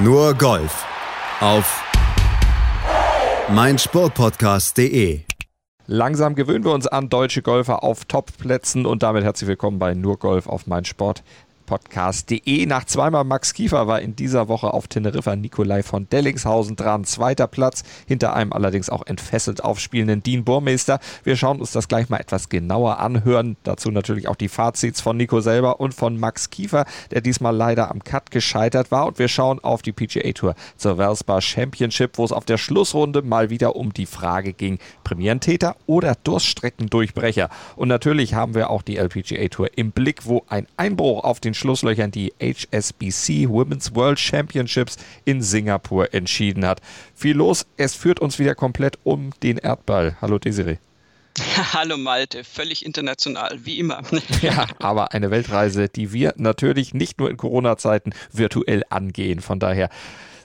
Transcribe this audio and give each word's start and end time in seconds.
Nur 0.00 0.34
Golf 0.34 0.86
auf 1.40 1.82
meinsportpodcast.de. 3.48 5.22
Langsam 5.88 6.36
gewöhnen 6.36 6.64
wir 6.64 6.70
uns 6.70 6.86
an 6.86 7.08
deutsche 7.08 7.42
Golfer 7.42 7.82
auf 7.82 8.04
Top-Plätzen 8.04 8.86
und 8.86 9.02
damit 9.02 9.24
herzlich 9.24 9.48
willkommen 9.48 9.80
bei 9.80 9.94
Nur 9.94 10.16
Golf 10.20 10.46
auf 10.46 10.68
meinsport 10.68 11.24
podcast.de. 11.68 12.64
Nach 12.64 12.84
zweimal 12.84 13.24
Max 13.24 13.52
Kiefer 13.52 13.86
war 13.86 14.00
in 14.00 14.16
dieser 14.16 14.48
Woche 14.48 14.72
auf 14.72 14.88
Teneriffa 14.88 15.36
Nikolai 15.36 15.82
von 15.82 16.08
Dellingshausen 16.08 16.76
dran. 16.76 17.04
Zweiter 17.04 17.46
Platz, 17.46 17.84
hinter 18.06 18.32
einem 18.32 18.54
allerdings 18.54 18.88
auch 18.88 19.04
entfesselt 19.06 19.62
aufspielenden 19.62 20.22
Dean 20.22 20.44
Burmeister. 20.44 20.98
Wir 21.24 21.36
schauen 21.36 21.60
uns 21.60 21.72
das 21.72 21.86
gleich 21.86 22.08
mal 22.08 22.20
etwas 22.20 22.48
genauer 22.48 23.00
anhören. 23.00 23.58
Dazu 23.64 23.90
natürlich 23.90 24.28
auch 24.28 24.36
die 24.36 24.48
Fazits 24.48 25.02
von 25.02 25.18
Nico 25.18 25.40
selber 25.40 25.78
und 25.78 25.92
von 25.92 26.18
Max 26.18 26.48
Kiefer, 26.48 26.86
der 27.10 27.20
diesmal 27.20 27.54
leider 27.54 27.90
am 27.90 28.02
Cut 28.02 28.30
gescheitert 28.30 28.90
war. 28.90 29.06
Und 29.06 29.18
wir 29.18 29.28
schauen 29.28 29.62
auf 29.62 29.82
die 29.82 29.92
PGA 29.92 30.32
Tour 30.32 30.54
zur 30.78 30.96
Valspar 30.96 31.42
Championship, 31.42 32.16
wo 32.16 32.24
es 32.24 32.32
auf 32.32 32.46
der 32.46 32.56
Schlussrunde 32.56 33.20
mal 33.20 33.50
wieder 33.50 33.76
um 33.76 33.92
die 33.92 34.06
Frage 34.06 34.54
ging, 34.54 34.78
Premierentäter 35.04 35.76
oder 35.84 36.14
Durststreckendurchbrecher. 36.24 37.50
Und 37.76 37.88
natürlich 37.88 38.32
haben 38.32 38.54
wir 38.54 38.70
auch 38.70 38.80
die 38.80 38.96
LPGA 38.96 39.48
Tour 39.48 39.68
im 39.76 39.90
Blick, 39.90 40.24
wo 40.24 40.44
ein 40.48 40.66
Einbruch 40.78 41.24
auf 41.24 41.40
den 41.40 41.57
Schlusslöchern 41.58 42.10
die 42.10 42.32
HSBC 42.40 43.48
Women's 43.48 43.94
World 43.94 44.18
Championships 44.18 44.96
in 45.24 45.42
Singapur 45.42 46.14
entschieden 46.14 46.64
hat. 46.64 46.80
Viel 47.14 47.36
los, 47.36 47.66
es 47.76 47.94
führt 47.94 48.20
uns 48.20 48.38
wieder 48.38 48.54
komplett 48.54 48.98
um 49.04 49.32
den 49.42 49.58
Erdball. 49.58 50.16
Hallo 50.20 50.38
Desiree. 50.38 50.78
Hallo 51.72 51.96
Malte, 51.96 52.44
völlig 52.44 52.84
international, 52.84 53.58
wie 53.64 53.78
immer. 53.78 54.02
Ja, 54.42 54.66
aber 54.78 55.12
eine 55.12 55.30
Weltreise, 55.30 55.88
die 55.88 56.12
wir 56.12 56.34
natürlich 56.36 56.94
nicht 56.94 57.18
nur 57.18 57.30
in 57.30 57.36
Corona-Zeiten 57.36 58.12
virtuell 58.32 58.84
angehen. 58.88 59.40
Von 59.40 59.58
daher 59.58 59.90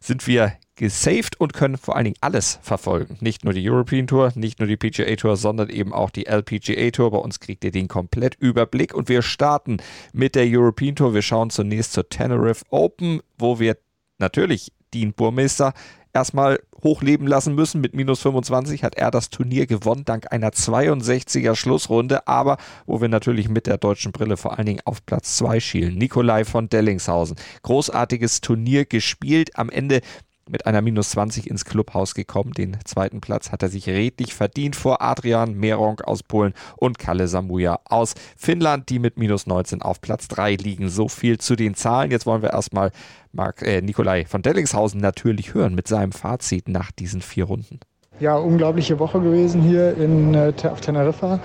sind 0.01 0.25
wir 0.25 0.53
gesaved 0.75 1.39
und 1.39 1.53
können 1.53 1.77
vor 1.77 1.95
allen 1.95 2.05
Dingen 2.05 2.17
alles 2.21 2.59
verfolgen. 2.61 3.17
Nicht 3.21 3.43
nur 3.43 3.53
die 3.53 3.69
European 3.69 4.07
Tour, 4.07 4.31
nicht 4.35 4.59
nur 4.59 4.67
die 4.67 4.77
PGA 4.77 5.15
Tour, 5.15 5.37
sondern 5.37 5.69
eben 5.69 5.93
auch 5.93 6.09
die 6.09 6.25
LPGA 6.25 6.91
Tour. 6.91 7.11
Bei 7.11 7.17
uns 7.17 7.39
kriegt 7.39 7.63
ihr 7.63 7.71
den 7.71 7.87
komplett 7.87 8.35
Überblick 8.35 8.93
und 8.93 9.09
wir 9.09 9.21
starten 9.21 9.77
mit 10.13 10.35
der 10.35 10.45
European 10.47 10.95
Tour. 10.95 11.13
Wir 11.13 11.21
schauen 11.21 11.49
zunächst 11.49 11.93
zur 11.93 12.09
Tenerife 12.09 12.65
Open, 12.69 13.21
wo 13.37 13.59
wir 13.59 13.77
natürlich 14.17 14.71
Dean 14.93 15.13
Burmeister 15.13 15.73
erstmal 16.13 16.59
hochleben 16.83 17.27
lassen 17.27 17.55
müssen. 17.55 17.81
Mit 17.81 17.95
minus 17.95 18.21
25 18.21 18.83
hat 18.83 18.95
er 18.95 19.11
das 19.11 19.29
Turnier 19.29 19.65
gewonnen, 19.65 20.05
dank 20.05 20.31
einer 20.31 20.49
62er 20.49 21.55
Schlussrunde, 21.55 22.27
aber 22.27 22.57
wo 22.85 23.01
wir 23.01 23.09
natürlich 23.09 23.49
mit 23.49 23.67
der 23.67 23.77
deutschen 23.77 24.11
Brille 24.11 24.37
vor 24.37 24.57
allen 24.57 24.65
Dingen 24.65 24.81
auf 24.85 25.05
Platz 25.05 25.37
2 25.37 25.59
schielen. 25.59 25.97
Nikolai 25.97 26.45
von 26.45 26.69
Dellingshausen. 26.69 27.37
Großartiges 27.63 28.41
Turnier 28.41 28.85
gespielt. 28.85 29.57
Am 29.57 29.69
Ende 29.69 30.01
mit 30.49 30.65
einer 30.65 30.81
Minus 30.81 31.11
20 31.11 31.49
ins 31.49 31.65
Clubhaus 31.65 32.15
gekommen. 32.15 32.51
Den 32.51 32.77
zweiten 32.85 33.21
Platz 33.21 33.51
hat 33.51 33.63
er 33.63 33.69
sich 33.69 33.87
redlich 33.87 34.33
verdient 34.33 34.75
vor 34.75 35.01
Adrian 35.01 35.55
Meronk 35.55 36.03
aus 36.03 36.23
Polen 36.23 36.53
und 36.77 36.99
Kalle 36.99 37.27
Samuja 37.27 37.79
aus 37.85 38.13
Finnland, 38.37 38.89
die 38.89 38.99
mit 38.99 39.17
Minus 39.17 39.47
19 39.47 39.81
auf 39.81 40.01
Platz 40.01 40.27
3 40.27 40.55
liegen. 40.55 40.89
So 40.89 41.07
viel 41.07 41.37
zu 41.37 41.55
den 41.55 41.75
Zahlen. 41.75 42.11
Jetzt 42.11 42.25
wollen 42.25 42.41
wir 42.41 42.51
erstmal 42.51 42.91
Mark, 43.31 43.61
äh, 43.61 43.81
Nikolai 43.81 44.25
von 44.25 44.41
Dellingshausen 44.41 45.01
natürlich 45.01 45.53
hören 45.53 45.75
mit 45.75 45.87
seinem 45.87 46.11
Fazit 46.11 46.67
nach 46.67 46.91
diesen 46.91 47.21
vier 47.21 47.45
Runden. 47.45 47.79
Ja, 48.19 48.35
unglaubliche 48.37 48.99
Woche 48.99 49.19
gewesen 49.19 49.61
hier 49.61 49.97
in, 49.97 50.33
äh, 50.33 50.53
auf 50.69 50.81
Teneriffa. 50.81 51.39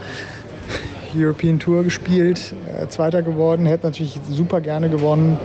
European 1.15 1.59
Tour 1.59 1.85
gespielt, 1.85 2.55
äh, 2.67 2.87
Zweiter 2.89 3.23
geworden, 3.23 3.67
hätte 3.67 3.87
natürlich 3.87 4.21
super 4.29 4.61
gerne 4.61 4.91
gewonnen. 4.91 5.39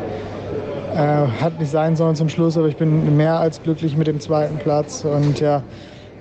Äh, 0.94 1.28
hat 1.42 1.60
nicht 1.60 1.72
sein 1.72 1.96
sollen 1.96 2.16
zum 2.16 2.30
Schluss, 2.30 2.56
aber 2.56 2.68
ich 2.68 2.78
bin 2.78 3.18
mehr 3.18 3.40
als 3.40 3.62
glücklich 3.64 3.98
mit 3.98 4.06
dem 4.06 4.20
zweiten 4.20 4.58
Platz 4.60 5.04
und 5.04 5.40
ja, 5.40 5.64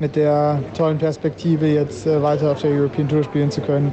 mit 0.00 0.16
der 0.16 0.60
tollen 0.74 0.96
Perspektive 0.96 1.66
jetzt 1.66 2.06
äh, 2.06 2.22
weiter 2.22 2.52
auf 2.52 2.62
der 2.62 2.70
European 2.70 3.06
Tour 3.06 3.22
spielen 3.22 3.50
zu 3.50 3.60
können 3.60 3.92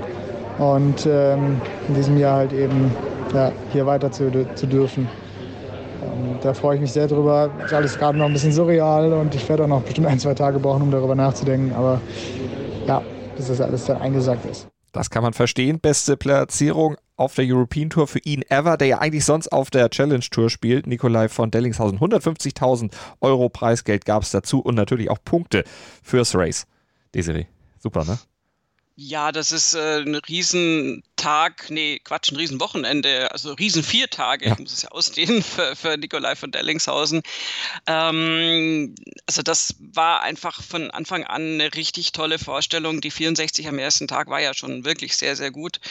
und 0.58 1.06
ähm, 1.06 1.60
in 1.90 1.96
diesem 1.96 2.18
Jahr 2.18 2.38
halt 2.38 2.54
eben 2.54 2.92
ja, 3.34 3.52
hier 3.74 3.86
weiter 3.86 4.10
zu, 4.10 4.32
zu 4.56 4.68
dürfen. 4.68 5.10
Und 6.02 6.46
da 6.46 6.54
freue 6.54 6.76
ich 6.76 6.82
mich 6.82 6.94
sehr 6.94 7.08
drüber. 7.08 7.50
Ist 7.64 7.74
alles 7.74 7.98
gerade 7.98 8.18
noch 8.18 8.28
ein 8.28 8.34
bisschen 8.34 8.54
surreal 8.54 9.12
und 9.12 9.36
ich 9.36 9.48
werde 9.50 9.64
auch 9.64 9.68
noch 9.68 9.82
bestimmt 9.82 10.08
ein, 10.08 10.20
zwei 10.20 10.34
Tage 10.34 10.60
brauchen, 10.60 10.84
um 10.84 10.92
darüber 10.92 11.16
nachzudenken. 11.16 11.74
Aber 11.76 12.00
ja, 12.88 13.02
bis 13.36 13.48
das 13.48 13.60
alles 13.60 13.86
dann 13.86 13.98
eingesagt 14.02 14.46
ist. 14.50 14.68
Das 14.94 15.10
kann 15.10 15.24
man 15.24 15.34
verstehen. 15.34 15.80
Beste 15.80 16.18
Platzierung 16.18 16.96
auf 17.20 17.36
der 17.36 17.46
European 17.46 17.90
Tour 17.90 18.08
für 18.08 18.20
ihn 18.20 18.44
ever, 18.50 18.78
der 18.78 18.88
ja 18.88 18.98
eigentlich 19.00 19.26
sonst 19.26 19.50
auf 19.50 19.70
der 19.70 19.90
Challenge 19.90 20.24
Tour 20.32 20.50
spielt. 20.50 20.88
Nikolai 20.88 21.28
von 21.30 21.52
Dellingshausen. 21.52 22.00
150.000 22.00 22.92
Euro 23.20 23.50
Preisgeld 23.50 24.06
gab 24.06 24.24
es 24.24 24.32
dazu 24.32 24.60
und 24.60 24.76
natürlich 24.76 25.10
auch 25.10 25.20
Punkte 25.24 25.64
fürs 26.02 26.34
Race. 26.36 26.66
Desiree, 27.14 27.48
super, 27.78 28.06
ne? 28.06 28.20
Ja, 28.96 29.32
das 29.32 29.52
ist 29.52 29.76
äh, 29.76 30.02
ein 30.02 30.16
Riesentag, 31.20 31.70
nee, 31.70 32.00
Quatsch, 32.00 32.32
ein 32.32 32.38
Riesenwochenende, 32.38 33.30
also 33.32 33.52
riesen 33.54 33.84
vier 33.84 34.10
Tage, 34.10 34.46
ja. 34.46 34.54
ich 34.54 34.60
muss 34.60 34.72
es 34.72 34.84
ja 34.84 34.90
ausdehnen 34.90 35.44
für, 35.44 35.76
für 35.76 35.98
Nikolai 35.98 36.36
von 36.36 36.52
Dellingshausen. 36.52 37.24
Ähm, 37.88 38.96
also 39.26 39.42
das 39.42 39.76
war 39.80 40.22
einfach 40.22 40.64
von 40.64 40.92
Anfang 40.92 41.26
an 41.26 41.42
eine 41.42 41.74
richtig 41.76 42.14
tolle 42.14 42.40
Vorstellung. 42.40 43.02
Die 43.02 43.12
64 43.12 43.68
am 43.68 43.80
ersten 43.80 44.08
Tag 44.08 44.30
war 44.30 44.40
ja 44.40 44.54
schon 44.54 44.86
wirklich 44.86 45.18
sehr, 45.18 45.36
sehr 45.36 45.52
gut. 45.52 45.82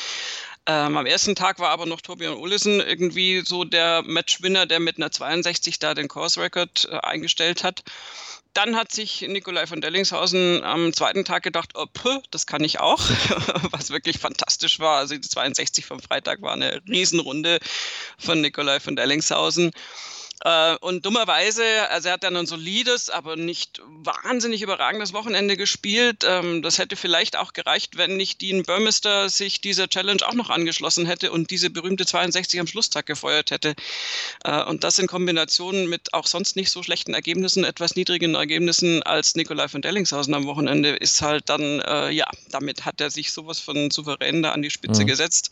Ähm, 0.64 0.96
am 0.96 1.06
ersten 1.06 1.34
Tag 1.34 1.58
war 1.58 1.70
aber 1.70 1.84
noch 1.84 2.00
Torbjörn 2.00 2.36
Olesen 2.36 2.80
irgendwie 2.80 3.42
so 3.44 3.64
der 3.64 4.02
Matchwinner, 4.02 4.64
der 4.64 4.80
mit 4.80 4.96
einer 4.96 5.10
62 5.10 5.78
da 5.78 5.94
den 5.94 6.08
Course-Record 6.08 6.88
äh, 6.90 6.96
eingestellt 6.98 7.64
hat. 7.64 7.82
Dann 8.58 8.74
hat 8.74 8.90
sich 8.90 9.20
Nikolai 9.20 9.68
von 9.68 9.80
Dellingshausen 9.80 10.64
am 10.64 10.92
zweiten 10.92 11.24
Tag 11.24 11.44
gedacht, 11.44 11.74
oh, 11.76 11.86
puh, 11.92 12.20
das 12.32 12.44
kann 12.44 12.64
ich 12.64 12.80
auch, 12.80 12.98
was 13.70 13.90
wirklich 13.90 14.18
fantastisch 14.18 14.80
war. 14.80 14.98
Also 14.98 15.14
die 15.14 15.20
62 15.20 15.86
vom 15.86 16.00
Freitag 16.00 16.42
war 16.42 16.54
eine 16.54 16.80
Riesenrunde 16.88 17.60
von 18.18 18.40
Nikolai 18.40 18.80
von 18.80 18.96
Dellingshausen. 18.96 19.70
Äh, 20.44 20.76
und 20.76 21.04
dummerweise, 21.04 21.64
also 21.90 22.08
er 22.08 22.14
hat 22.14 22.22
dann 22.22 22.36
ein 22.36 22.46
solides, 22.46 23.10
aber 23.10 23.36
nicht 23.36 23.82
wahnsinnig 23.86 24.62
überragendes 24.62 25.12
Wochenende 25.12 25.56
gespielt. 25.56 26.24
Ähm, 26.26 26.62
das 26.62 26.78
hätte 26.78 26.96
vielleicht 26.96 27.36
auch 27.36 27.52
gereicht, 27.52 27.96
wenn 27.96 28.16
nicht 28.16 28.40
Dean 28.40 28.62
Burmester 28.62 29.28
sich 29.28 29.60
dieser 29.60 29.88
Challenge 29.88 30.26
auch 30.26 30.34
noch 30.34 30.50
angeschlossen 30.50 31.06
hätte 31.06 31.32
und 31.32 31.50
diese 31.50 31.70
berühmte 31.70 32.06
62 32.06 32.60
am 32.60 32.66
Schlusstag 32.66 33.06
gefeuert 33.06 33.50
hätte. 33.50 33.74
Äh, 34.44 34.62
und 34.64 34.84
das 34.84 34.98
in 34.98 35.08
Kombination 35.08 35.88
mit 35.88 36.14
auch 36.14 36.26
sonst 36.26 36.56
nicht 36.56 36.70
so 36.70 36.82
schlechten 36.82 37.14
Ergebnissen, 37.14 37.64
etwas 37.64 37.96
niedrigen 37.96 38.34
Ergebnissen 38.34 39.02
als 39.02 39.34
Nikolai 39.34 39.68
von 39.68 39.82
Dellingshausen 39.82 40.34
am 40.34 40.46
Wochenende, 40.46 40.90
ist 40.90 41.20
halt 41.22 41.48
dann, 41.48 41.80
äh, 41.80 42.10
ja, 42.10 42.26
damit 42.50 42.84
hat 42.84 43.00
er 43.00 43.10
sich 43.10 43.32
sowas 43.32 43.58
von 43.58 43.90
souverän 43.90 44.42
da 44.42 44.52
an 44.52 44.62
die 44.62 44.70
Spitze 44.70 45.02
mhm. 45.02 45.06
gesetzt. 45.08 45.50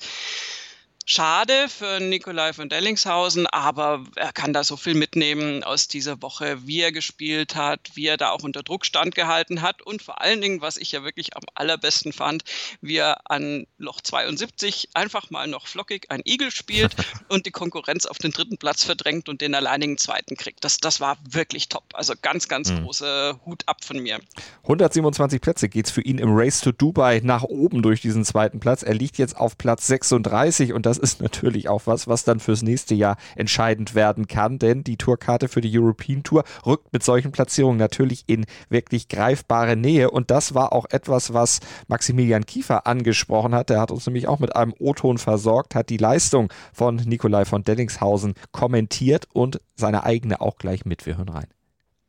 Schade 1.09 1.69
für 1.69 2.00
Nikolai 2.00 2.53
von 2.53 2.69
Dellingshausen, 2.69 3.47
aber 3.47 4.05
er 4.17 4.33
kann 4.33 4.53
da 4.53 4.65
so 4.65 4.77
viel 4.77 4.94
mitnehmen 4.94 5.62
aus 5.62 5.87
dieser 5.87 6.21
Woche, 6.21 6.67
wie 6.67 6.81
er 6.81 6.91
gespielt 6.91 7.55
hat, 7.55 7.93
wie 7.94 8.09
er 8.09 8.17
da 8.17 8.31
auch 8.31 8.43
unter 8.43 8.65
Druck 8.65 8.84
standgehalten 8.84 9.62
hat 9.62 9.83
und 9.83 10.03
vor 10.03 10.21
allen 10.21 10.41
Dingen, 10.41 10.62
was 10.62 10.77
ich 10.77 10.91
ja 10.91 11.05
wirklich 11.05 11.37
am 11.37 11.45
allerbesten 11.55 12.12
fand, 12.12 12.43
wie 12.81 12.97
er 12.97 13.31
an 13.31 13.69
Loch 13.78 14.00
72 14.00 14.89
einfach 14.95 15.31
mal 15.31 15.47
noch 15.47 15.69
flockig 15.69 16.11
ein 16.11 16.22
Igel 16.25 16.50
spielt 16.50 16.97
und 17.28 17.47
die 17.47 17.53
Konkurrenz 17.53 18.06
auf 18.06 18.19
den 18.19 18.33
dritten 18.33 18.59
Platz 18.59 18.83
verdrängt 18.83 19.28
und 19.28 19.41
den 19.41 19.55
alleinigen 19.55 19.99
zweiten 19.99 20.37
kriegt. 20.37 20.65
Das, 20.65 20.78
das 20.78 20.99
war 20.99 21.19
wirklich 21.31 21.69
top. 21.69 21.84
Also 21.95 22.15
ganz, 22.21 22.49
ganz 22.49 22.72
mhm. 22.72 22.83
große 22.83 23.39
Hut 23.47 23.62
ab 23.66 23.84
von 23.84 24.00
mir. 24.00 24.19
127 24.62 25.41
Plätze 25.41 25.69
geht 25.69 25.87
es 25.87 25.93
für 25.93 26.03
ihn 26.03 26.19
im 26.19 26.31
Race 26.33 26.61
to 26.62 26.72
Dubai 26.72 27.21
nach 27.22 27.45
oben 27.45 27.83
durch 27.83 28.00
diesen 28.00 28.25
zweiten 28.25 28.59
Platz. 28.59 28.83
Er 28.83 28.95
liegt 28.95 29.19
jetzt 29.19 29.37
auf 29.37 29.56
Platz 29.56 29.87
36 29.87 30.72
und 30.72 30.84
das 30.84 30.96
das 30.97 31.11
ist 31.12 31.21
natürlich 31.21 31.69
auch 31.69 31.83
was, 31.84 32.09
was 32.09 32.25
dann 32.25 32.41
fürs 32.41 32.62
nächste 32.62 32.95
Jahr 32.95 33.17
entscheidend 33.34 33.95
werden 33.95 34.27
kann, 34.27 34.59
denn 34.59 34.83
die 34.83 34.97
Tourkarte 34.97 35.48
für 35.48 35.60
die 35.60 35.78
European 35.78 36.22
Tour 36.22 36.45
rückt 36.65 36.93
mit 36.93 37.03
solchen 37.03 37.33
Platzierungen 37.33 37.78
natürlich 37.78 38.25
in 38.27 38.47
wirklich 38.71 39.09
greifbare 39.09 39.77
Nähe 39.77 40.10
und 40.10 40.31
das 40.31 40.54
war 40.54 40.72
auch 40.72 40.87
etwas, 40.91 41.34
was 41.34 41.60
Maximilian 41.89 42.47
Kiefer 42.47 42.87
angesprochen 42.87 43.54
hat. 43.54 43.71
Der 43.71 43.81
hat 43.81 43.91
uns 43.91 44.07
nämlich 44.07 44.27
auch 44.27 44.39
mit 44.39 44.57
einem 44.57 44.72
O-Ton 44.78 45.19
versorgt, 45.19 45.75
hat 45.75 45.91
die 45.91 45.98
Leistung 45.98 46.51
von 46.72 46.97
Nikolai 46.97 47.45
von 47.45 47.63
Dellingshausen 47.63 48.34
kommentiert 48.53 49.27
und 49.33 49.60
seine 49.75 50.04
eigene 50.04 50.41
auch 50.41 50.57
gleich 50.57 50.87
mit. 50.87 51.04
Wir 51.04 51.19
hören 51.19 51.28
rein. 51.28 51.47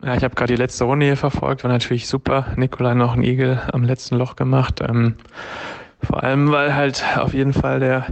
Ja, 0.01 0.15
ich 0.15 0.23
habe 0.23 0.35
gerade 0.35 0.53
die 0.53 0.61
letzte 0.61 0.85
Runde 0.85 1.07
hier 1.07 1.17
verfolgt, 1.17 1.63
war 1.63 1.71
natürlich 1.71 2.07
super. 2.07 2.53
Nikolai 2.55 2.93
noch 2.93 3.13
einen 3.13 3.23
Igel 3.23 3.59
am 3.73 3.83
letzten 3.83 4.15
Loch 4.15 4.35
gemacht. 4.35 4.79
Ähm, 4.87 5.15
vor 6.01 6.23
allem, 6.23 6.51
weil 6.51 6.75
halt 6.75 7.03
auf 7.17 7.33
jeden 7.33 7.53
Fall 7.53 7.79
der 7.79 8.05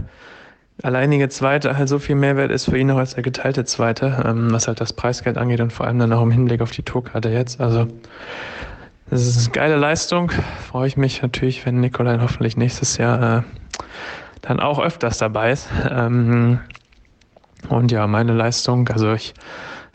alleinige 0.82 1.28
Zweite 1.28 1.76
halt 1.76 1.88
so 1.88 1.98
viel 1.98 2.16
Mehrwert 2.16 2.50
ist 2.50 2.66
für 2.66 2.78
ihn 2.78 2.90
auch 2.90 2.98
als 2.98 3.14
der 3.14 3.22
geteilte 3.22 3.64
Zweite, 3.64 4.24
ähm, 4.26 4.52
was 4.52 4.68
halt 4.68 4.80
das 4.80 4.92
Preisgeld 4.92 5.38
angeht 5.38 5.60
und 5.60 5.72
vor 5.72 5.86
allem 5.86 5.98
dann 5.98 6.12
auch 6.12 6.22
im 6.22 6.30
Hinblick 6.30 6.60
auf 6.60 6.70
die 6.70 6.82
Tourkarte 6.82 7.30
jetzt. 7.30 7.60
Also 7.60 7.86
das 9.08 9.26
ist 9.26 9.46
eine 9.46 9.52
geile 9.52 9.76
Leistung. 9.76 10.32
Freue 10.68 10.88
ich 10.88 10.96
mich 10.96 11.22
natürlich, 11.22 11.64
wenn 11.64 11.80
Nikolai 11.80 12.18
hoffentlich 12.20 12.56
nächstes 12.56 12.98
Jahr 12.98 13.38
äh, 13.38 13.42
dann 14.42 14.60
auch 14.60 14.78
öfters 14.78 15.18
dabei 15.18 15.52
ist. 15.52 15.68
Ähm, 15.90 16.60
und 17.68 17.90
ja, 17.90 18.06
meine 18.06 18.32
Leistung, 18.32 18.88
also 18.88 19.12
ich 19.12 19.34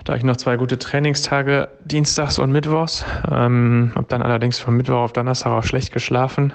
Da 0.04 0.16
ich 0.16 0.24
noch 0.24 0.38
zwei 0.38 0.58
gute 0.58 0.80
Trainingstage, 0.80 1.70
dienstags 1.86 2.40
und 2.40 2.52
mittwochs. 2.52 3.06
Ähm, 3.30 3.92
habe 3.96 4.08
dann 4.10 4.24
allerdings 4.24 4.58
von 4.58 4.76
Mittwoch 4.76 4.96
auf 4.96 5.14
Donnerstag 5.14 5.52
auch 5.52 5.64
schlecht 5.64 5.92
geschlafen. 5.92 6.54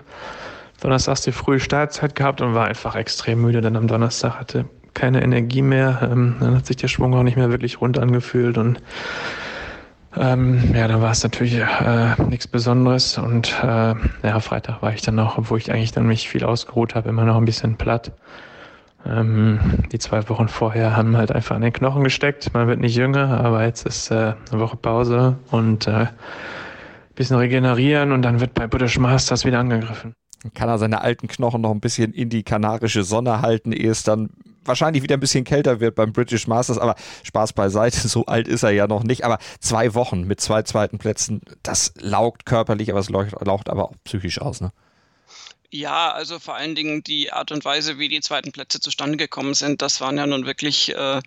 Donnerstags 0.81 1.23
die 1.23 1.33
frühe 1.33 1.61
Startzeit 1.61 2.15
gehabt 2.15 2.41
und 2.41 2.55
war 2.55 2.67
einfach 2.67 2.95
extrem 2.95 3.43
müde. 3.43 3.61
Dann 3.61 3.77
am 3.77 3.87
Donnerstag 3.87 4.39
hatte 4.39 4.67
keine 4.95 5.23
Energie 5.23 5.63
mehr. 5.63 6.09
Ähm, 6.11 6.37
dann 6.41 6.57
hat 6.57 6.67
sich 6.67 6.77
der 6.77 6.89
Schwung 6.89 7.15
auch 7.15 7.23
nicht 7.23 7.37
mehr 7.37 7.51
wirklich 7.51 7.81
rund 7.81 7.99
angefühlt 7.99 8.59
und 8.59 8.81
ähm, 10.19 10.73
ja, 10.75 10.89
dann 10.89 11.03
war 11.03 11.11
es 11.11 11.23
natürlich 11.23 11.59
äh, 11.59 12.23
nichts 12.29 12.47
Besonderes 12.47 13.19
und 13.19 13.55
äh, 13.63 13.95
ja, 14.23 14.41
Freitag 14.41 14.81
war 14.81 14.93
ich 14.95 15.03
dann 15.03 15.15
noch, 15.15 15.37
obwohl 15.37 15.59
ich 15.59 15.71
eigentlich 15.71 15.93
dann 15.93 16.07
mich 16.07 16.29
viel 16.29 16.43
ausgeruht 16.43 16.95
habe, 16.95 17.11
immer 17.11 17.25
noch 17.25 17.37
ein 17.37 17.45
bisschen 17.45 17.77
platt. 17.77 18.13
Ähm, 19.05 19.61
die 19.93 19.99
zwei 19.99 20.27
Wochen 20.31 20.49
vorher 20.49 20.97
haben 20.97 21.19
halt 21.19 21.33
einfach 21.33 21.55
an 21.55 21.63
den 21.63 21.73
Knochen 21.73 22.03
gesteckt. 22.03 22.53
Man 22.55 22.67
wird 22.67 22.81
nicht 22.81 22.97
jünger, 22.97 23.41
aber 23.41 23.65
jetzt 23.65 23.87
ist 23.87 24.11
äh, 24.11 24.35
eine 24.51 24.61
Woche 24.61 24.77
Pause 24.77 25.37
und 25.51 25.87
äh, 25.87 26.07
bisschen 27.15 27.37
regenerieren 27.37 28.13
und 28.13 28.23
dann 28.23 28.41
wird 28.41 28.55
bei 28.55 28.67
British 28.67 28.99
Masters 28.99 29.45
wieder 29.45 29.59
angegriffen. 29.59 30.15
Kann 30.55 30.69
er 30.69 30.79
seine 30.79 31.01
alten 31.01 31.29
Knochen 31.29 31.63
noch 31.63 31.71
ein 31.71 31.81
bisschen 31.81 32.13
in 32.13 32.29
die 32.29 32.43
kanarische 32.43 33.03
Sonne 33.03 33.43
halten, 33.43 33.73
ehe 33.73 33.91
es 33.91 34.03
dann 34.03 34.31
wahrscheinlich 34.65 35.03
wieder 35.03 35.17
ein 35.17 35.21
bisschen 35.21 35.45
kälter 35.45 35.81
wird 35.81 35.95
beim 35.95 36.13
British 36.13 36.47
Masters, 36.47 36.79
aber 36.79 36.95
Spaß 37.23 37.53
beiseite, 37.53 38.09
so 38.09 38.27
alt 38.27 38.49
ist 38.49 38.63
er 38.63 38.71
ja 38.71 38.87
noch 38.87 39.03
nicht. 39.03 39.25
Aber 39.25 39.39
zwei 39.61 39.95
Wochen 39.95 40.25
mit 40.25 40.41
zwei 40.41 40.63
zweiten 40.63 40.99
Plätzen, 40.99 41.41
das 41.63 41.95
laugt 42.01 42.47
körperlich, 42.47 42.91
aber 42.91 43.01
es 43.01 43.11
laucht 43.11 43.69
aber 43.69 43.85
auch 43.85 43.95
psychisch 44.05 44.41
aus, 44.41 44.61
ne? 44.61 44.73
Ja, 45.71 46.13
also 46.13 46.39
vor 46.39 46.55
allen 46.55 46.75
Dingen 46.75 47.03
die 47.03 47.33
Art 47.33 47.51
und 47.53 47.65
Weise, 47.65 47.99
wie 47.99 48.09
die 48.09 48.21
zweiten 48.21 48.53
Plätze 48.53 48.81
zustande 48.81 49.17
gekommen 49.17 49.55
sind, 49.55 49.83
das 49.83 50.01
waren 50.01 50.17
ja 50.17 50.27
nun 50.27 50.47
wirklich 50.47 50.95
äh, 50.95 51.21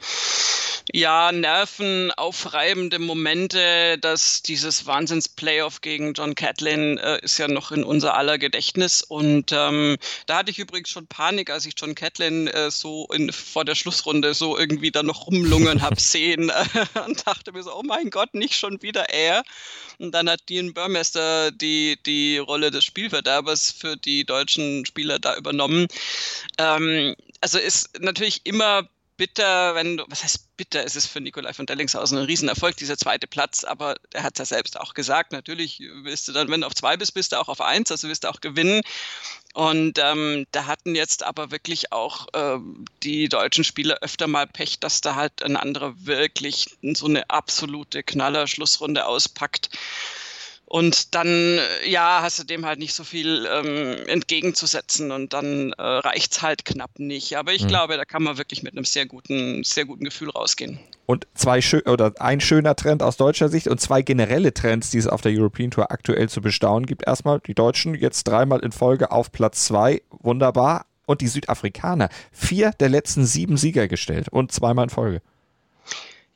ja, 0.92 1.32
nervenaufreibende 1.32 3.00
Momente, 3.00 3.98
dass 4.00 4.42
dieses 4.42 4.86
Wahnsinns-Playoff 4.88 5.82
gegen 5.82 6.14
John 6.14 6.36
Catlin 6.36 6.98
äh, 6.98 7.20
ist 7.22 7.38
ja 7.38 7.48
noch 7.48 7.72
in 7.72 7.84
unser 7.84 8.16
aller 8.16 8.38
Gedächtnis. 8.38 9.04
Und 9.04 9.52
ähm, 9.52 9.98
da 10.26 10.38
hatte 10.38 10.52
ich 10.52 10.58
übrigens 10.58 10.90
schon 10.90 11.06
Panik, 11.08 11.52
als 11.52 11.66
ich 11.66 11.74
John 11.78 11.94
Catlin 11.94 12.48
äh, 12.48 12.72
so 12.72 13.08
in, 13.14 13.32
vor 13.32 13.66
der 13.66 13.76
Schlussrunde 13.76 14.34
so 14.34 14.58
irgendwie 14.58 14.92
da 14.92 15.04
noch 15.04 15.28
rumlungern 15.28 15.82
habe 15.82 16.00
sehen 16.00 16.50
äh, 16.50 17.00
und 17.06 17.26
dachte 17.28 17.52
mir 17.52 17.62
so, 17.62 17.76
oh 17.76 17.84
mein 17.84 18.10
Gott, 18.10 18.34
nicht 18.34 18.56
schon 18.56 18.82
wieder 18.82 19.10
er. 19.10 19.44
Und 20.00 20.12
dann 20.14 20.30
hat 20.30 20.50
Dean 20.50 20.74
Burmester 20.74 21.52
die, 21.52 22.00
die 22.06 22.38
Rolle 22.38 22.72
des 22.72 22.86
Spielverderbers 22.86 23.72
für 23.72 23.96
die 23.96 24.26
deutschen 24.30 24.86
Spieler 24.86 25.20
da 25.20 25.36
übernommen. 25.36 25.88
Ähm, 26.58 27.16
also 27.42 27.58
ist 27.58 28.00
natürlich 28.00 28.46
immer 28.46 28.88
bitter, 29.20 29.76
wenn 29.76 29.98
du, 29.98 30.06
was 30.08 30.24
heißt 30.24 30.56
bitter, 30.56 30.84
ist 30.84 30.96
es 30.96 31.06
für 31.06 31.20
Nikolai 31.20 31.52
von 31.54 31.66
Dellingshausen 31.66 32.18
ein 32.18 32.24
Riesenerfolg, 32.24 32.78
dieser 32.78 32.98
zweite 32.98 33.28
Platz, 33.28 33.66
aber 33.66 33.98
er 34.14 34.24
hat 34.24 34.36
es 34.36 34.40
ja 34.40 34.46
selbst 34.46 34.80
auch 34.80 34.94
gesagt, 34.94 35.34
natürlich 35.34 35.82
willst 36.04 36.28
du 36.28 36.32
dann, 36.32 36.50
wenn 36.50 36.62
du 36.62 36.68
auf 36.68 36.74
zwei 36.74 36.96
bist, 36.96 37.14
bist 37.14 37.34
du 37.34 37.36
auch 37.36 37.50
auf 37.50 37.60
eins, 37.60 37.92
also 37.92 38.08
wirst 38.08 38.24
du 38.24 38.30
auch 38.30 38.40
gewinnen. 38.40 38.82
Und 39.54 40.00
ähm, 40.00 40.46
da 40.52 40.68
hatten 40.68 40.96
jetzt 40.96 41.24
aber 41.24 41.52
wirklich 41.52 41.92
auch 41.92 42.28
äh, 42.34 42.60
die 43.04 43.28
deutschen 43.28 43.66
Spieler 43.66 43.98
öfter 44.02 44.28
mal 44.28 44.48
Pech, 44.48 44.80
dass 44.80 45.02
da 45.02 45.16
halt 45.16 45.44
ein 45.44 45.58
anderer 45.58 45.94
wirklich 45.98 46.78
so 46.82 47.08
eine 47.08 47.30
absolute 47.30 48.04
Knaller-Schlussrunde 48.04 49.06
auspackt. 49.06 49.70
Und 50.72 51.16
dann, 51.16 51.58
ja, 51.88 52.20
hast 52.22 52.38
du 52.38 52.44
dem 52.44 52.64
halt 52.64 52.78
nicht 52.78 52.94
so 52.94 53.04
viel 53.04 53.48
ähm, 53.52 54.08
entgegenzusetzen 54.08 55.12
und 55.12 55.34
dann 55.34 55.74
äh, 55.74 55.82
reicht 55.82 56.34
es 56.34 56.42
halt 56.44 56.64
knapp 56.64 57.00
nicht. 57.00 57.38
Aber 57.38 57.54
ich 57.54 57.64
mhm. 57.64 57.70
glaube, 57.70 57.98
da 57.98 58.06
kann 58.06 58.22
man 58.22 58.38
wirklich 58.38 58.62
mit 58.62 58.74
einem 58.74 58.86
sehr 58.86 59.08
guten, 59.08 59.64
sehr 59.64 59.86
guten 59.86 60.04
Gefühl 60.04 60.30
rausgehen. 60.30 60.78
Und 61.08 61.26
zwei 61.34 61.62
schön 61.62 61.82
oder 61.82 62.14
ein 62.20 62.40
schöner 62.40 62.76
Trend 62.76 63.02
aus 63.02 63.18
deutscher 63.18 63.50
Sicht 63.50 63.68
und 63.68 63.82
zwei 63.82 64.04
generelle 64.04 64.54
Trends, 64.54 64.92
die 64.92 65.00
es 65.00 65.08
auf 65.08 65.22
der 65.22 65.32
European 65.32 65.72
Tour 65.72 65.92
aktuell 65.92 66.30
zu 66.30 66.40
bestaunen 66.40 66.86
gibt. 66.86 67.08
Erstmal 67.08 67.40
die 67.40 67.56
Deutschen 67.56 67.96
jetzt 67.96 68.26
dreimal 68.26 68.60
in 68.60 68.72
Folge 68.72 69.10
auf 69.10 69.32
Platz 69.32 69.66
zwei, 69.66 70.04
wunderbar. 70.12 70.86
Und 71.08 71.22
die 71.22 71.28
Südafrikaner, 71.28 72.10
vier 72.32 72.74
der 72.80 72.90
letzten 72.90 73.26
sieben 73.26 73.58
Sieger 73.58 73.88
gestellt 73.88 74.30
und 74.30 74.52
zweimal 74.52 74.84
in 74.84 74.90
Folge. 74.92 75.24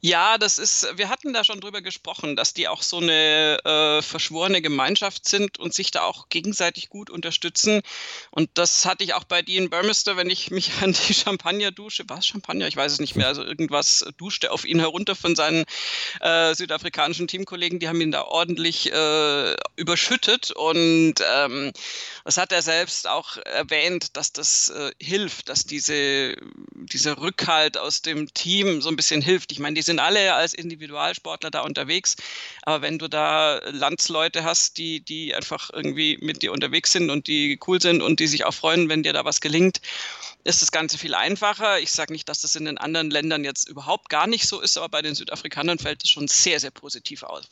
Ja, 0.05 0.37
das 0.37 0.57
ist, 0.57 0.85
wir 0.97 1.07
hatten 1.07 1.31
da 1.31 1.45
schon 1.45 1.61
drüber 1.61 1.81
gesprochen, 1.81 2.35
dass 2.35 2.53
die 2.53 2.67
auch 2.67 2.81
so 2.81 2.97
eine 2.97 3.57
äh, 3.63 4.01
verschworene 4.01 4.61
Gemeinschaft 4.61 5.25
sind 5.25 5.59
und 5.59 5.73
sich 5.73 5.91
da 5.91 6.03
auch 6.03 6.27
gegenseitig 6.27 6.89
gut 6.89 7.09
unterstützen. 7.09 7.81
Und 8.29 8.49
das 8.55 8.85
hatte 8.85 9.05
ich 9.05 9.13
auch 9.13 9.23
bei 9.23 9.41
Dean 9.41 9.69
Burmester, 9.69 10.17
wenn 10.17 10.29
ich 10.29 10.51
mich 10.51 10.71
an 10.81 10.91
die 10.91 11.13
Champagner 11.13 11.71
dusche. 11.71 12.03
War 12.09 12.17
es 12.17 12.27
Champagner? 12.27 12.67
Ich 12.67 12.75
weiß 12.75 12.91
es 12.91 12.99
nicht 12.99 13.15
mehr. 13.15 13.27
Also 13.27 13.45
irgendwas 13.45 14.03
duschte 14.17 14.51
auf 14.51 14.65
ihn 14.65 14.79
herunter 14.79 15.15
von 15.15 15.37
seinen 15.37 15.63
äh, 16.19 16.53
südafrikanischen 16.53 17.29
Teamkollegen. 17.29 17.79
Die 17.79 17.87
haben 17.87 18.01
ihn 18.01 18.11
da 18.11 18.23
ordentlich 18.23 18.91
äh, 18.91 19.55
überschüttet. 19.77 20.51
Und 20.51 21.15
ähm, 21.33 21.71
das 22.25 22.35
hat 22.35 22.51
er 22.51 22.61
selbst 22.61 23.07
auch 23.07 23.37
erwähnt, 23.37 24.17
dass 24.17 24.33
das 24.33 24.67
äh, 24.67 24.91
hilft, 25.01 25.47
dass 25.47 25.63
diese, 25.63 26.35
dieser 26.73 27.21
Rückhalt 27.21 27.77
aus 27.77 28.01
dem 28.01 28.33
Team 28.33 28.81
so 28.81 28.89
ein 28.89 28.97
bisschen 28.97 29.21
hilft. 29.21 29.53
Ich 29.53 29.59
meine, 29.59 29.75
die 29.75 29.81
sind 29.81 29.92
sind 29.93 29.99
alle 29.99 30.33
als 30.33 30.53
Individualsportler 30.53 31.51
da 31.51 31.61
unterwegs. 31.61 32.15
Aber 32.63 32.81
wenn 32.81 32.97
du 32.97 33.07
da 33.07 33.59
Landsleute 33.69 34.43
hast, 34.43 34.77
die, 34.77 35.01
die 35.01 35.35
einfach 35.35 35.69
irgendwie 35.71 36.17
mit 36.19 36.41
dir 36.41 36.51
unterwegs 36.51 36.91
sind 36.91 37.11
und 37.11 37.27
die 37.27 37.59
cool 37.67 37.79
sind 37.79 38.01
und 38.01 38.19
die 38.19 38.27
sich 38.27 38.45
auch 38.45 38.53
freuen, 38.53 38.89
wenn 38.89 39.03
dir 39.03 39.13
da 39.13 39.23
was 39.23 39.39
gelingt, 39.39 39.81
ist 40.43 40.63
das 40.63 40.71
Ganze 40.71 40.97
viel 40.97 41.13
einfacher. 41.13 41.79
Ich 41.79 41.91
sage 41.91 42.11
nicht, 42.11 42.27
dass 42.27 42.41
das 42.41 42.55
in 42.55 42.65
den 42.65 42.79
anderen 42.79 43.11
Ländern 43.11 43.43
jetzt 43.43 43.69
überhaupt 43.69 44.09
gar 44.09 44.25
nicht 44.25 44.47
so 44.47 44.61
ist, 44.61 44.77
aber 44.77 44.89
bei 44.89 45.01
den 45.03 45.13
Südafrikanern 45.13 45.77
fällt 45.77 46.03
es 46.03 46.09
schon 46.09 46.27
sehr, 46.27 46.59
sehr 46.59 46.71
positiv 46.71 47.21
auf. 47.21 47.43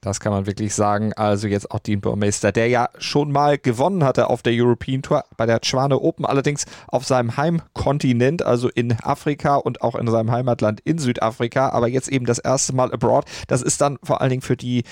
Das 0.00 0.18
kann 0.18 0.32
man 0.32 0.46
wirklich 0.46 0.74
sagen. 0.74 1.12
Also 1.12 1.46
jetzt 1.46 1.70
auch 1.70 1.78
Dean 1.78 2.00
Burmeister, 2.00 2.52
der 2.52 2.68
ja 2.68 2.88
schon 2.98 3.30
mal 3.32 3.58
gewonnen 3.58 4.02
hatte 4.02 4.30
auf 4.30 4.42
der 4.42 4.54
European 4.54 5.02
Tour 5.02 5.24
bei 5.36 5.44
der 5.44 5.60
Schwane 5.62 5.98
Open, 6.00 6.24
allerdings 6.24 6.64
auf 6.88 7.04
seinem 7.04 7.36
Heimkontinent, 7.36 8.42
also 8.42 8.70
in 8.70 8.98
Afrika 9.02 9.56
und 9.56 9.82
auch 9.82 9.94
in 9.94 10.08
seinem 10.10 10.30
Heimatland 10.30 10.80
in 10.80 10.98
Südafrika, 10.98 11.68
aber 11.68 11.88
jetzt 11.88 12.08
eben 12.08 12.24
das 12.24 12.38
erste 12.38 12.74
Mal 12.74 12.92
abroad. 12.92 13.26
Das 13.46 13.60
ist 13.60 13.80
dann 13.82 13.98
vor 14.02 14.22
allen 14.22 14.30
Dingen 14.30 14.42
für 14.42 14.56
die 14.56 14.84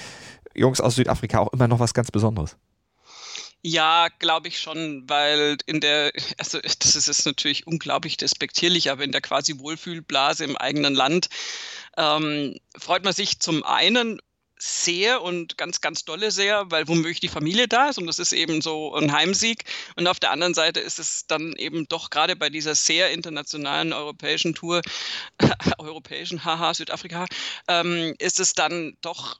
Jungs 0.54 0.80
aus 0.80 0.96
Südafrika 0.96 1.38
auch 1.38 1.52
immer 1.54 1.68
noch 1.68 1.80
was 1.80 1.94
ganz 1.94 2.10
Besonderes. 2.10 2.56
Ja, 3.62 4.08
glaube 4.18 4.48
ich 4.48 4.60
schon, 4.60 5.04
weil 5.08 5.56
in 5.66 5.80
der, 5.80 6.12
also 6.38 6.58
das 6.60 6.96
ist 6.96 7.08
jetzt 7.08 7.24
natürlich 7.24 7.66
unglaublich 7.66 8.18
despektierlich, 8.18 8.90
aber 8.90 9.04
in 9.04 9.12
der 9.12 9.22
quasi 9.22 9.58
Wohlfühlblase 9.58 10.44
im 10.44 10.56
eigenen 10.56 10.94
Land 10.94 11.28
ähm, 11.96 12.56
freut 12.78 13.04
man 13.04 13.14
sich 13.14 13.40
zum 13.40 13.64
einen 13.64 14.20
sehr 14.58 15.22
und 15.22 15.56
ganz, 15.56 15.80
ganz 15.80 16.04
dolle 16.04 16.30
sehr, 16.30 16.70
weil 16.70 16.88
womöglich 16.88 17.20
die 17.20 17.28
Familie 17.28 17.68
da 17.68 17.88
ist 17.88 17.98
und 17.98 18.06
das 18.06 18.18
ist 18.18 18.32
eben 18.32 18.60
so 18.60 18.94
ein 18.94 19.12
Heimsieg. 19.12 19.64
Und 19.96 20.06
auf 20.06 20.20
der 20.20 20.30
anderen 20.30 20.54
Seite 20.54 20.80
ist 20.80 20.98
es 20.98 21.26
dann 21.26 21.52
eben 21.54 21.88
doch 21.88 22.10
gerade 22.10 22.36
bei 22.36 22.50
dieser 22.50 22.74
sehr 22.74 23.10
internationalen 23.10 23.92
europäischen 23.92 24.54
Tour, 24.54 24.82
europäischen, 25.78 26.44
haha, 26.44 26.74
Südafrika, 26.74 27.26
ähm, 27.68 28.14
ist 28.18 28.40
es 28.40 28.54
dann 28.54 28.96
doch 29.00 29.38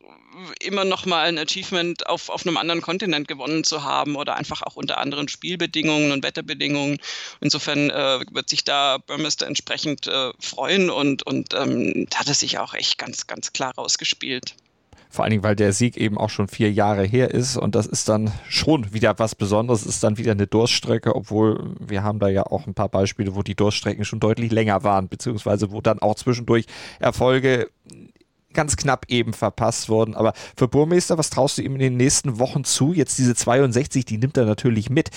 immer 0.61 0.85
noch 0.85 1.07
mal 1.07 1.27
ein 1.27 1.39
Achievement, 1.39 2.07
auf, 2.07 2.29
auf 2.29 2.47
einem 2.47 2.57
anderen 2.57 2.81
Kontinent 2.81 3.29
gewonnen 3.29 3.65
zu 3.65 3.83
haben 3.83 4.17
oder 4.17 4.37
einfach 4.37 4.63
auch 4.63 4.77
unter 4.77 4.99
anderen 4.99 5.29
Spielbedingungen 5.29 6.13
und 6.13 6.23
Wetterbedingungen. 6.23 6.99
Insofern 7.41 7.91
äh, 7.91 8.21
wird 8.31 8.49
sich 8.49 8.65
da 8.65 8.99
Burmester 8.99 9.47
entsprechend 9.47 10.07
äh, 10.07 10.33
freuen 10.39 10.91
und, 10.91 11.25
und 11.25 11.55
ähm, 11.55 12.07
hat 12.15 12.29
es 12.29 12.41
sich 12.41 12.59
auch 12.59 12.75
echt 12.75 12.99
ganz, 12.99 13.27
ganz 13.27 13.53
klar 13.53 13.75
rausgespielt. 13.77 14.55
Vor 15.11 15.25
allen 15.25 15.31
Dingen, 15.31 15.43
weil 15.43 15.57
der 15.57 15.73
Sieg 15.73 15.97
eben 15.97 16.19
auch 16.19 16.29
schon 16.29 16.49
vier 16.49 16.71
Jahre 16.71 17.03
her 17.03 17.31
ist 17.31 17.57
und 17.57 17.75
das 17.75 17.87
ist 17.87 18.09
dann 18.09 18.31
schon 18.49 18.93
wieder 18.93 19.19
was 19.19 19.35
Besonderes, 19.35 19.87
ist 19.87 20.05
dann 20.05 20.19
wieder 20.19 20.33
eine 20.33 20.47
Durststrecke, 20.47 21.17
obwohl 21.17 21.75
wir 21.81 22.03
haben 22.03 22.19
da 22.19 22.29
ja 22.29 22.45
auch 22.45 22.67
ein 22.67 22.75
paar 22.75 22.91
Beispiele, 22.91 23.35
wo 23.35 23.43
die 23.43 23.55
Durststrecken 23.55 24.05
schon 24.05 24.21
deutlich 24.21 24.53
länger 24.53 24.85
waren, 24.85 25.09
beziehungsweise 25.09 25.73
wo 25.73 25.81
dann 25.81 26.01
auch 26.01 26.15
zwischendurch 26.15 26.67
Erfolge 27.01 27.69
ganz 28.53 28.77
knapp 28.77 29.07
eben 29.09 29.33
verpasst 29.33 29.89
wurden. 29.89 30.15
Aber 30.15 30.33
für 30.57 30.69
Burmeister, 30.69 31.17
was 31.17 31.31
traust 31.31 31.59
du 31.59 31.63
ihm 31.63 31.75
in 31.75 31.81
den 31.81 31.97
nächsten 31.97 32.39
Wochen 32.39 32.65
zu? 32.65 32.93
Jetzt 32.93 33.19
diese 33.19 33.35
62, 33.35 34.05
die 34.05 34.19
nimmt 34.19 34.37
er 34.37 34.45
natürlich 34.45 34.91
mit. 34.91 35.11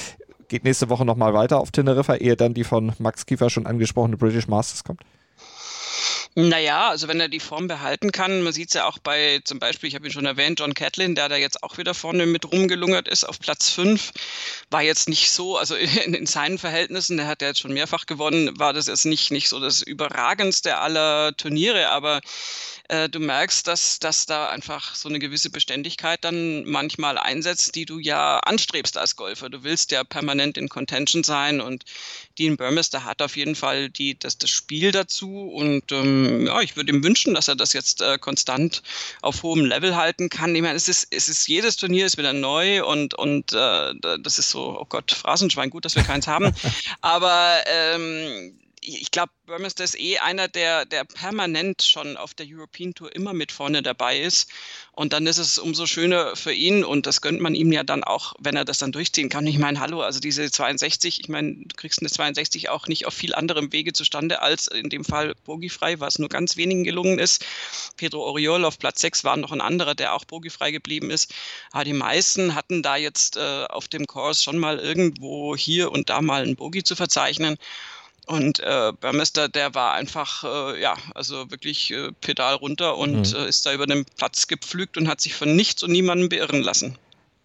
Geht 0.47 0.63
nächste 0.63 0.89
Woche 0.89 1.05
nochmal 1.05 1.33
weiter 1.33 1.59
auf 1.59 1.71
Teneriffa, 1.71 2.15
ehe 2.15 2.35
dann 2.35 2.53
die 2.53 2.63
von 2.63 2.93
Max 2.99 3.25
Kiefer 3.25 3.49
schon 3.49 3.65
angesprochene 3.65 4.17
British 4.17 4.47
Masters 4.47 4.83
kommt? 4.83 5.01
Naja, 6.35 6.89
also 6.89 7.07
wenn 7.07 7.19
er 7.19 7.29
die 7.29 7.39
Form 7.39 7.67
behalten 7.67 8.11
kann, 8.11 8.41
man 8.41 8.53
sieht 8.53 8.69
es 8.69 8.73
ja 8.73 8.85
auch 8.85 8.99
bei 8.99 9.41
zum 9.43 9.59
Beispiel, 9.59 9.89
ich 9.89 9.95
habe 9.95 10.07
ihn 10.07 10.13
schon 10.13 10.25
erwähnt, 10.25 10.59
John 10.59 10.73
Catlin, 10.73 11.15
der 11.15 11.29
da 11.29 11.35
jetzt 11.35 11.63
auch 11.63 11.77
wieder 11.77 11.93
vorne 11.93 12.25
mit 12.25 12.51
rumgelungert 12.51 13.07
ist 13.07 13.23
auf 13.23 13.39
Platz 13.39 13.69
5, 13.69 14.11
war 14.69 14.81
jetzt 14.81 15.09
nicht 15.09 15.31
so, 15.31 15.57
also 15.57 15.75
in, 16.05 16.13
in, 16.13 16.25
seinen 16.25 16.57
Verhältnissen, 16.57 17.17
der 17.17 17.27
hat 17.27 17.41
ja 17.41 17.49
jetzt 17.49 17.59
schon 17.59 17.73
mehrfach 17.73 18.05
gewonnen, 18.05 18.57
war 18.57 18.73
das 18.73 18.87
jetzt 18.87 19.05
nicht, 19.05 19.31
nicht 19.31 19.49
so 19.49 19.59
das 19.59 19.81
überragendste 19.81 20.77
aller 20.77 21.35
Turniere, 21.35 21.89
aber 21.89 22.21
äh, 22.91 23.07
du 23.07 23.19
merkst, 23.19 23.67
dass, 23.67 23.99
dass 23.99 24.25
da 24.25 24.49
einfach 24.49 24.95
so 24.95 25.07
eine 25.07 25.19
gewisse 25.19 25.49
Beständigkeit 25.49 26.23
dann 26.25 26.65
manchmal 26.65 27.17
einsetzt, 27.17 27.75
die 27.75 27.85
du 27.85 27.99
ja 27.99 28.39
anstrebst 28.39 28.97
als 28.97 29.15
Golfer. 29.15 29.49
Du 29.49 29.63
willst 29.63 29.91
ja 29.91 30.03
permanent 30.03 30.57
in 30.57 30.67
Contention 30.67 31.23
sein 31.23 31.61
und 31.61 31.85
Dean 32.41 32.57
Burmester 32.57 33.05
hat 33.05 33.21
auf 33.21 33.37
jeden 33.37 33.53
Fall 33.53 33.91
die, 33.91 34.17
das, 34.17 34.35
das 34.39 34.49
Spiel 34.49 34.91
dazu 34.91 35.47
und 35.47 35.91
ähm, 35.91 36.47
ja, 36.47 36.59
ich 36.61 36.75
würde 36.75 36.91
ihm 36.91 37.03
wünschen, 37.03 37.35
dass 37.35 37.47
er 37.47 37.55
das 37.55 37.73
jetzt 37.73 38.01
äh, 38.01 38.17
konstant 38.17 38.81
auf 39.21 39.43
hohem 39.43 39.63
Level 39.63 39.95
halten 39.95 40.27
kann. 40.27 40.55
Ich 40.55 40.63
meine, 40.63 40.75
es 40.75 40.87
ist, 40.87 41.07
es 41.11 41.29
ist 41.29 41.47
jedes 41.47 41.75
Turnier 41.75 42.07
ist 42.07 42.17
wieder 42.17 42.33
neu 42.33 42.83
und, 42.83 43.13
und 43.13 43.53
äh, 43.53 43.93
das 44.23 44.39
ist 44.39 44.49
so, 44.49 44.75
oh 44.79 44.85
Gott, 44.89 45.11
Phrasenschwein, 45.11 45.69
gut, 45.69 45.85
dass 45.85 45.95
wir 45.95 46.01
keins 46.01 46.25
haben. 46.25 46.51
Aber 47.01 47.57
ähm, 47.67 48.57
ich 48.83 49.11
glaube, 49.11 49.31
Burmester 49.45 49.83
ist 49.83 49.99
eh 49.99 50.17
einer, 50.17 50.47
der, 50.47 50.85
der 50.85 51.03
permanent 51.03 51.83
schon 51.83 52.17
auf 52.17 52.33
der 52.33 52.47
European 52.49 52.95
Tour 52.95 53.15
immer 53.15 53.31
mit 53.31 53.51
vorne 53.51 53.83
dabei 53.83 54.19
ist. 54.19 54.49
Und 54.91 55.13
dann 55.13 55.27
ist 55.27 55.37
es 55.37 55.59
umso 55.59 55.85
schöner 55.85 56.35
für 56.35 56.51
ihn 56.51 56.83
und 56.83 57.05
das 57.05 57.21
gönnt 57.21 57.41
man 57.41 57.53
ihm 57.53 57.71
ja 57.71 57.83
dann 57.83 58.03
auch, 58.03 58.33
wenn 58.39 58.55
er 58.55 58.65
das 58.65 58.79
dann 58.79 58.91
durchziehen 58.91 59.29
kann. 59.29 59.45
Ich 59.45 59.59
meine, 59.59 59.79
hallo, 59.79 60.01
also 60.01 60.19
diese 60.19 60.49
62, 60.49 61.19
ich 61.19 61.29
meine, 61.29 61.53
du 61.53 61.75
kriegst 61.75 62.01
eine 62.01 62.09
62 62.09 62.69
auch 62.69 62.87
nicht 62.87 63.05
auf 63.05 63.13
viel 63.13 63.35
anderem 63.35 63.71
Wege 63.71 63.93
zustande 63.93 64.41
als 64.41 64.67
in 64.67 64.89
dem 64.89 65.05
Fall 65.05 65.35
bogiefrei, 65.43 65.99
was 65.99 66.17
nur 66.17 66.29
ganz 66.29 66.57
wenigen 66.57 66.83
gelungen 66.83 67.19
ist. 67.19 67.45
Pedro 67.97 68.23
Oriol 68.23 68.65
auf 68.65 68.79
Platz 68.79 69.01
6 69.01 69.23
war 69.23 69.37
noch 69.37 69.51
ein 69.51 69.61
anderer, 69.61 69.93
der 69.93 70.13
auch 70.13 70.25
bogiefrei 70.25 70.71
geblieben 70.71 71.11
ist. 71.11 71.33
Aber 71.71 71.83
die 71.83 71.93
meisten 71.93 72.55
hatten 72.55 72.81
da 72.81 72.95
jetzt 72.95 73.37
äh, 73.37 73.65
auf 73.69 73.87
dem 73.87 74.07
Kurs 74.07 74.43
schon 74.43 74.57
mal 74.57 74.79
irgendwo 74.79 75.55
hier 75.55 75.91
und 75.91 76.09
da 76.09 76.21
mal 76.21 76.43
ein 76.43 76.55
Bogie 76.55 76.83
zu 76.83 76.95
verzeichnen. 76.95 77.57
Und 78.27 78.59
äh, 78.59 78.93
Burmester, 78.99 79.49
der 79.49 79.73
war 79.73 79.93
einfach, 79.93 80.43
äh, 80.43 80.81
ja, 80.81 80.95
also 81.15 81.49
wirklich 81.51 81.91
äh, 81.91 82.11
Pedal 82.21 82.55
runter 82.55 82.97
und 82.97 83.33
mhm. 83.33 83.39
äh, 83.39 83.49
ist 83.49 83.65
da 83.65 83.73
über 83.73 83.87
den 83.87 84.05
Platz 84.17 84.47
gepflügt 84.47 84.97
und 84.97 85.07
hat 85.07 85.21
sich 85.21 85.33
von 85.33 85.55
nichts 85.55 85.83
und 85.83 85.91
niemandem 85.91 86.29
beirren 86.29 86.61
lassen. 86.61 86.97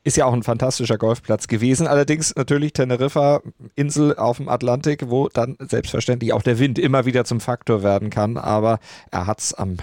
Ist 0.05 0.17
ja 0.17 0.27
auch 0.27 0.33
ein 0.33 0.45
fantastischer 0.45 0.99
Golfplatz 0.99 1.49
gewesen. 1.49 1.89
Allerdings 1.89 2.37
natürlich 2.37 2.75
Teneriffa, 2.75 3.43
Insel 3.75 4.15
auf 4.17 4.37
dem 4.37 4.49
Atlantik, 4.49 5.11
wo 5.11 5.29
dann 5.29 5.57
selbstverständlich 5.59 6.33
auch 6.33 6.43
der 6.43 6.61
Wind 6.61 6.79
immer 6.79 7.07
wieder 7.07 7.25
zum 7.25 7.41
Faktor 7.41 7.83
werden 7.83 8.11
kann. 8.11 8.37
Aber 8.37 8.79
er 9.11 9.27
hat 9.27 9.41
es 9.41 9.55
am 9.55 9.79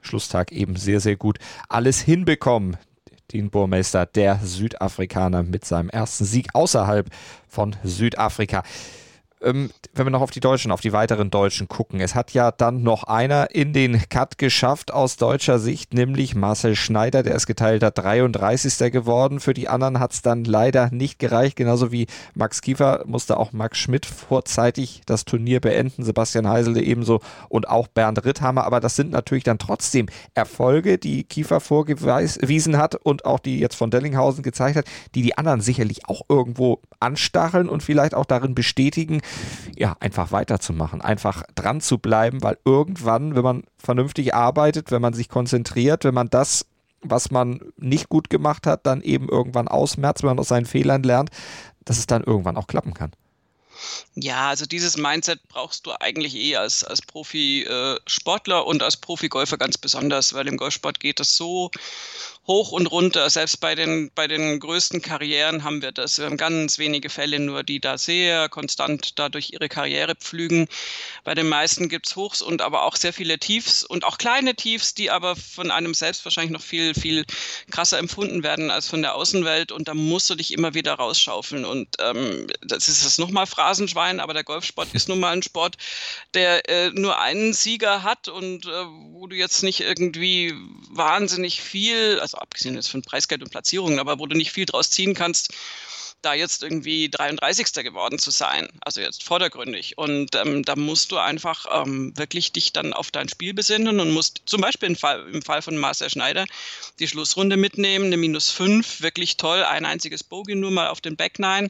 Schlusstag 0.00 0.52
eben 0.52 0.76
sehr, 0.76 1.00
sehr 1.00 1.16
gut 1.16 1.38
alles 1.68 2.00
hinbekommen. 2.00 2.76
Dean 3.32 3.50
Burmeister, 3.50 4.06
der 4.06 4.38
Südafrikaner 4.44 5.42
mit 5.42 5.64
seinem 5.64 5.88
ersten 5.88 6.24
Sieg 6.24 6.48
außerhalb 6.52 7.08
von 7.48 7.74
Südafrika 7.82 8.62
wenn 9.44 9.70
wir 9.94 10.10
noch 10.10 10.22
auf 10.22 10.30
die 10.30 10.40
Deutschen, 10.40 10.72
auf 10.72 10.80
die 10.80 10.92
weiteren 10.92 11.30
Deutschen 11.30 11.68
gucken. 11.68 12.00
Es 12.00 12.14
hat 12.14 12.32
ja 12.32 12.50
dann 12.50 12.82
noch 12.82 13.04
einer 13.04 13.50
in 13.50 13.72
den 13.72 14.08
Cut 14.08 14.38
geschafft 14.38 14.92
aus 14.92 15.16
deutscher 15.16 15.58
Sicht, 15.58 15.92
nämlich 15.92 16.34
Marcel 16.34 16.74
Schneider, 16.74 17.22
der 17.22 17.34
ist 17.34 17.46
geteilter 17.46 17.90
33. 17.90 18.90
geworden. 18.90 19.40
Für 19.40 19.52
die 19.52 19.68
anderen 19.68 20.00
hat 20.00 20.12
es 20.12 20.22
dann 20.22 20.44
leider 20.44 20.90
nicht 20.90 21.18
gereicht, 21.18 21.56
genauso 21.56 21.92
wie 21.92 22.06
Max 22.34 22.62
Kiefer 22.62 23.04
musste 23.06 23.36
auch 23.36 23.52
Max 23.52 23.78
Schmidt 23.78 24.06
vorzeitig 24.06 25.02
das 25.06 25.24
Turnier 25.24 25.60
beenden, 25.60 26.04
Sebastian 26.04 26.48
Heisele 26.48 26.80
ebenso 26.80 27.20
und 27.48 27.68
auch 27.68 27.86
Bernd 27.88 28.24
Ritthammer. 28.24 28.64
Aber 28.64 28.80
das 28.80 28.96
sind 28.96 29.10
natürlich 29.10 29.44
dann 29.44 29.58
trotzdem 29.58 30.06
Erfolge, 30.34 30.98
die 30.98 31.24
Kiefer 31.24 31.60
vorgewiesen 31.60 32.78
hat 32.78 32.94
und 32.94 33.24
auch 33.26 33.40
die 33.40 33.58
jetzt 33.58 33.76
von 33.76 33.90
Dellinghausen 33.90 34.42
gezeigt 34.42 34.76
hat, 34.76 34.86
die 35.14 35.22
die 35.22 35.36
anderen 35.36 35.60
sicherlich 35.60 36.08
auch 36.08 36.22
irgendwo 36.28 36.80
anstacheln 37.00 37.68
und 37.68 37.82
vielleicht 37.82 38.14
auch 38.14 38.24
darin 38.24 38.54
bestätigen, 38.54 39.20
ja, 39.76 39.96
einfach 40.00 40.32
weiterzumachen, 40.32 41.00
einfach 41.00 41.42
dran 41.54 41.80
zu 41.80 41.98
bleiben, 41.98 42.42
weil 42.42 42.58
irgendwann, 42.64 43.34
wenn 43.34 43.42
man 43.42 43.64
vernünftig 43.76 44.34
arbeitet, 44.34 44.90
wenn 44.90 45.02
man 45.02 45.14
sich 45.14 45.28
konzentriert, 45.28 46.04
wenn 46.04 46.14
man 46.14 46.30
das 46.30 46.66
was 47.04 47.30
man 47.30 47.60
nicht 47.76 48.08
gut 48.08 48.30
gemacht 48.30 48.66
hat, 48.66 48.86
dann 48.86 49.02
eben 49.02 49.28
irgendwann 49.28 49.68
ausmerzt, 49.68 50.22
wenn 50.22 50.30
man 50.30 50.38
aus 50.38 50.48
seinen 50.48 50.66
Fehlern 50.66 51.02
lernt, 51.02 51.30
dass 51.84 51.98
es 51.98 52.06
dann 52.06 52.24
irgendwann 52.24 52.56
auch 52.56 52.66
klappen 52.66 52.94
kann. 52.94 53.12
Ja, 54.14 54.48
also 54.48 54.66
dieses 54.66 54.96
Mindset 54.96 55.40
brauchst 55.48 55.86
du 55.86 55.92
eigentlich 56.00 56.34
eh 56.34 56.56
als, 56.56 56.84
als 56.84 57.02
Profi-Sportler 57.02 58.58
äh, 58.58 58.62
und 58.62 58.82
als 58.82 58.96
Profi-Golfer 58.96 59.58
ganz 59.58 59.78
besonders, 59.78 60.34
weil 60.34 60.46
im 60.46 60.56
Golfsport 60.56 61.00
geht 61.00 61.20
das 61.20 61.36
so 61.36 61.70
hoch 62.46 62.72
und 62.72 62.86
runter. 62.86 63.28
Selbst 63.30 63.60
bei 63.60 63.74
den, 63.74 64.10
bei 64.14 64.28
den 64.28 64.60
größten 64.60 65.00
Karrieren 65.00 65.64
haben 65.64 65.80
wir 65.82 65.92
das. 65.92 66.18
Wir 66.18 66.26
haben 66.26 66.36
ganz 66.36 66.78
wenige 66.78 67.08
Fälle 67.08 67.38
nur, 67.40 67.62
die 67.62 67.80
da 67.80 67.96
sehr 67.96 68.48
konstant 68.48 69.18
dadurch 69.18 69.50
ihre 69.52 69.68
Karriere 69.68 70.14
pflügen. 70.14 70.68
Bei 71.24 71.34
den 71.34 71.48
meisten 71.48 71.88
gibt 71.88 72.06
es 72.06 72.16
Hochs 72.16 72.42
und 72.42 72.60
aber 72.60 72.84
auch 72.84 72.96
sehr 72.96 73.12
viele 73.12 73.38
Tiefs 73.38 73.82
und 73.82 74.04
auch 74.04 74.18
kleine 74.18 74.54
Tiefs, 74.54 74.94
die 74.94 75.10
aber 75.10 75.36
von 75.36 75.70
einem 75.70 75.94
selbst 75.94 76.24
wahrscheinlich 76.24 76.52
noch 76.52 76.62
viel, 76.62 76.94
viel 76.94 77.24
krasser 77.70 77.98
empfunden 77.98 78.42
werden 78.42 78.70
als 78.70 78.88
von 78.88 79.00
der 79.00 79.14
Außenwelt. 79.14 79.72
Und 79.72 79.88
da 79.88 79.94
musst 79.94 80.28
du 80.28 80.34
dich 80.34 80.52
immer 80.52 80.74
wieder 80.74 80.94
rausschaufeln. 80.94 81.64
Und 81.64 81.96
ähm, 81.98 82.46
das 82.60 82.88
ist 82.88 83.04
das 83.04 83.18
nochmal 83.18 83.46
Phrasenschwein, 83.74 84.20
aber 84.20 84.34
der 84.34 84.44
Golfsport 84.44 84.94
ist 84.94 85.08
nun 85.08 85.18
mal 85.18 85.32
ein 85.32 85.42
Sport, 85.42 85.76
der 86.32 86.68
äh, 86.68 86.90
nur 86.90 87.18
einen 87.20 87.52
Sieger 87.52 88.04
hat 88.04 88.28
und 88.28 88.66
äh, 88.66 88.84
wo 89.12 89.26
du 89.26 89.34
jetzt 89.34 89.64
nicht 89.64 89.80
irgendwie 89.80 90.54
wahnsinnig 90.90 91.60
viel, 91.60 92.20
also 92.20 92.38
abgesehen 92.38 92.76
jetzt 92.76 92.88
von 92.88 93.02
Preisgeld 93.02 93.42
und 93.42 93.50
Platzierungen, 93.50 93.98
aber 93.98 94.20
wo 94.20 94.26
du 94.26 94.36
nicht 94.36 94.52
viel 94.52 94.64
draus 94.64 94.90
ziehen 94.90 95.14
kannst, 95.14 95.52
da 96.22 96.34
jetzt 96.34 96.62
irgendwie 96.62 97.10
33. 97.10 97.84
geworden 97.84 98.18
zu 98.18 98.30
sein, 98.30 98.68
also 98.80 99.00
jetzt 99.00 99.24
vordergründig. 99.24 99.98
Und 99.98 100.34
ähm, 100.36 100.62
da 100.62 100.76
musst 100.76 101.12
du 101.12 101.18
einfach 101.18 101.66
ähm, 101.70 102.16
wirklich 102.16 102.52
dich 102.52 102.72
dann 102.72 102.92
auf 102.92 103.10
dein 103.10 103.28
Spiel 103.28 103.52
besinnen 103.52 104.00
und 104.00 104.10
musst 104.12 104.42
zum 104.46 104.60
Beispiel 104.60 104.88
im 104.88 104.96
Fall, 104.96 105.28
im 105.28 105.42
Fall 105.42 105.62
von 105.62 105.76
Marcel 105.76 106.08
Schneider 106.08 106.46
die 106.98 107.08
Schlussrunde 107.08 107.56
mitnehmen, 107.56 108.06
eine 108.06 108.16
Minus 108.16 108.50
5, 108.50 109.02
wirklich 109.02 109.36
toll, 109.36 109.64
ein 109.64 109.84
einziges 109.84 110.22
Bogey 110.22 110.54
nur 110.54 110.70
mal 110.70 110.88
auf 110.88 111.00
den 111.00 111.16
Back 111.16 111.38
9 111.38 111.68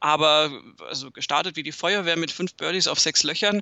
aber 0.00 0.50
also 0.88 1.10
gestartet 1.10 1.56
wie 1.56 1.62
die 1.62 1.72
Feuerwehr 1.72 2.16
mit 2.16 2.30
fünf 2.30 2.54
Birdies 2.54 2.88
auf 2.88 2.98
sechs 2.98 3.22
Löchern. 3.22 3.60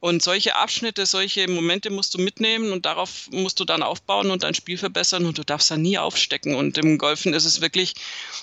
Und 0.00 0.22
solche 0.22 0.54
Abschnitte, 0.54 1.06
solche 1.06 1.48
Momente 1.48 1.90
musst 1.90 2.14
du 2.14 2.18
mitnehmen 2.18 2.72
und 2.72 2.86
darauf 2.86 3.28
musst 3.30 3.58
du 3.58 3.64
dann 3.64 3.82
aufbauen 3.82 4.30
und 4.30 4.42
dein 4.42 4.54
Spiel 4.54 4.78
verbessern 4.78 5.26
und 5.26 5.38
du 5.38 5.44
darfst 5.44 5.70
da 5.70 5.76
nie 5.76 5.98
aufstecken. 5.98 6.54
Und 6.54 6.78
im 6.78 6.98
Golfen 6.98 7.32
ist 7.34 7.46
es 7.46 7.60
wirklich, 7.60 7.94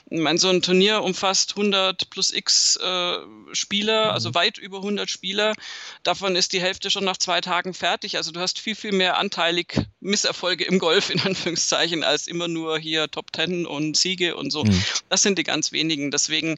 ich 0.10 0.20
meine, 0.20 0.40
so 0.40 0.50
ein 0.50 0.62
Turnier 0.62 1.04
umfasst 1.04 1.52
100 1.52 2.10
plus 2.10 2.34
x 2.34 2.78
äh, 2.78 3.18
Spieler, 3.54 4.12
also 4.12 4.30
mhm. 4.30 4.36
weit 4.36 4.58
über 4.58 4.78
100 4.78 5.10
Spieler. 5.10 5.54
Davon 6.04 6.36
ist 6.36 6.52
die 6.52 6.62
Hälfte 6.62 6.90
schon 6.90 7.06
nach 7.06 7.18
zwei 7.18 7.42
Tagen 7.42 7.74
fertig. 7.74 8.18
Also 8.18 8.32
du 8.32 8.40
hast 8.40 8.60
viel, 8.60 8.76
viel 8.76 8.92
mehr 8.92 9.18
anteilig 9.18 9.82
Misserfolge 10.00 10.66
im 10.66 10.80
Golf 10.80 11.10
in 11.10 11.20
Anführungszeichen 11.22 12.04
als 12.04 12.28
immer 12.28 12.48
nur 12.48 12.80
hier 12.80 13.10
Top 13.10 13.32
Ten 13.32 13.66
und 13.66 13.96
Siege 13.96 14.36
und 14.36 14.52
so. 14.52 14.64
Mhm. 14.64 14.84
Das 15.10 15.22
sind 15.22 15.38
die 15.38 15.44
ganz 15.44 15.72
wenigen. 15.72 16.12
Deswegen 16.12 16.58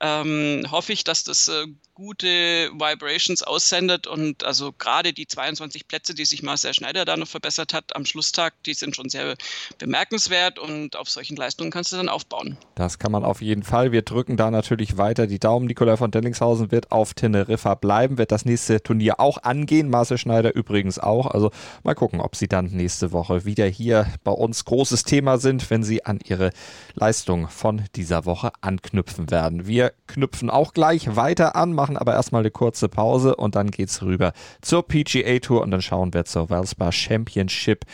ähm, 0.00 0.66
hoffe 0.70 0.92
ich, 0.92 1.04
dass 1.04 1.24
das 1.24 1.48
äh, 1.48 1.66
gute 1.96 2.28
Vibrations 2.74 3.42
aussendet 3.42 4.06
und 4.06 4.44
also 4.44 4.70
gerade 4.72 5.14
die 5.14 5.26
22 5.26 5.88
Plätze, 5.88 6.12
die 6.12 6.26
sich 6.26 6.42
Marcel 6.42 6.74
Schneider 6.74 7.06
da 7.06 7.16
noch 7.16 7.26
verbessert 7.26 7.72
hat 7.72 7.96
am 7.96 8.04
Schlusstag, 8.04 8.52
die 8.64 8.74
sind 8.74 8.94
schon 8.94 9.08
sehr 9.08 9.34
bemerkenswert 9.78 10.58
und 10.58 10.94
auf 10.96 11.08
solchen 11.08 11.36
Leistungen 11.36 11.70
kannst 11.70 11.92
du 11.92 11.96
dann 11.96 12.10
aufbauen. 12.10 12.58
Das 12.74 12.98
kann 12.98 13.12
man 13.12 13.24
auf 13.24 13.40
jeden 13.40 13.62
Fall. 13.62 13.92
Wir 13.92 14.02
drücken 14.02 14.36
da 14.36 14.50
natürlich 14.50 14.98
weiter 14.98 15.26
die 15.26 15.38
Daumen. 15.38 15.66
Nikolai 15.66 15.96
von 15.96 16.10
Dellingshausen 16.10 16.70
wird 16.70 16.92
auf 16.92 17.14
Teneriffa 17.14 17.74
bleiben, 17.74 18.18
wird 18.18 18.30
das 18.30 18.44
nächste 18.44 18.82
Turnier 18.82 19.18
auch 19.18 19.42
angehen. 19.42 19.88
Marcel 19.88 20.18
Schneider 20.18 20.54
übrigens 20.54 20.98
auch. 20.98 21.26
Also 21.28 21.50
mal 21.82 21.94
gucken, 21.94 22.20
ob 22.20 22.36
sie 22.36 22.46
dann 22.48 22.66
nächste 22.66 23.12
Woche 23.12 23.46
wieder 23.46 23.64
hier 23.66 24.06
bei 24.22 24.32
uns 24.32 24.66
großes 24.66 25.04
Thema 25.04 25.38
sind, 25.38 25.70
wenn 25.70 25.82
sie 25.82 26.04
an 26.04 26.20
ihre 26.22 26.50
Leistung 26.92 27.48
von 27.48 27.84
dieser 27.94 28.26
Woche 28.26 28.52
anknüpfen 28.60 29.30
werden. 29.30 29.66
Wir 29.66 29.85
knüpfen 30.06 30.50
auch 30.50 30.72
gleich 30.72 31.16
weiter 31.16 31.56
an, 31.56 31.72
machen 31.72 31.96
aber 31.96 32.14
erstmal 32.14 32.42
eine 32.42 32.50
kurze 32.50 32.88
Pause 32.88 33.36
und 33.36 33.54
dann 33.54 33.70
geht's 33.70 34.02
rüber 34.02 34.32
zur 34.60 34.86
PGA 34.86 35.38
Tour 35.38 35.62
und 35.62 35.70
dann 35.70 35.82
schauen 35.82 36.14
wir 36.14 36.24
zur 36.24 36.50
Valspar 36.50 36.92
Championship 36.92 37.84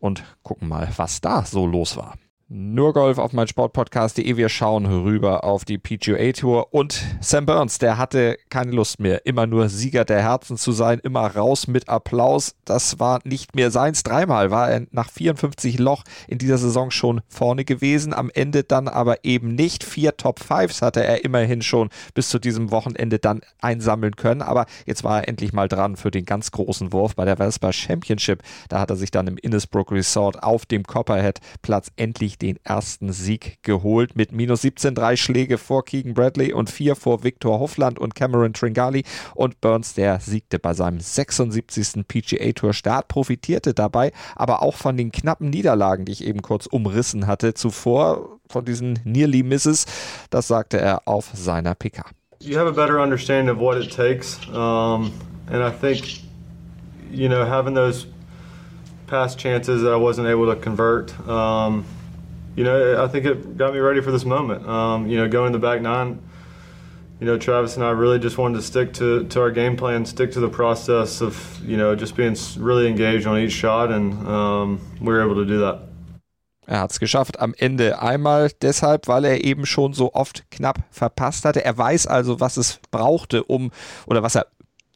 und 0.00 0.22
gucken 0.42 0.68
mal, 0.68 0.88
was 0.96 1.20
da 1.20 1.44
so 1.44 1.66
los 1.66 1.96
war. 1.96 2.14
Nur 2.50 2.94
Golf 2.94 3.18
auf 3.18 3.34
mein 3.34 3.46
Sportpodcast.de. 3.46 4.38
Wir 4.38 4.48
schauen 4.48 4.86
rüber 4.86 5.44
auf 5.44 5.66
die 5.66 5.76
PGA 5.76 6.32
Tour 6.32 6.72
und 6.72 7.04
Sam 7.20 7.44
Burns, 7.44 7.76
der 7.76 7.98
hatte 7.98 8.38
keine 8.48 8.70
Lust 8.70 9.00
mehr, 9.00 9.26
immer 9.26 9.46
nur 9.46 9.68
Sieger 9.68 10.06
der 10.06 10.22
Herzen 10.22 10.56
zu 10.56 10.72
sein, 10.72 10.98
immer 10.98 11.26
raus 11.26 11.66
mit 11.66 11.90
Applaus. 11.90 12.54
Das 12.64 12.98
war 12.98 13.20
nicht 13.24 13.54
mehr 13.54 13.70
seins. 13.70 14.02
Dreimal 14.02 14.50
war 14.50 14.70
er 14.70 14.86
nach 14.92 15.10
54 15.10 15.78
Loch 15.78 16.04
in 16.26 16.38
dieser 16.38 16.56
Saison 16.56 16.90
schon 16.90 17.20
vorne 17.28 17.66
gewesen, 17.66 18.14
am 18.14 18.30
Ende 18.30 18.64
dann 18.64 18.88
aber 18.88 19.26
eben 19.26 19.54
nicht. 19.54 19.84
Vier 19.84 20.16
Top 20.16 20.40
Fives 20.40 20.80
hatte 20.80 21.04
er 21.04 21.26
immerhin 21.26 21.60
schon 21.60 21.90
bis 22.14 22.30
zu 22.30 22.38
diesem 22.38 22.70
Wochenende 22.70 23.18
dann 23.18 23.42
einsammeln 23.60 24.16
können, 24.16 24.40
aber 24.40 24.64
jetzt 24.86 25.04
war 25.04 25.20
er 25.20 25.28
endlich 25.28 25.52
mal 25.52 25.68
dran 25.68 25.96
für 25.96 26.10
den 26.10 26.24
ganz 26.24 26.50
großen 26.50 26.94
Wurf 26.94 27.14
bei 27.14 27.26
der 27.26 27.36
Vespa 27.36 27.74
Championship. 27.74 28.42
Da 28.70 28.80
hat 28.80 28.88
er 28.88 28.96
sich 28.96 29.10
dann 29.10 29.26
im 29.26 29.36
Innisbrook 29.36 29.92
Resort 29.92 30.42
auf 30.42 30.64
dem 30.64 30.84
Copperhead 30.84 31.40
Platz 31.60 31.90
endlich 31.96 32.37
den 32.42 32.58
ersten 32.64 33.12
Sieg 33.12 33.58
geholt 33.62 34.16
mit 34.16 34.32
minus 34.32 34.62
17 34.62 34.94
drei 34.94 35.16
Schläge 35.16 35.58
vor 35.58 35.84
Keegan 35.84 36.14
Bradley 36.14 36.52
und 36.52 36.70
vier 36.70 36.96
vor 36.96 37.24
Victor 37.24 37.60
Hoffland 37.60 37.98
und 37.98 38.14
Cameron 38.14 38.52
Tringali 38.52 39.04
und 39.34 39.60
Burns, 39.60 39.94
der 39.94 40.20
siegte 40.20 40.58
bei 40.58 40.74
seinem 40.74 41.00
76. 41.00 42.04
PGA 42.06 42.52
Tour 42.52 42.72
Start, 42.72 43.08
profitierte 43.08 43.74
dabei 43.74 44.12
aber 44.36 44.62
auch 44.62 44.74
von 44.74 44.96
den 44.96 45.12
knappen 45.12 45.50
Niederlagen, 45.50 46.04
die 46.04 46.12
ich 46.12 46.24
eben 46.24 46.42
kurz 46.42 46.66
umrissen 46.66 47.26
hatte 47.26 47.54
zuvor, 47.54 48.38
von 48.48 48.64
diesen 48.64 48.98
Nearly 49.04 49.42
Misses, 49.42 49.86
das 50.30 50.48
sagte 50.48 50.78
er 50.78 51.02
auf 51.06 51.30
seiner 51.34 51.74
PK. 51.74 52.04
You 52.40 52.56
have 52.56 52.68
a 52.68 52.72
better 52.72 53.02
understanding 53.02 53.54
of 53.54 53.60
what 53.60 53.76
it 53.76 53.92
takes, 53.92 54.38
um, 54.48 55.12
and 55.50 55.62
I 55.62 55.70
think, 55.70 56.04
you 57.10 57.28
know, 57.28 57.44
having 57.44 57.74
those 57.74 58.06
past 59.08 59.38
chances 59.38 59.82
that 59.82 59.92
I 59.92 59.96
wasn't 59.96 60.28
able 60.28 60.46
to 60.46 60.54
convert, 60.54 61.12
um, 61.28 61.84
you 62.58 62.64
know, 62.64 63.04
I 63.04 63.08
think 63.08 63.24
it 63.24 63.56
got 63.56 63.72
me 63.72 63.78
ready 63.78 64.00
for 64.00 64.10
this 64.10 64.24
moment. 64.24 64.66
Um, 64.66 65.06
you 65.06 65.16
know, 65.16 65.28
going 65.28 65.52
the 65.52 65.58
back 65.58 65.80
nine 65.80 66.20
you 67.20 67.26
know, 67.26 67.36
Travis 67.36 67.76
and 67.76 67.84
I 67.84 67.90
really 67.90 68.18
just 68.18 68.38
wanted 68.38 68.56
to 68.56 68.62
stick 68.62 68.92
to, 68.94 69.24
to 69.24 69.40
our 69.40 69.50
game 69.50 69.76
plan, 69.76 70.06
stick 70.06 70.30
to 70.32 70.40
the 70.40 70.48
process 70.48 71.20
of, 71.20 71.60
you 71.64 71.76
know, 71.76 71.96
just 71.96 72.14
being 72.14 72.36
really 72.58 72.88
engaged 72.88 73.26
on 73.26 73.38
each 73.38 73.52
shot, 73.52 73.90
and 73.90 74.26
um, 74.26 74.80
we 75.00 75.12
were 75.12 75.22
able 75.22 75.34
to 75.34 75.44
do 75.44 75.58
that. 75.58 75.80
Er 76.70 76.80
hat 76.80 76.90
es 76.90 77.00
geschafft 77.00 77.40
am 77.40 77.54
Ende 77.56 78.02
einmal 78.02 78.50
deshalb, 78.60 79.08
weil 79.08 79.24
er 79.24 79.42
eben 79.42 79.64
schon 79.64 79.94
so 79.94 80.12
oft 80.12 80.44
knapp 80.50 80.80
verpasst 80.90 81.46
hatte. 81.46 81.64
Er 81.64 81.78
weiß 81.78 82.06
also, 82.06 82.40
was 82.40 82.58
es 82.58 82.78
brauchte, 82.90 83.42
um 83.44 83.70
oder 84.06 84.22
was 84.22 84.34
er 84.34 84.46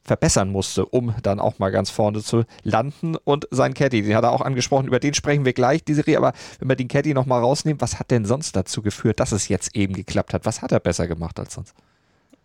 verbessern 0.03 0.49
musste, 0.49 0.85
um 0.85 1.15
dann 1.23 1.39
auch 1.39 1.59
mal 1.59 1.71
ganz 1.71 1.89
vorne 1.89 2.21
zu 2.21 2.43
landen. 2.63 3.15
Und 3.15 3.47
sein 3.51 3.73
Caddy, 3.73 4.01
den 4.01 4.15
hat 4.15 4.23
er 4.23 4.31
auch 4.31 4.41
angesprochen, 4.41 4.87
über 4.87 4.99
den 4.99 5.13
sprechen 5.13 5.45
wir 5.45 5.53
gleich, 5.53 5.83
die 5.83 5.93
Serie. 5.93 6.17
Aber 6.17 6.33
wenn 6.59 6.69
wir 6.69 6.75
den 6.75 6.87
Caddy 6.87 7.13
nochmal 7.13 7.41
rausnehmen, 7.41 7.81
was 7.81 7.99
hat 7.99 8.11
denn 8.11 8.25
sonst 8.25 8.55
dazu 8.55 8.81
geführt, 8.81 9.19
dass 9.19 9.31
es 9.31 9.47
jetzt 9.47 9.75
eben 9.75 9.93
geklappt 9.93 10.33
hat? 10.33 10.45
Was 10.45 10.61
hat 10.61 10.71
er 10.71 10.79
besser 10.79 11.07
gemacht 11.07 11.39
als 11.39 11.53
sonst? 11.53 11.73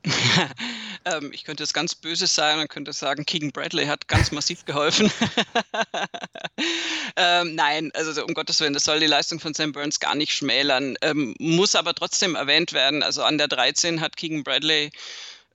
ähm, 1.04 1.30
ich 1.32 1.44
könnte 1.44 1.62
jetzt 1.62 1.74
ganz 1.74 1.94
böse 1.94 2.26
sein 2.26 2.60
und 2.60 2.68
könnte 2.68 2.92
sagen, 2.92 3.26
King 3.26 3.50
Bradley 3.50 3.86
hat 3.86 4.06
ganz 4.08 4.30
massiv 4.30 4.64
geholfen. 4.64 5.10
ähm, 7.16 7.54
nein, 7.54 7.90
also 7.94 8.24
um 8.24 8.34
Gottes 8.34 8.60
Willen, 8.60 8.74
das 8.74 8.84
soll 8.84 9.00
die 9.00 9.06
Leistung 9.06 9.40
von 9.40 9.54
Sam 9.54 9.72
Burns 9.72 9.98
gar 10.00 10.14
nicht 10.14 10.32
schmälern. 10.32 10.96
Ähm, 11.02 11.34
muss 11.40 11.74
aber 11.74 11.94
trotzdem 11.94 12.36
erwähnt 12.36 12.72
werden. 12.72 13.02
Also 13.02 13.22
an 13.22 13.38
der 13.38 13.48
13 13.48 14.00
hat 14.00 14.16
King 14.16 14.44
Bradley 14.44 14.90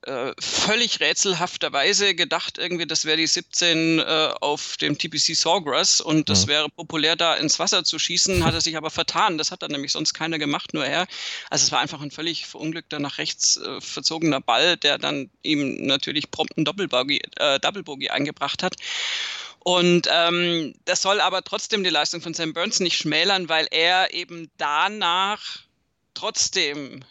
äh, 0.06 0.32
völlig 0.38 1.00
rätselhafterweise 1.00 2.14
gedacht, 2.14 2.58
irgendwie, 2.58 2.86
das 2.86 3.04
wäre 3.04 3.16
die 3.16 3.26
17 3.26 3.98
äh, 3.98 4.02
auf 4.40 4.76
dem 4.76 4.98
TPC 4.98 5.36
Sawgrass 5.36 6.00
und 6.00 6.28
das 6.28 6.42
ja. 6.42 6.48
wäre 6.48 6.68
populär, 6.68 7.16
da 7.16 7.34
ins 7.34 7.58
Wasser 7.58 7.84
zu 7.84 7.98
schießen, 7.98 8.44
hat 8.44 8.54
er 8.54 8.60
sich 8.60 8.76
aber 8.76 8.90
vertan. 8.90 9.38
Das 9.38 9.50
hat 9.50 9.62
dann 9.62 9.70
nämlich 9.70 9.92
sonst 9.92 10.14
keiner 10.14 10.38
gemacht, 10.38 10.74
nur 10.74 10.84
er. 10.84 11.06
Also 11.50 11.64
es 11.64 11.72
war 11.72 11.80
einfach 11.80 12.00
ein 12.00 12.10
völlig 12.10 12.46
verunglückter, 12.46 12.98
nach 12.98 13.18
rechts 13.18 13.56
äh, 13.56 13.80
verzogener 13.80 14.40
Ball, 14.40 14.76
der 14.76 14.98
dann 14.98 15.30
ihm 15.42 15.86
natürlich 15.86 16.30
prompt 16.30 16.56
einen 16.56 16.64
Doppelbogey, 16.64 17.20
äh, 17.36 17.58
Double 17.60 17.82
Bogey 17.82 18.10
eingebracht 18.10 18.62
hat. 18.62 18.76
Und 19.60 20.08
ähm, 20.12 20.74
das 20.84 21.00
soll 21.00 21.20
aber 21.20 21.42
trotzdem 21.42 21.84
die 21.84 21.90
Leistung 21.90 22.20
von 22.20 22.34
Sam 22.34 22.52
Burns 22.52 22.80
nicht 22.80 22.98
schmälern, 22.98 23.48
weil 23.48 23.66
er 23.70 24.12
eben 24.12 24.50
danach 24.58 25.60
trotzdem 26.12 27.02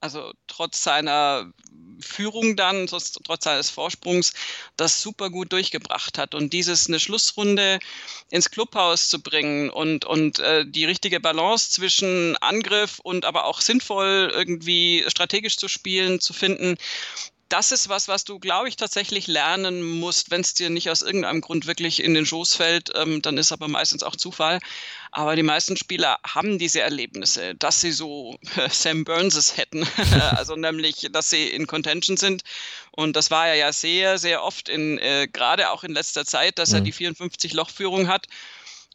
also 0.00 0.32
trotz 0.46 0.82
seiner 0.82 1.52
Führung 2.00 2.56
dann, 2.56 2.86
trotz 2.86 3.44
seines 3.44 3.70
Vorsprungs, 3.70 4.32
das 4.76 5.02
super 5.02 5.30
gut 5.30 5.52
durchgebracht 5.52 6.18
hat. 6.18 6.34
Und 6.34 6.52
dieses 6.52 6.86
eine 6.86 7.00
Schlussrunde 7.00 7.78
ins 8.30 8.50
Clubhaus 8.50 9.08
zu 9.08 9.20
bringen 9.20 9.70
und, 9.70 10.04
und 10.04 10.38
äh, 10.38 10.64
die 10.66 10.84
richtige 10.84 11.20
Balance 11.20 11.70
zwischen 11.70 12.36
Angriff 12.36 13.00
und 13.00 13.24
aber 13.24 13.44
auch 13.46 13.60
sinnvoll 13.60 14.30
irgendwie 14.32 15.04
strategisch 15.08 15.56
zu 15.56 15.68
spielen, 15.68 16.20
zu 16.20 16.32
finden, 16.32 16.76
das 17.48 17.72
ist 17.72 17.88
was, 17.88 18.08
was 18.08 18.24
du, 18.24 18.38
glaube 18.38 18.68
ich, 18.68 18.76
tatsächlich 18.76 19.26
lernen 19.26 19.82
musst, 19.82 20.30
wenn 20.30 20.42
es 20.42 20.54
dir 20.54 20.70
nicht 20.70 20.90
aus 20.90 21.02
irgendeinem 21.02 21.40
Grund 21.40 21.66
wirklich 21.66 22.02
in 22.02 22.14
den 22.14 22.26
Schoß 22.26 22.54
fällt, 22.54 22.90
ähm, 22.94 23.22
dann 23.22 23.38
ist 23.38 23.52
aber 23.52 23.68
meistens 23.68 24.02
auch 24.02 24.16
Zufall. 24.16 24.60
Aber 25.10 25.36
die 25.36 25.42
meisten 25.42 25.76
Spieler 25.76 26.18
haben 26.26 26.58
diese 26.58 26.80
Erlebnisse, 26.80 27.54
dass 27.54 27.80
sie 27.80 27.92
so 27.92 28.38
äh, 28.56 28.68
Sam 28.68 29.04
Burnses 29.04 29.56
hätten, 29.56 29.86
also 30.36 30.56
nämlich, 30.56 31.08
dass 31.10 31.30
sie 31.30 31.48
in 31.48 31.66
Contention 31.66 32.16
sind. 32.16 32.42
Und 32.90 33.16
das 33.16 33.30
war 33.30 33.48
er 33.48 33.54
ja 33.54 33.72
sehr, 33.72 34.18
sehr 34.18 34.42
oft 34.42 34.68
in, 34.68 34.98
äh, 34.98 35.28
gerade 35.32 35.70
auch 35.70 35.84
in 35.84 35.92
letzter 35.92 36.26
Zeit, 36.26 36.58
dass 36.58 36.70
mhm. 36.70 36.76
er 36.76 36.80
die 36.82 36.92
54 36.92 37.52
Lochführung 37.54 38.08
hat 38.08 38.26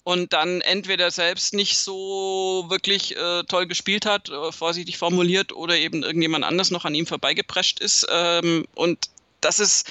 und 0.03 0.33
dann 0.33 0.61
entweder 0.61 1.11
selbst 1.11 1.53
nicht 1.53 1.77
so 1.77 2.65
wirklich 2.67 3.15
äh, 3.15 3.43
toll 3.43 3.67
gespielt 3.67 4.05
hat, 4.05 4.29
äh, 4.29 4.51
vorsichtig 4.51 4.97
formuliert, 4.97 5.53
oder 5.53 5.77
eben 5.77 6.03
irgendjemand 6.03 6.43
anders 6.43 6.71
noch 6.71 6.85
an 6.85 6.95
ihm 6.95 7.07
vorbeigeprescht 7.07 7.79
ist. 7.79 8.05
Ähm, 8.11 8.65
und 8.75 9.09
das 9.41 9.59
ist 9.59 9.89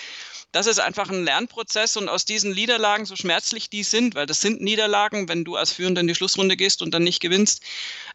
das 0.52 0.66
ist 0.66 0.80
einfach 0.80 1.08
ein 1.08 1.24
Lernprozess 1.24 1.96
und 1.96 2.10
aus 2.10 2.26
diesen 2.26 2.52
Niederlagen, 2.52 3.06
so 3.06 3.16
schmerzlich 3.16 3.70
die 3.70 3.82
sind, 3.82 4.14
weil 4.14 4.26
das 4.26 4.42
sind 4.42 4.60
Niederlagen, 4.60 5.26
wenn 5.28 5.44
du 5.44 5.56
als 5.56 5.72
Führender 5.72 6.02
in 6.02 6.06
die 6.06 6.14
Schlussrunde 6.14 6.58
gehst 6.58 6.82
und 6.82 6.92
dann 6.92 7.04
nicht 7.04 7.20
gewinnst, 7.20 7.62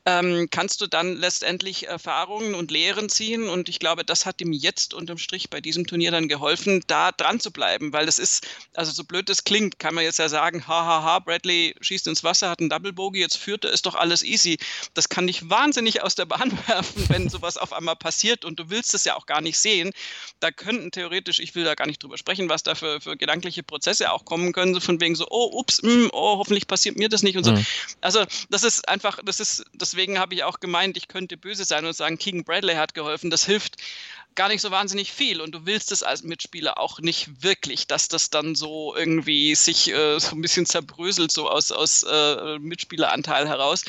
ähm, 0.05 0.47
kannst 0.51 0.81
du 0.81 0.87
dann 0.87 1.15
letztendlich 1.15 1.87
Erfahrungen 1.87 2.55
und 2.55 2.71
Lehren 2.71 3.09
ziehen 3.09 3.49
und 3.49 3.69
ich 3.69 3.79
glaube, 3.79 4.05
das 4.05 4.25
hat 4.25 4.41
ihm 4.41 4.53
jetzt 4.53 4.93
unterm 4.93 5.17
Strich 5.17 5.49
bei 5.49 5.61
diesem 5.61 5.85
Turnier 5.87 6.11
dann 6.11 6.27
geholfen, 6.27 6.83
da 6.87 7.11
dran 7.11 7.39
zu 7.39 7.51
bleiben, 7.51 7.93
weil 7.93 8.05
das 8.05 8.19
ist, 8.19 8.47
also 8.73 8.91
so 8.91 9.03
blöd 9.03 9.29
das 9.29 9.43
klingt, 9.43 9.79
kann 9.79 9.95
man 9.95 10.03
jetzt 10.03 10.19
ja 10.19 10.29
sagen, 10.29 10.67
hahaha, 10.67 11.19
Bradley 11.19 11.75
schießt 11.81 12.07
ins 12.07 12.23
Wasser, 12.23 12.49
hat 12.49 12.59
einen 12.59 12.69
Double 12.69 12.93
Bogey, 12.93 13.19
jetzt 13.19 13.37
führt 13.37 13.65
er, 13.65 13.71
ist 13.71 13.85
doch 13.85 13.95
alles 13.95 14.23
easy. 14.23 14.57
Das 14.93 15.09
kann 15.09 15.27
dich 15.27 15.49
wahnsinnig 15.49 16.01
aus 16.01 16.15
der 16.15 16.25
Bahn 16.25 16.51
werfen, 16.67 17.09
wenn 17.09 17.29
sowas 17.29 17.57
auf 17.57 17.73
einmal 17.73 17.95
passiert 17.95 18.45
und 18.45 18.59
du 18.59 18.69
willst 18.69 18.93
es 18.93 19.03
ja 19.03 19.15
auch 19.15 19.25
gar 19.25 19.41
nicht 19.41 19.59
sehen. 19.59 19.91
Da 20.39 20.51
könnten 20.51 20.91
theoretisch, 20.91 21.39
ich 21.39 21.55
will 21.55 21.63
da 21.63 21.75
gar 21.75 21.87
nicht 21.87 22.01
drüber 22.01 22.17
sprechen, 22.17 22.49
was 22.49 22.63
da 22.63 22.75
für, 22.75 23.01
für 23.01 23.17
gedankliche 23.17 23.63
Prozesse 23.63 24.11
auch 24.11 24.25
kommen 24.25 24.53
können, 24.53 24.73
so 24.73 24.79
von 24.79 25.01
wegen 25.01 25.15
so, 25.15 25.27
oh, 25.29 25.59
ups, 25.59 25.81
mh, 25.81 25.91
mm, 25.91 26.09
oh, 26.13 26.37
hoffentlich 26.37 26.67
passiert 26.67 26.97
mir 26.97 27.09
das 27.09 27.23
nicht 27.23 27.37
und 27.37 27.43
so. 27.43 27.51
Mhm. 27.51 27.65
Also 28.01 28.23
das 28.49 28.63
ist 28.63 28.87
einfach, 28.87 29.19
das 29.23 29.39
ist, 29.39 29.65
deswegen 29.87 30.19
habe 30.19 30.35
ich 30.35 30.43
auch 30.43 30.59
gemeint, 30.59 30.97
ich 30.97 31.07
könnte 31.07 31.37
böse 31.37 31.63
sein 31.63 31.85
und 31.85 31.93
sagen, 31.93 32.17
King 32.17 32.43
Bradley 32.43 32.75
hat 32.75 32.93
geholfen. 32.93 33.29
Das 33.29 33.45
hilft 33.45 33.77
gar 34.35 34.49
nicht 34.49 34.61
so 34.61 34.69
wahnsinnig 34.69 35.11
viel 35.11 35.41
und 35.41 35.51
du 35.51 35.65
willst 35.65 35.91
es 35.91 36.03
als 36.03 36.23
Mitspieler 36.23 36.77
auch 36.77 36.99
nicht 36.99 37.41
wirklich, 37.41 37.87
dass 37.87 38.07
das 38.07 38.29
dann 38.29 38.53
so 38.53 38.95
irgendwie 38.95 39.55
sich 39.55 39.91
äh, 39.91 40.19
so 40.19 40.35
ein 40.35 40.41
bisschen 40.41 40.65
zerbröselt, 40.65 41.31
so 41.31 41.49
aus, 41.49 41.71
aus 41.71 42.03
äh, 42.03 42.59
Mitspieleranteil 42.59 43.47
heraus. 43.47 43.83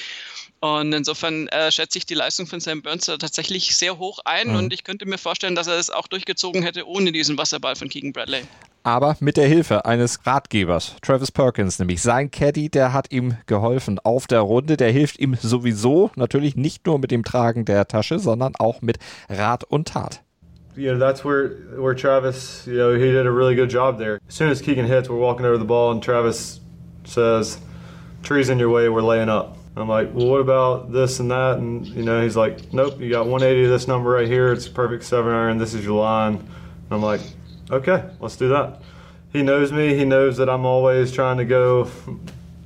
Und 0.61 0.92
insofern 0.92 1.47
äh, 1.49 1.71
schätze 1.71 1.99
ich 1.99 2.07
die 2.07 2.14
Leistung 2.14 2.47
von 2.47 2.61
Sam 2.61 2.83
Burns 2.83 3.07
tatsächlich 3.07 3.77
sehr 3.77 3.99
hoch 3.99 4.18
ein 4.25 4.49
mhm. 4.49 4.57
und 4.57 4.73
ich 4.73 4.83
könnte 4.83 5.07
mir 5.07 5.18
vorstellen, 5.18 5.55
dass 5.55 5.68
er 5.68 5.79
es 5.79 5.90
auch 5.90 6.09
durchgezogen 6.09 6.62
hätte 6.62 6.87
ohne 6.87 7.12
diesen 7.12 7.38
Wasserball 7.38 7.77
von 7.77 7.88
Keegan 7.88 8.12
Bradley. 8.12 8.42
Aber 8.83 9.16
mit 9.21 9.37
der 9.37 9.47
Hilfe 9.47 9.85
eines 9.85 10.27
Ratgebers, 10.27 10.97
Travis 11.03 11.31
Perkins 11.31 11.79
nämlich. 11.79 12.01
Sein 12.01 12.31
Caddy, 12.31 12.71
der 12.71 12.92
hat 12.92 13.12
ihm 13.12 13.37
geholfen 13.47 13.99
auf 13.99 14.27
der 14.27 14.40
Runde. 14.40 14.77
Der 14.77 14.90
hilft 14.90 15.18
ihm 15.18 15.37
sowieso 15.40 16.11
natürlich 16.16 16.57
nicht 16.57 16.87
nur 16.87 16.99
mit 16.99 17.11
dem 17.11 17.23
Tragen 17.23 17.64
der 17.64 17.87
Tasche, 17.87 18.18
sondern 18.18 18.57
auch 18.57 18.81
mit 18.81 18.99
Rat 19.29 19.64
und 19.64 19.88
Tat. 19.88 20.23
you 20.79 20.92
know 20.92 20.99
that's 20.99 21.25
where 21.25 21.49
where 21.77 21.94
Travis 21.94 22.64
you 22.66 22.77
know 22.77 22.94
he 22.94 23.11
did 23.11 23.27
a 23.27 23.31
really 23.31 23.57
good 23.57 23.68
job 23.68 23.99
there. 23.99 24.21
As 24.29 24.35
soon 24.35 24.49
as 24.49 24.62
Keegan 24.62 24.87
hits, 24.87 25.09
we're 25.09 25.16
walking 25.16 25.44
over 25.44 25.59
the 25.59 25.64
ball 25.64 25.90
and 25.90 26.01
Travis 26.01 26.61
says, 27.05 27.59
"Trees 28.23 28.49
in 28.49 28.61
your 28.61 28.71
way, 28.71 28.88
we're 28.88 29.03
laying 29.03 29.29
up." 29.29 29.58
I'm 29.76 29.88
like, 29.88 30.12
well, 30.12 30.26
what 30.26 30.40
about 30.40 30.92
this 30.92 31.20
and 31.20 31.31
that? 31.31 31.59
And 31.59 31.87
you 31.87 32.02
know, 32.02 32.22
he's 32.22 32.37
like, 32.37 32.72
nope, 32.72 33.00
you 33.00 33.11
got 33.11 33.26
180 33.26 33.64
of 33.64 33.70
this 33.70 33.87
number 33.87 34.11
right 34.11 34.26
here. 34.26 34.52
It's 34.52 34.68
perfect 34.68 35.04
seven 35.04 35.33
iron. 35.33 35.59
This 35.59 35.74
is 35.74 35.85
your 35.85 36.00
line. 36.00 36.35
And 36.35 36.90
I'm 36.90 37.02
like, 37.02 37.20
okay, 37.70 38.04
let's 38.20 38.37
do 38.37 38.48
that. 38.48 38.83
He 39.33 39.42
knows 39.42 39.72
me. 39.72 39.94
He 39.94 40.04
knows 40.04 40.37
that 40.38 40.48
I'm 40.48 40.64
always 40.64 41.12
trying 41.12 41.37
to 41.38 41.44
go 41.44 41.90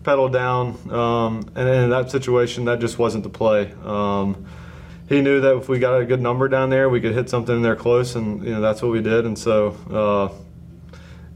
pedal 0.04 0.28
down. 0.28 0.78
Um, 0.90 1.50
and 1.54 1.68
in 1.68 1.90
that 1.90 2.10
situation, 2.10 2.64
that 2.66 2.80
just 2.80 2.98
wasn't 2.98 3.24
the 3.24 3.30
play. 3.30 3.72
Um, 3.84 4.46
he 5.08 5.20
knew 5.20 5.40
that 5.40 5.56
if 5.56 5.68
we 5.68 5.78
got 5.78 6.00
a 6.00 6.04
good 6.04 6.20
number 6.20 6.48
down 6.48 6.70
there, 6.70 6.88
we 6.88 7.00
could 7.00 7.12
hit 7.12 7.28
something 7.28 7.56
in 7.56 7.62
there 7.62 7.76
close, 7.76 8.14
and 8.14 8.42
you 8.44 8.52
know 8.52 8.60
that's 8.60 8.80
what 8.80 8.92
we 8.92 9.02
did. 9.02 9.26
And 9.26 9.38
so, 9.38 9.76
uh, 9.90 10.32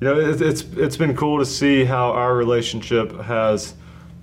you 0.01 0.07
know, 0.07 0.19
it, 0.19 0.41
it's 0.41 0.63
it's 0.77 0.97
been 0.97 1.15
cool 1.17 1.39
to 1.39 1.45
see 1.45 1.85
how 1.85 2.13
our 2.13 2.35
relationship 2.35 3.13
has 3.23 3.75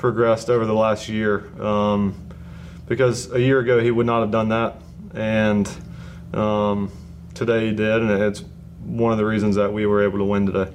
progressed 0.04 0.50
over 0.50 0.66
the 0.66 0.74
last 0.74 1.08
year. 1.08 1.46
Um, 1.62 2.14
because 2.90 3.32
a 3.32 3.40
year 3.40 3.60
ago 3.60 3.80
he 3.80 3.90
would 3.90 4.06
not 4.06 4.20
have 4.20 4.32
done 4.32 4.50
that, 4.50 4.76
and 5.16 5.66
um, 6.34 6.92
today 7.34 7.68
he 7.68 7.72
did, 7.72 8.02
and 8.02 8.12
it's 8.12 8.44
one 8.86 9.14
of 9.14 9.18
the 9.18 9.26
reasons 9.26 9.56
that 9.56 9.72
we 9.72 9.86
were 9.86 10.04
able 10.04 10.20
to 10.20 10.26
win 10.26 10.46
today. 10.46 10.68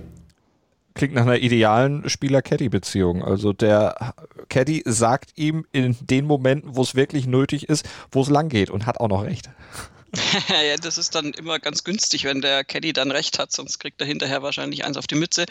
Klingt 0.94 1.14
nach 1.14 1.22
einer 1.22 1.36
idealen 1.36 2.08
Spieler-Caddy-Beziehung. 2.08 3.22
Also 3.22 3.52
der 3.52 4.14
Caddy 4.48 4.82
sagt 4.86 5.30
ihm 5.36 5.64
in 5.72 5.94
den 6.00 6.24
Momenten, 6.24 6.74
wo 6.74 6.82
es 6.82 6.96
wirklich 6.96 7.26
nötig 7.26 7.68
ist, 7.68 7.88
wo 8.10 8.22
es 8.22 8.30
lang 8.30 8.48
geht 8.48 8.70
und 8.70 8.86
hat 8.86 8.98
auch 8.98 9.08
noch 9.08 9.24
recht. 9.24 9.50
ja, 10.48 10.76
das 10.76 10.96
ist 10.96 11.14
dann 11.14 11.32
immer 11.32 11.58
ganz 11.58 11.84
günstig, 11.84 12.24
wenn 12.24 12.40
der 12.40 12.64
Caddy 12.64 12.92
dann 12.92 13.10
recht 13.10 13.38
hat, 13.38 13.52
sonst 13.52 13.78
kriegt 13.78 14.00
er 14.00 14.06
hinterher 14.06 14.42
wahrscheinlich 14.42 14.84
eins 14.84 14.96
auf 14.96 15.06
die 15.06 15.16
Mütze. 15.16 15.44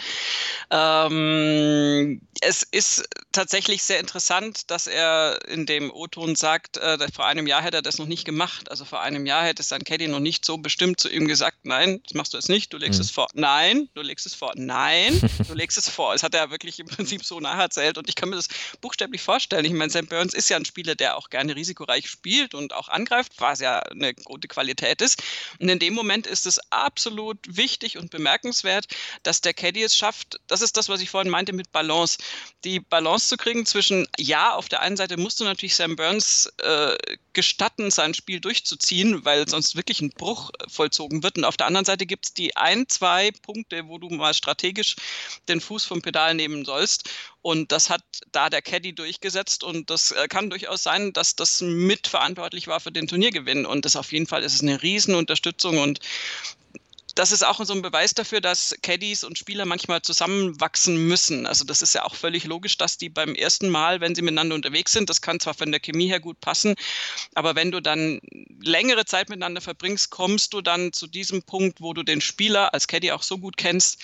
Ähm, 0.71 2.21
es 2.41 2.63
ist 2.63 3.07
tatsächlich 3.37 3.83
sehr 3.83 3.99
interessant, 3.99 4.71
dass 4.71 4.87
er 4.87 5.39
in 5.47 5.67
dem 5.67 5.91
O-Ton 5.91 6.35
sagt, 6.35 6.77
äh, 6.77 6.97
vor 7.13 7.27
einem 7.27 7.45
Jahr 7.45 7.61
hätte 7.61 7.77
er 7.77 7.81
das 7.83 7.99
noch 7.99 8.07
nicht 8.07 8.25
gemacht. 8.25 8.71
Also 8.71 8.83
vor 8.83 9.01
einem 9.01 9.27
Jahr 9.27 9.43
hätte 9.43 9.61
sein 9.61 9.83
Caddy 9.83 10.07
noch 10.07 10.19
nicht 10.19 10.43
so 10.43 10.57
bestimmt 10.57 10.99
zu 10.99 11.07
ihm 11.07 11.27
gesagt, 11.27 11.59
nein, 11.61 12.01
das 12.03 12.15
machst 12.15 12.33
du 12.33 12.37
jetzt 12.37 12.49
nicht, 12.49 12.73
du 12.73 12.77
legst 12.77 12.99
mhm. 12.99 13.05
es 13.05 13.11
vor. 13.11 13.27
Nein, 13.35 13.89
du 13.93 14.01
legst 14.01 14.25
es 14.25 14.33
vor. 14.33 14.53
Nein, 14.55 15.21
du 15.47 15.53
legst 15.53 15.77
es 15.77 15.87
vor. 15.87 16.13
Das 16.13 16.23
hat 16.23 16.33
er 16.33 16.49
wirklich 16.49 16.79
im 16.79 16.87
Prinzip 16.87 17.23
so 17.23 17.39
nacherzählt 17.39 17.99
und 17.99 18.09
ich 18.09 18.15
kann 18.15 18.29
mir 18.29 18.37
das 18.37 18.47
buchstäblich 18.81 19.21
vorstellen. 19.21 19.65
Ich 19.65 19.71
meine, 19.71 19.91
Sam 19.91 20.07
Burns 20.07 20.33
ist 20.33 20.49
ja 20.49 20.57
ein 20.57 20.65
Spieler, 20.65 20.95
der 20.95 21.15
auch 21.15 21.29
gerne 21.29 21.55
risikoreich 21.55 22.09
spielt 22.09 22.55
und 22.55 22.73
auch 22.73 22.89
angreift, 22.89 23.33
was 23.37 23.59
ja 23.59 23.79
eine 23.79 24.15
gute 24.15 24.47
Qualität 24.47 24.99
ist. 24.99 25.21
Und 25.59 25.69
in 25.69 25.77
dem 25.77 25.93
Moment 25.93 26.25
ist 26.25 26.47
es 26.47 26.59
absolut 26.71 27.37
wichtig 27.47 27.99
und 27.99 28.09
bemerkenswert, 28.09 28.87
dass 29.21 29.41
der 29.41 29.53
Caddy 29.53 29.83
es 29.83 29.95
schafft. 29.95 30.39
Das 30.47 30.61
ist 30.61 30.75
das, 30.75 30.89
was 30.89 31.01
ich 31.01 31.11
vorhin 31.11 31.29
meinte 31.29 31.53
mit 31.53 31.71
Balance. 31.71 32.17
Die 32.63 32.79
Balance 32.79 33.26
zu 33.27 33.37
kriegen 33.37 33.65
zwischen, 33.65 34.07
ja, 34.17 34.53
auf 34.53 34.69
der 34.69 34.81
einen 34.81 34.97
Seite 34.97 35.17
musst 35.17 35.39
du 35.39 35.43
natürlich 35.43 35.75
Sam 35.75 35.95
Burns 35.95 36.51
äh, 36.61 36.97
gestatten, 37.33 37.91
sein 37.91 38.13
Spiel 38.13 38.39
durchzuziehen, 38.39 39.23
weil 39.25 39.47
sonst 39.47 39.75
wirklich 39.75 40.01
ein 40.01 40.09
Bruch 40.09 40.51
vollzogen 40.67 41.23
wird. 41.23 41.37
Und 41.37 41.45
auf 41.45 41.57
der 41.57 41.67
anderen 41.67 41.85
Seite 41.85 42.05
gibt 42.05 42.25
es 42.25 42.33
die 42.33 42.55
ein, 42.55 42.87
zwei 42.89 43.31
Punkte, 43.43 43.87
wo 43.87 43.97
du 43.97 44.09
mal 44.09 44.33
strategisch 44.33 44.95
den 45.47 45.61
Fuß 45.61 45.85
vom 45.85 46.01
Pedal 46.01 46.33
nehmen 46.33 46.65
sollst. 46.65 47.09
Und 47.41 47.71
das 47.71 47.89
hat 47.89 48.03
da 48.31 48.49
der 48.49 48.61
Caddy 48.61 48.93
durchgesetzt 48.93 49.63
und 49.63 49.89
das 49.89 50.11
äh, 50.11 50.27
kann 50.27 50.49
durchaus 50.49 50.83
sein, 50.83 51.13
dass 51.13 51.35
das 51.35 51.61
mitverantwortlich 51.61 52.67
war 52.67 52.79
für 52.79 52.91
den 52.91 53.07
Turniergewinn. 53.07 53.65
Und 53.65 53.85
das 53.85 53.95
auf 53.95 54.11
jeden 54.11 54.27
Fall 54.27 54.43
ist 54.43 54.55
es 54.55 54.61
eine 54.61 54.81
Riesenunterstützung 54.81 55.77
und 55.77 55.99
das 57.17 57.31
ist 57.31 57.43
auch 57.43 57.63
so 57.65 57.73
ein 57.73 57.81
Beweis 57.81 58.13
dafür, 58.13 58.41
dass 58.41 58.75
Caddies 58.83 59.23
und 59.23 59.39
Spieler 59.39 59.65
manchmal 59.65 60.03
zusammenwachsen 60.03 61.07
müssen. 61.07 61.47
Also 61.47 61.65
das 61.65 61.81
ist 61.81 61.95
ja 61.95 62.03
auch 62.03 62.13
völlig 62.13 62.43
logisch, 62.43 62.77
dass 62.77 62.97
die 62.97 63.09
beim 63.09 63.33
ersten 63.33 63.69
Mal, 63.69 64.01
wenn 64.01 64.13
sie 64.13 64.21
miteinander 64.21 64.53
unterwegs 64.53 64.91
sind, 64.91 65.09
das 65.09 65.21
kann 65.21 65.39
zwar 65.39 65.55
von 65.55 65.71
der 65.71 65.79
Chemie 65.79 66.07
her 66.07 66.19
gut 66.19 66.39
passen, 66.41 66.75
aber 67.33 67.55
wenn 67.55 67.71
du 67.71 67.81
dann 67.81 68.19
längere 68.61 69.05
Zeit 69.05 69.29
miteinander 69.29 69.61
verbringst, 69.61 70.11
kommst 70.11 70.53
du 70.53 70.61
dann 70.61 70.93
zu 70.93 71.07
diesem 71.07 71.41
Punkt, 71.41 71.81
wo 71.81 71.93
du 71.93 72.03
den 72.03 72.21
Spieler 72.21 72.73
als 72.73 72.87
Caddy 72.87 73.11
auch 73.11 73.23
so 73.23 73.39
gut 73.39 73.57
kennst, 73.57 73.99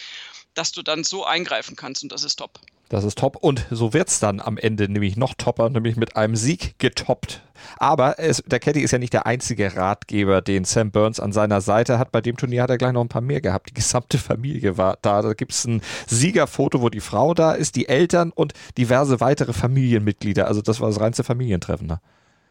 dass 0.56 0.72
du 0.72 0.82
dann 0.82 1.04
so 1.04 1.24
eingreifen 1.24 1.76
kannst 1.76 2.02
und 2.02 2.12
das 2.12 2.24
ist 2.24 2.38
top. 2.38 2.60
Das 2.94 3.06
ist 3.06 3.18
top. 3.18 3.38
Und 3.38 3.66
so 3.72 3.92
wird 3.92 4.10
es 4.10 4.20
dann 4.20 4.40
am 4.40 4.56
Ende 4.56 4.88
nämlich 4.88 5.18
noch 5.18 5.34
topper, 5.34 5.68
nämlich 5.72 5.96
mit 5.96 6.16
einem 6.16 6.36
Sieg 6.36 6.78
getoppt. 6.78 7.42
Aber 7.80 8.20
es, 8.20 8.44
der 8.46 8.60
Caddy 8.60 8.82
ist 8.82 8.92
ja 8.92 9.00
nicht 9.00 9.14
der 9.14 9.26
einzige 9.26 9.76
Ratgeber, 9.76 10.44
den 10.44 10.64
Sam 10.64 10.92
Burns 10.92 11.20
an 11.20 11.32
seiner 11.32 11.60
Seite 11.62 11.98
hat. 11.98 12.12
Bei 12.12 12.22
dem 12.22 12.38
Turnier 12.38 12.62
hat 12.62 12.70
er 12.70 12.78
gleich 12.78 12.92
noch 12.92 13.02
ein 13.02 13.10
paar 13.10 13.24
mehr 13.24 13.42
gehabt. 13.42 13.72
Die 13.72 13.74
gesamte 13.74 14.20
Familie 14.20 14.78
war 14.78 15.00
da. 15.02 15.24
Da 15.24 15.34
gibt 15.34 15.54
es 15.54 15.66
ein 15.66 15.82
Siegerfoto, 16.06 16.84
wo 16.84 16.90
die 16.90 17.00
Frau 17.00 17.34
da 17.34 17.54
ist, 17.54 17.78
die 17.78 17.88
Eltern 17.88 18.30
und 18.30 18.54
diverse 18.78 19.20
weitere 19.20 19.54
Familienmitglieder. 19.54 20.48
Also 20.48 20.62
das 20.62 20.80
war 20.80 20.88
das 20.88 21.00
reinste 21.00 21.24
Familientreffen. 21.24 21.88
Ne? 21.88 22.00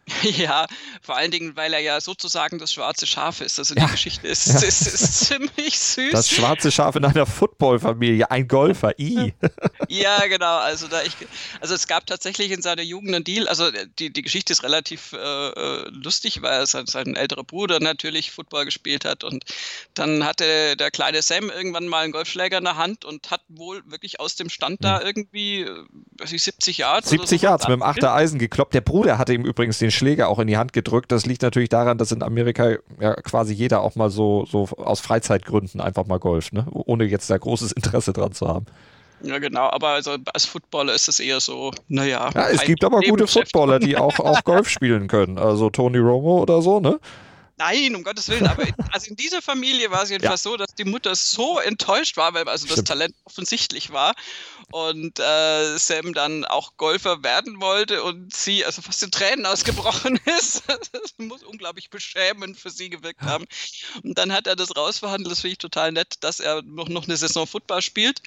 Ja, 0.22 0.66
vor 1.00 1.16
allen 1.16 1.30
Dingen, 1.30 1.56
weil 1.56 1.72
er 1.72 1.80
ja 1.80 2.00
sozusagen 2.00 2.58
das 2.58 2.72
schwarze 2.72 3.06
Schaf 3.06 3.40
ist. 3.40 3.58
Also 3.58 3.74
die 3.74 3.80
ja. 3.80 3.86
Geschichte 3.86 4.26
ist, 4.28 4.46
ja. 4.48 4.54
ist, 4.56 4.86
ist, 4.86 5.26
ziemlich 5.26 5.78
süß. 5.78 6.12
Das 6.12 6.30
schwarze 6.30 6.70
Schaf 6.70 6.96
in 6.96 7.04
einer 7.04 7.26
Footballfamilie, 7.26 8.30
ein 8.30 8.48
Golfer, 8.48 8.98
i. 8.98 9.32
Ja, 9.88 10.26
genau. 10.26 10.58
Also 10.58 10.88
da 10.88 11.02
ich, 11.02 11.12
also 11.60 11.74
es 11.74 11.86
gab 11.86 12.06
tatsächlich 12.06 12.50
in 12.50 12.62
seiner 12.62 12.82
Jugend 12.82 13.14
einen 13.14 13.24
Deal. 13.24 13.48
Also 13.48 13.70
die, 13.98 14.12
die 14.12 14.22
Geschichte 14.22 14.52
ist 14.52 14.62
relativ 14.62 15.12
äh, 15.12 15.16
äh 15.18 15.88
lustig, 15.90 16.42
weil 16.42 16.66
sein, 16.66 16.86
sein 16.86 17.14
älterer 17.14 17.44
Bruder 17.44 17.80
natürlich 17.80 18.30
Football 18.30 18.64
gespielt 18.64 19.04
hat 19.04 19.24
und 19.24 19.44
dann 19.94 20.24
hatte 20.24 20.76
der 20.76 20.90
kleine 20.90 21.22
Sam 21.22 21.50
irgendwann 21.50 21.86
mal 21.86 22.04
einen 22.04 22.12
Golfschläger 22.12 22.58
in 22.58 22.64
der 22.64 22.76
Hand 22.76 23.04
und 23.04 23.30
hat 23.30 23.42
wohl 23.48 23.82
wirklich 23.86 24.20
aus 24.20 24.36
dem 24.36 24.48
Stand 24.48 24.80
hm. 24.80 24.82
da 24.82 25.02
irgendwie, 25.02 25.62
äh, 25.62 25.84
weiß 26.18 26.32
ich, 26.32 26.42
70 26.42 26.78
Yards. 26.78 27.10
70 27.10 27.40
so 27.40 27.46
Yards 27.46 27.68
mit 27.68 27.74
dem 27.74 27.82
achter 27.82 28.14
Eisen 28.14 28.38
gekloppt. 28.38 28.74
Der 28.74 28.80
Bruder 28.80 29.18
hatte 29.18 29.34
ihm 29.34 29.44
übrigens 29.44 29.78
den 29.78 29.91
Schläger 29.92 30.28
auch 30.28 30.38
in 30.38 30.46
die 30.46 30.56
Hand 30.56 30.72
gedrückt. 30.72 31.12
Das 31.12 31.26
liegt 31.26 31.42
natürlich 31.42 31.68
daran, 31.68 31.98
dass 31.98 32.12
in 32.12 32.22
Amerika 32.22 32.76
ja 33.00 33.14
quasi 33.14 33.54
jeder 33.54 33.82
auch 33.82 33.94
mal 33.94 34.10
so, 34.10 34.46
so 34.46 34.68
aus 34.76 35.00
Freizeitgründen 35.00 35.80
einfach 35.80 36.06
mal 36.06 36.18
golft, 36.18 36.52
ne? 36.52 36.66
ohne 36.72 37.04
jetzt 37.04 37.30
da 37.30 37.38
großes 37.38 37.72
Interesse 37.72 38.12
dran 38.12 38.32
zu 38.32 38.48
haben. 38.48 38.66
Ja, 39.22 39.38
genau, 39.38 39.68
aber 39.70 39.88
also 39.88 40.16
als 40.32 40.44
Footballer 40.46 40.94
ist 40.94 41.08
es 41.08 41.20
eher 41.20 41.38
so, 41.38 41.70
naja. 41.88 42.30
Ja, 42.34 42.48
es 42.48 42.62
gibt 42.62 42.82
aber 42.82 43.00
gute 43.00 43.28
Footballer, 43.28 43.78
die 43.78 43.96
auch, 43.96 44.18
auch 44.18 44.42
Golf 44.44 44.68
spielen 44.68 45.06
können. 45.06 45.38
Also 45.38 45.70
Tony 45.70 45.98
Romo 45.98 46.42
oder 46.42 46.60
so, 46.60 46.80
ne? 46.80 46.98
Nein, 47.62 47.94
um 47.94 48.02
Gottes 48.02 48.28
Willen, 48.28 48.48
aber 48.48 48.66
in, 48.66 48.74
also 48.92 49.08
in 49.08 49.14
dieser 49.14 49.40
Familie 49.40 49.92
war 49.92 50.02
es 50.02 50.10
jedenfalls 50.10 50.42
ja. 50.42 50.50
so, 50.50 50.56
dass 50.56 50.74
die 50.74 50.84
Mutter 50.84 51.14
so 51.14 51.60
enttäuscht 51.60 52.16
war, 52.16 52.34
weil 52.34 52.48
also 52.48 52.66
das 52.66 52.82
Talent 52.82 53.14
offensichtlich 53.24 53.92
war 53.92 54.14
und 54.72 55.20
äh, 55.20 55.78
Sam 55.78 56.12
dann 56.12 56.44
auch 56.44 56.76
Golfer 56.76 57.22
werden 57.22 57.60
wollte 57.60 58.02
und 58.02 58.34
sie 58.34 58.64
also 58.64 58.82
fast 58.82 59.02
in 59.02 59.10
Tränen 59.12 59.46
ausgebrochen 59.52 60.18
ist. 60.38 60.64
das 60.66 61.14
muss 61.18 61.44
unglaublich 61.44 61.90
beschämend 61.90 62.58
für 62.58 62.70
sie 62.70 62.90
gewirkt 62.90 63.22
haben. 63.22 63.44
Und 64.02 64.18
dann 64.18 64.32
hat 64.32 64.46
er 64.46 64.56
das 64.56 64.76
rausverhandelt, 64.76 65.30
das 65.30 65.40
finde 65.42 65.52
ich 65.52 65.58
total 65.58 65.92
nett, 65.92 66.14
dass 66.20 66.40
er 66.40 66.62
noch, 66.62 66.88
noch 66.88 67.04
eine 67.04 67.16
Saison 67.16 67.46
Football 67.46 67.82
spielt 67.82 68.22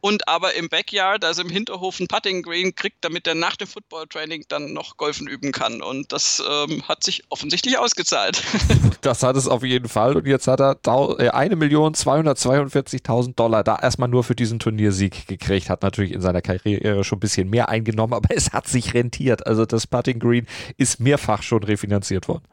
und 0.00 0.28
aber 0.28 0.54
im 0.54 0.68
Backyard, 0.68 1.24
also 1.24 1.40
im 1.42 1.50
Hinterhof 1.50 2.00
ein 2.00 2.08
Putting 2.08 2.42
Green 2.42 2.74
kriegt, 2.74 3.02
damit 3.02 3.26
er 3.26 3.34
nach 3.34 3.56
dem 3.56 3.68
Football 3.68 4.06
Training 4.08 4.44
dann 4.48 4.72
noch 4.72 4.98
Golfen 4.98 5.26
üben 5.26 5.52
kann. 5.52 5.80
Und 5.80 6.12
das 6.12 6.42
ähm, 6.46 6.86
hat 6.86 7.02
sich 7.02 7.22
offensichtlich 7.30 7.78
ausgezahlt. 7.78 8.42
das 9.00 9.22
hat 9.22 9.36
es 9.36 9.48
auf 9.48 9.62
jeden 9.62 9.88
Fall 9.88 10.16
und 10.16 10.26
jetzt 10.26 10.48
hat 10.48 10.60
er 10.60 10.72
1.242.000 10.72 13.28
äh, 13.28 13.32
Dollar 13.34 13.64
da 13.64 13.76
erstmal 13.76 14.08
nur 14.08 14.24
für 14.24 14.34
diesen 14.34 14.58
Turniersieg 14.58 15.26
gekriegt, 15.26 15.70
hat 15.70 15.82
natürlich 15.82 16.12
in 16.12 16.20
seiner 16.20 16.42
Karriere 16.42 17.02
schon 17.04 17.16
ein 17.18 17.20
bisschen 17.20 17.48
mehr 17.50 17.68
eingenommen, 17.68 18.14
aber 18.14 18.28
es 18.34 18.52
hat 18.52 18.66
sich 18.68 18.94
rentiert. 18.94 19.46
Also 19.46 19.66
das 19.66 19.86
Putting 19.86 20.18
Green 20.18 20.46
ist 20.76 20.98
mehrfach 21.00 21.42
schon 21.42 21.62
refinanziert 21.62 22.28
worden. 22.28 22.44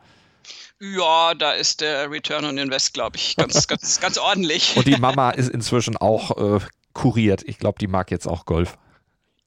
Ja, 0.80 1.36
da 1.36 1.52
ist 1.52 1.82
der 1.82 2.10
Return 2.10 2.44
on 2.44 2.58
Invest, 2.58 2.96
glaube 2.96 3.18
ich, 3.18 3.36
ganz, 3.36 3.68
ganz, 3.68 4.00
ganz 4.00 4.18
ordentlich. 4.18 4.76
Und 4.76 4.88
die 4.88 4.98
Mama 4.98 5.30
ist 5.30 5.50
inzwischen 5.50 5.96
auch 5.96 6.56
äh, 6.56 6.60
kuriert. 6.94 7.44
Ich 7.46 7.60
glaube, 7.60 7.78
die 7.80 7.88
mag 7.88 8.10
jetzt 8.10 8.28
auch 8.28 8.46
Golf. 8.46 8.80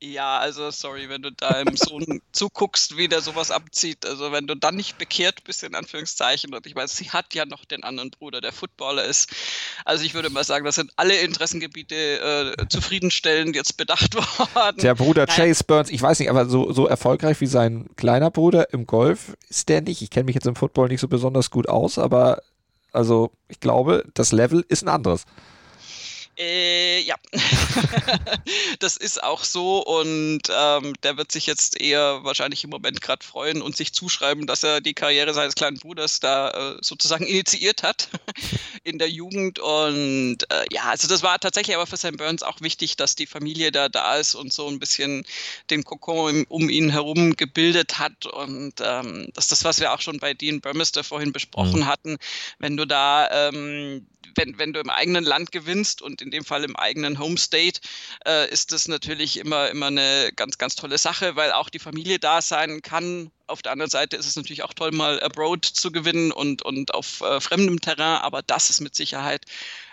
Ja, 0.03 0.39
also 0.39 0.71
sorry, 0.71 1.09
wenn 1.09 1.23
du 1.23 1.33
deinem 1.33 1.77
Sohn 1.77 2.21
zuguckst, 2.33 2.97
wie 2.97 3.09
der 3.09 3.23
sowas 3.23 3.51
abzieht. 3.51 4.05
Also 4.05 4.33
wenn 4.33 4.47
du 4.47 4.55
dann 4.55 4.77
nicht 4.77 4.99
bekehrt 4.99 5.45
bist, 5.45 5.63
in 5.63 5.75
Anführungszeichen. 5.75 6.55
Und 6.55 6.67
ich 6.67 6.75
meine, 6.75 6.89
sie 6.89 7.11
hat 7.11 7.33
ja 7.35 7.47
noch 7.47 7.65
den 7.65 7.85
anderen 7.85 8.11
Bruder, 8.11 8.41
der 8.41 8.53
Footballer 8.53 9.05
ist. 9.05 9.31
Also 9.85 10.05
ich 10.05 10.15
würde 10.15 10.31
mal 10.31 10.45
sagen, 10.45 10.65
das 10.65 10.75
sind 10.75 10.93
alle 10.97 11.17
Interessengebiete 11.21 12.55
äh, 12.59 12.69
zufriedenstellend 12.69 13.57
jetzt 13.57 13.77
bedacht 13.77 14.15
worden. 14.55 14.79
Der 14.79 14.95
Bruder 14.95 15.27
Nein. 15.27 15.37
Chase 15.37 15.65
Burns, 15.65 15.91
ich 15.91 16.03
weiß 16.03 16.19
nicht, 16.19 16.29
aber 16.29 16.47
so, 16.47 16.73
so 16.73 16.87
erfolgreich 16.87 17.41
wie 17.41 17.47
sein 17.47 17.89
kleiner 17.97 18.31
Bruder 18.31 18.73
im 18.73 18.87
Golf 18.87 19.37
ist 19.49 19.69
der 19.69 19.81
nicht. 19.81 20.03
Ich 20.03 20.11
kenne 20.11 20.25
mich 20.25 20.35
jetzt 20.35 20.47
im 20.47 20.57
Football 20.57 20.89
nicht 20.89 21.01
so 21.01 21.09
besonders 21.09 21.51
gut 21.51 21.69
aus, 21.69 21.99
aber 21.99 22.43
also 22.93 23.31
ich 23.49 23.61
glaube, 23.61 24.05
das 24.15 24.33
Level 24.33 24.65
ist 24.69 24.83
ein 24.83 24.89
anderes. 24.89 25.25
Äh, 26.37 27.01
ja, 27.03 27.15
das 28.81 28.97
ist 28.97 29.23
auch 29.23 29.45
so 29.45 29.85
und 29.85 30.43
ähm, 30.51 30.95
der 31.05 31.17
wird 31.17 31.31
sich 31.31 31.47
jetzt 31.47 31.81
eher 31.81 32.25
wahrscheinlich 32.25 32.65
im 32.65 32.71
Moment 32.71 33.01
gerade 33.01 33.25
freuen 33.25 33.63
und 33.63 33.77
sich 33.77 33.93
zuschreiben, 33.93 34.49
dass 34.49 34.65
er 34.65 34.81
die 34.81 34.95
Karriere 34.95 35.33
seines 35.33 35.55
kleinen 35.55 35.79
Bruders 35.79 36.19
da 36.19 36.51
äh, 36.51 36.79
sozusagen 36.81 37.25
initiiert 37.29 37.85
hat 37.85 38.09
in 38.85 38.99
der 38.99 39.11
Jugend 39.11 39.61
und 39.61 40.39
äh, 40.51 40.65
ja, 40.73 40.85
also 40.85 41.07
das 41.07 41.23
war 41.23 41.39
tatsächlich 41.39 41.77
aber 41.77 41.87
für 41.87 41.97
Sam 41.97 42.17
Burns 42.17 42.43
auch 42.43 42.61
wichtig, 42.61 42.97
dass 42.97 43.15
die 43.15 43.27
Familie 43.27 43.71
da 43.71 43.89
da 43.89 44.17
ist 44.17 44.35
und 44.35 44.53
so 44.53 44.67
ein 44.67 44.81
bisschen 44.81 45.25
den 45.71 45.85
Kokon 45.85 46.47
um 46.49 46.69
ihn 46.69 46.91
herum 46.91 47.37
gebildet 47.37 48.01
hat 48.01 48.27
und 48.27 48.75
ähm, 48.81 49.29
das 49.35 49.45
ist 49.45 49.53
das, 49.53 49.65
was 49.65 49.79
wir 49.79 49.93
auch 49.93 50.01
schon 50.01 50.19
bei 50.19 50.35
Dean 50.35 50.61
Burmester 50.61 51.05
vorhin 51.05 51.33
besprochen 51.33 51.81
mhm. 51.81 51.87
hatten, 51.87 52.17
wenn 52.59 52.77
du 52.77 52.87
da 52.87 53.49
ähm, 53.49 54.05
wenn, 54.37 54.59
wenn 54.59 54.73
du 54.73 54.81
im 54.81 54.91
eigenen 54.91 55.25
Land 55.25 55.53
gewinnst 55.53 56.03
und 56.03 56.21
in 56.25 56.31
dem 56.31 56.45
Fall 56.45 56.65
im 56.65 56.75
eigenen 56.77 57.19
Home 57.19 57.39
State, 57.39 57.81
äh, 58.27 58.51
ist 58.51 58.73
das 58.73 58.89
natürlich 58.89 59.39
immer, 59.39 59.69
immer 59.71 59.87
eine 59.87 60.33
ganz, 60.35 60.59
ganz 60.59 60.75
tolle 60.75 60.99
Sache, 60.99 61.37
weil 61.37 61.53
auch 61.53 61.69
die 61.69 61.79
Familie 61.79 62.19
da 62.19 62.43
sein 62.43 62.83
kann. 62.83 63.31
Auf 63.47 63.63
der 63.63 63.73
anderen 63.73 63.91
Seite 63.91 64.17
ist 64.17 64.27
es 64.27 64.37
natürlich 64.37 64.65
auch 64.65 64.75
toll, 64.75 64.91
mal 64.91 65.21
abroad 65.21 65.65
zu 65.65 65.93
gewinnen 65.93 66.33
und, 66.33 66.63
und 66.63 66.95
auf 66.95 67.21
äh, 67.21 67.41
fremdem 67.41 67.81
Terrain, 67.81 68.23
aber 68.23 68.43
das 68.43 68.71
ist 68.71 68.81
mit 68.81 68.95
Sicherheit 68.95 69.45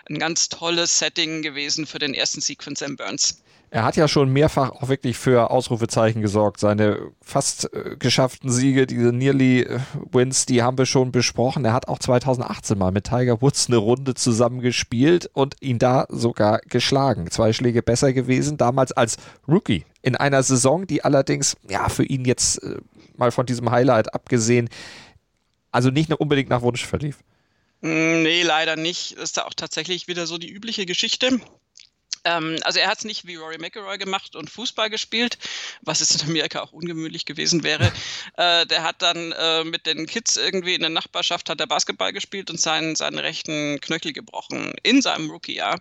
ein 0.09 0.17
ganz 0.17 0.49
tolles 0.49 0.97
Setting 0.97 1.41
gewesen 1.41 1.85
für 1.85 1.99
den 1.99 2.13
ersten 2.13 2.41
Sieg 2.41 2.63
von 2.63 2.75
Sam 2.75 2.95
Burns. 2.95 3.43
Er 3.73 3.85
hat 3.85 3.95
ja 3.95 4.09
schon 4.09 4.33
mehrfach 4.33 4.71
auch 4.71 4.89
wirklich 4.89 5.17
für 5.17 5.49
Ausrufezeichen 5.49 6.21
gesorgt. 6.21 6.59
Seine 6.59 7.13
fast 7.21 7.73
äh, 7.73 7.95
geschafften 7.97 8.51
Siege, 8.51 8.85
diese 8.85 9.13
Nearly 9.13 9.61
äh, 9.61 9.79
Wins, 10.11 10.45
die 10.45 10.61
haben 10.61 10.77
wir 10.77 10.85
schon 10.85 11.13
besprochen. 11.13 11.63
Er 11.63 11.71
hat 11.71 11.87
auch 11.87 11.97
2018 11.97 12.77
mal 12.77 12.91
mit 12.91 13.05
Tiger 13.05 13.41
Woods 13.41 13.67
eine 13.67 13.77
Runde 13.77 14.13
zusammengespielt 14.13 15.29
und 15.31 15.55
ihn 15.61 15.79
da 15.79 16.05
sogar 16.09 16.59
geschlagen. 16.67 17.31
Zwei 17.31 17.53
Schläge 17.53 17.81
besser 17.81 18.11
gewesen, 18.11 18.57
damals 18.57 18.91
als 18.91 19.15
Rookie. 19.47 19.85
In 20.01 20.17
einer 20.17 20.43
Saison, 20.43 20.85
die 20.85 21.05
allerdings, 21.05 21.55
ja, 21.69 21.87
für 21.87 22.03
ihn 22.03 22.25
jetzt 22.25 22.61
äh, 22.61 22.75
mal 23.15 23.31
von 23.31 23.45
diesem 23.45 23.71
Highlight 23.71 24.13
abgesehen, 24.13 24.67
also 25.71 25.91
nicht 25.91 26.11
unbedingt 26.11 26.49
nach 26.49 26.61
Wunsch 26.61 26.85
verlief. 26.85 27.19
Mm, 27.79 28.23
nee, 28.23 28.43
leider 28.43 28.75
nicht. 28.75 29.15
Das 29.15 29.23
ist 29.23 29.37
da 29.37 29.43
auch 29.43 29.53
tatsächlich 29.53 30.09
wieder 30.09 30.27
so 30.27 30.37
die 30.37 30.51
übliche 30.51 30.85
Geschichte 30.85 31.39
Ähm, 32.23 32.57
also 32.63 32.79
er 32.79 32.87
hat 32.87 32.99
es 32.99 33.03
nicht 33.05 33.25
wie 33.27 33.35
Rory 33.35 33.57
McIlroy 33.57 33.97
gemacht 33.97 34.35
und 34.35 34.49
Fußball 34.49 34.89
gespielt, 34.89 35.37
was 35.81 36.01
es 36.01 36.15
in 36.15 36.29
Amerika 36.29 36.61
auch 36.61 36.71
ungewöhnlich 36.71 37.25
gewesen 37.25 37.63
wäre. 37.63 37.91
äh, 38.37 38.65
der 38.65 38.83
hat 38.83 39.01
dann 39.01 39.31
äh, 39.31 39.63
mit 39.63 39.85
den 39.85 40.05
Kids 40.05 40.37
irgendwie 40.37 40.75
in 40.75 40.81
der 40.81 40.89
Nachbarschaft 40.89 41.49
hat 41.49 41.59
er 41.59 41.67
Basketball 41.67 42.13
gespielt 42.13 42.49
und 42.49 42.59
seinen, 42.59 42.95
seinen 42.95 43.19
rechten 43.19 43.79
Knöchel 43.81 44.13
gebrochen 44.13 44.73
in 44.83 45.01
seinem 45.01 45.29
Rookie-Jahr 45.29 45.79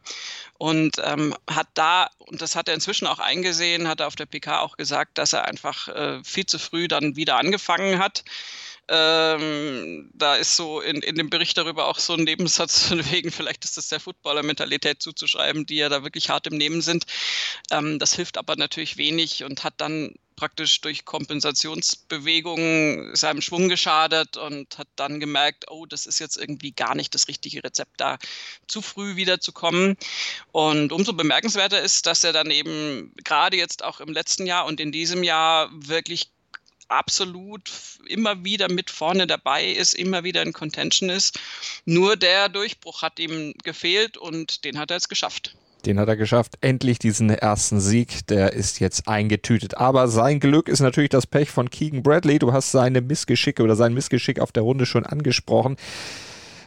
und 0.61 0.97
ähm, 1.03 1.35
hat 1.49 1.69
da, 1.75 2.11
und 2.19 2.43
das 2.43 2.55
hat 2.55 2.69
er 2.69 2.75
inzwischen 2.75 3.07
auch 3.07 3.19
eingesehen, 3.19 3.89
hat 3.89 4.01
er 4.01 4.07
auf 4.07 4.17
der 4.17 4.27
PK 4.27 4.61
auch 4.61 4.77
gesagt, 4.77 5.19
dass 5.19 5.33
er 5.33 5.47
einfach 5.47 5.89
äh, 5.89 6.23
viel 6.23 6.47
zu 6.47 6.59
früh 6.59 6.87
dann 6.87 7.17
wieder 7.17 7.37
angefangen 7.37 7.99
hat. 7.99 8.25
Ähm, 8.89 10.11
da 10.15 10.37
ist 10.37 10.57
so 10.57 10.81
in, 10.81 11.03
in 11.03 11.15
dem 11.15 11.31
Bericht 11.31 11.57
darüber 11.57 11.87
auch 11.87 11.99
so 11.99 12.15
ein 12.15 12.25
Nebensatz 12.25 12.83
von 12.89 13.11
wegen, 13.11 13.31
vielleicht 13.31 13.65
ist 13.65 13.77
das 13.77 13.89
der 13.89 14.01
Footballer-Mentalität 14.01 15.03
zuzuschreiben, 15.03 15.67
die 15.67 15.77
ja 15.77 15.89
da 15.89 16.03
wirklich 16.03 16.31
hart 16.31 16.47
im 16.47 16.57
Nehmen 16.57 16.83
sind. 16.83 17.05
Ähm, 17.71 17.99
das 17.99 18.15
hilft 18.15 18.39
aber 18.39 18.57
natürlich 18.57 18.97
wenig 18.97 19.45
und 19.45 19.65
hat 19.65 19.75
dann 19.79 20.15
praktisch 20.41 20.81
durch 20.81 21.05
Kompensationsbewegungen 21.05 23.15
seinem 23.15 23.43
Schwung 23.43 23.69
geschadet 23.69 24.39
und 24.39 24.79
hat 24.79 24.89
dann 24.97 25.21
gemerkt, 25.21 25.71
oh, 25.71 25.85
das 25.85 26.07
ist 26.07 26.19
jetzt 26.19 26.39
irgendwie 26.39 26.73
gar 26.73 26.95
nicht 26.95 27.15
das 27.15 27.29
richtige 27.29 27.63
Rezept, 27.63 28.01
da 28.01 28.17
zu 28.67 28.81
früh 28.81 29.17
wiederzukommen. 29.17 29.99
Und 30.51 30.93
umso 30.93 31.13
bemerkenswerter 31.13 31.83
ist, 31.83 32.07
dass 32.07 32.25
er 32.25 32.33
dann 32.33 32.51
eben 32.51 33.13
gerade 33.23 33.59
jetzt 33.59 33.85
auch 33.85 34.01
im 34.01 34.15
letzten 34.15 34.47
Jahr 34.47 34.65
und 34.65 34.81
in 34.81 34.93
diesem 34.93 35.23
Jahr 35.23 35.69
wirklich 35.73 36.31
absolut 36.91 37.71
immer 38.09 38.45
wieder 38.45 38.71
mit 38.71 38.91
vorne 38.91 39.27
dabei 39.27 39.67
ist, 39.67 39.95
immer 39.95 40.25
wieder 40.25 40.43
in 40.43 40.53
Contention 40.53 41.09
ist. 41.09 41.39
Nur 41.85 42.17
der 42.17 42.49
Durchbruch 42.49 43.03
hat 43.03 43.19
ihm 43.19 43.55
gefehlt 43.63 44.17
und 44.17 44.65
den 44.65 44.79
hat 44.79 44.91
er 44.91 44.97
jetzt 44.97 45.09
geschafft. 45.09 45.55
Den 45.87 45.99
hat 45.99 46.09
er 46.09 46.17
geschafft. 46.17 46.59
Endlich 46.61 46.99
diesen 46.99 47.31
ersten 47.31 47.81
Sieg. 47.81 48.27
Der 48.27 48.53
ist 48.53 48.81
jetzt 48.81 49.09
eingetütet. 49.09 49.79
Aber 49.79 50.09
sein 50.09 50.41
Glück 50.41 50.69
ist 50.69 50.81
natürlich 50.81 51.11
das 51.11 51.27
Pech 51.27 51.51
von 51.51 51.71
Keegan 51.71 52.03
Bradley. 52.03 52.39
Du 52.39 52.53
hast 52.53 52.71
seine 52.71 53.01
Missgeschicke 53.01 53.63
oder 53.63 53.77
sein 53.77 53.95
Missgeschick 53.95 54.41
auf 54.41 54.53
der 54.53 54.63
Runde 54.63 54.85
schon 54.85 55.07
angesprochen. 55.07 55.77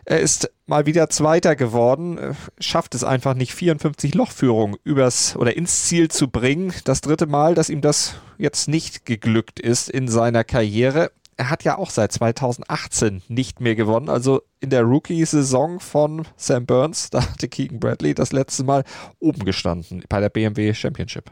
Er 0.05 0.19
ist 0.19 0.51
mal 0.65 0.85
wieder 0.85 1.09
Zweiter 1.09 1.55
geworden, 1.55 2.17
äh, 2.17 2.33
schafft 2.59 2.95
es 2.95 3.03
einfach 3.03 3.35
nicht, 3.35 3.53
54 3.53 4.13
Lochführung 4.15 4.75
übers 4.83 5.35
oder 5.35 5.55
ins 5.55 5.85
Ziel 5.85 6.09
zu 6.09 6.29
bringen. 6.29 6.73
Das 6.83 7.01
dritte 7.01 7.25
Mal, 7.25 7.55
dass 7.55 7.69
ihm 7.69 7.81
das 7.81 8.15
jetzt 8.37 8.67
nicht 8.67 9.05
geglückt 9.05 9.59
ist 9.59 9.89
in 9.89 10.07
seiner 10.07 10.43
Karriere. 10.43 11.11
Er 11.37 11.49
hat 11.49 11.63
ja 11.63 11.77
auch 11.77 11.89
seit 11.89 12.11
2018 12.11 13.23
nicht 13.27 13.59
mehr 13.59 13.75
gewonnen. 13.75 14.09
Also 14.09 14.41
in 14.59 14.69
der 14.69 14.83
Rookie-Saison 14.83 15.79
von 15.79 16.27
Sam 16.35 16.65
Burns, 16.65 17.09
da 17.09 17.21
hatte 17.21 17.47
Keegan 17.47 17.79
Bradley 17.79 18.13
das 18.13 18.31
letzte 18.33 18.63
Mal 18.63 18.83
oben 19.19 19.45
gestanden 19.45 20.03
bei 20.09 20.19
der 20.19 20.29
BMW 20.29 20.73
Championship. 20.73 21.31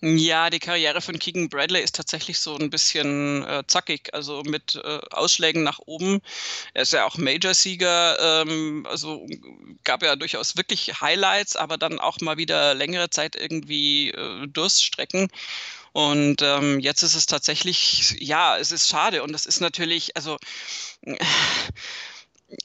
Ja, 0.00 0.48
die 0.50 0.58
Karriere 0.58 1.00
von 1.02 1.18
Keegan 1.18 1.48
Bradley 1.48 1.82
ist 1.82 1.94
tatsächlich 1.94 2.38
so 2.38 2.56
ein 2.56 2.70
bisschen 2.70 3.44
äh, 3.44 3.64
zackig, 3.66 4.14
also 4.14 4.42
mit 4.44 4.76
äh, 4.76 5.00
Ausschlägen 5.10 5.62
nach 5.62 5.78
oben. 5.84 6.20
Er 6.72 6.82
ist 6.82 6.92
ja 6.92 7.04
auch 7.04 7.18
Major-Sieger, 7.18 8.42
ähm, 8.42 8.86
also 8.88 9.26
gab 9.84 10.02
ja 10.02 10.16
durchaus 10.16 10.56
wirklich 10.56 11.00
Highlights, 11.00 11.56
aber 11.56 11.76
dann 11.76 11.98
auch 11.98 12.20
mal 12.20 12.38
wieder 12.38 12.74
längere 12.74 13.10
Zeit 13.10 13.36
irgendwie 13.36 14.10
äh, 14.10 14.46
Durststrecken. 14.46 15.28
Und 15.92 16.40
ähm, 16.42 16.80
jetzt 16.80 17.02
ist 17.02 17.14
es 17.14 17.26
tatsächlich, 17.26 18.16
ja, 18.20 18.56
es 18.56 18.72
ist 18.72 18.88
schade 18.88 19.22
und 19.22 19.32
das 19.32 19.44
ist 19.44 19.60
natürlich, 19.60 20.16
also 20.16 20.38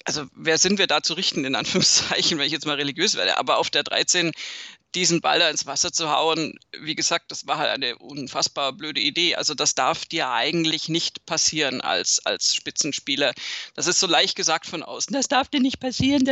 also 0.04 0.26
wer 0.36 0.58
sind 0.58 0.80
wir 0.80 0.88
da 0.88 1.02
zu 1.02 1.13
richten, 1.13 1.46
in 1.46 1.56
Anführungszeichen, 1.56 2.38
wenn 2.38 2.46
ich 2.46 2.52
jetzt 2.52 2.65
mal 2.65 2.76
religiös 2.76 3.15
werde, 3.15 3.38
aber 3.38 3.58
auf 3.58 3.70
der 3.70 3.84
13 3.84 4.32
diesen 4.95 5.21
Ball 5.21 5.39
da 5.39 5.49
ins 5.49 5.65
Wasser 5.65 5.91
zu 5.91 6.10
hauen, 6.10 6.58
wie 6.79 6.95
gesagt, 6.95 7.31
das 7.31 7.45
war 7.45 7.58
halt 7.58 7.71
eine 7.71 7.97
unfassbar 7.97 8.73
blöde 8.73 9.01
Idee. 9.01 9.36
Also 9.36 9.53
das 9.53 9.75
darf 9.75 10.05
dir 10.05 10.29
eigentlich 10.29 10.89
nicht 10.89 11.25
passieren 11.25 11.81
als, 11.81 12.25
als 12.25 12.55
Spitzenspieler. 12.55 13.34
Das 13.75 13.88
ist 13.88 13.99
so 13.99 14.08
leicht 14.08 14.36
gesagt 14.36 14.65
von 14.65 14.84
außen. 14.84 15.13
Das 15.13 15.27
darf 15.27 15.49
dir 15.49 15.60
nicht 15.60 15.79
passieren. 15.79 16.25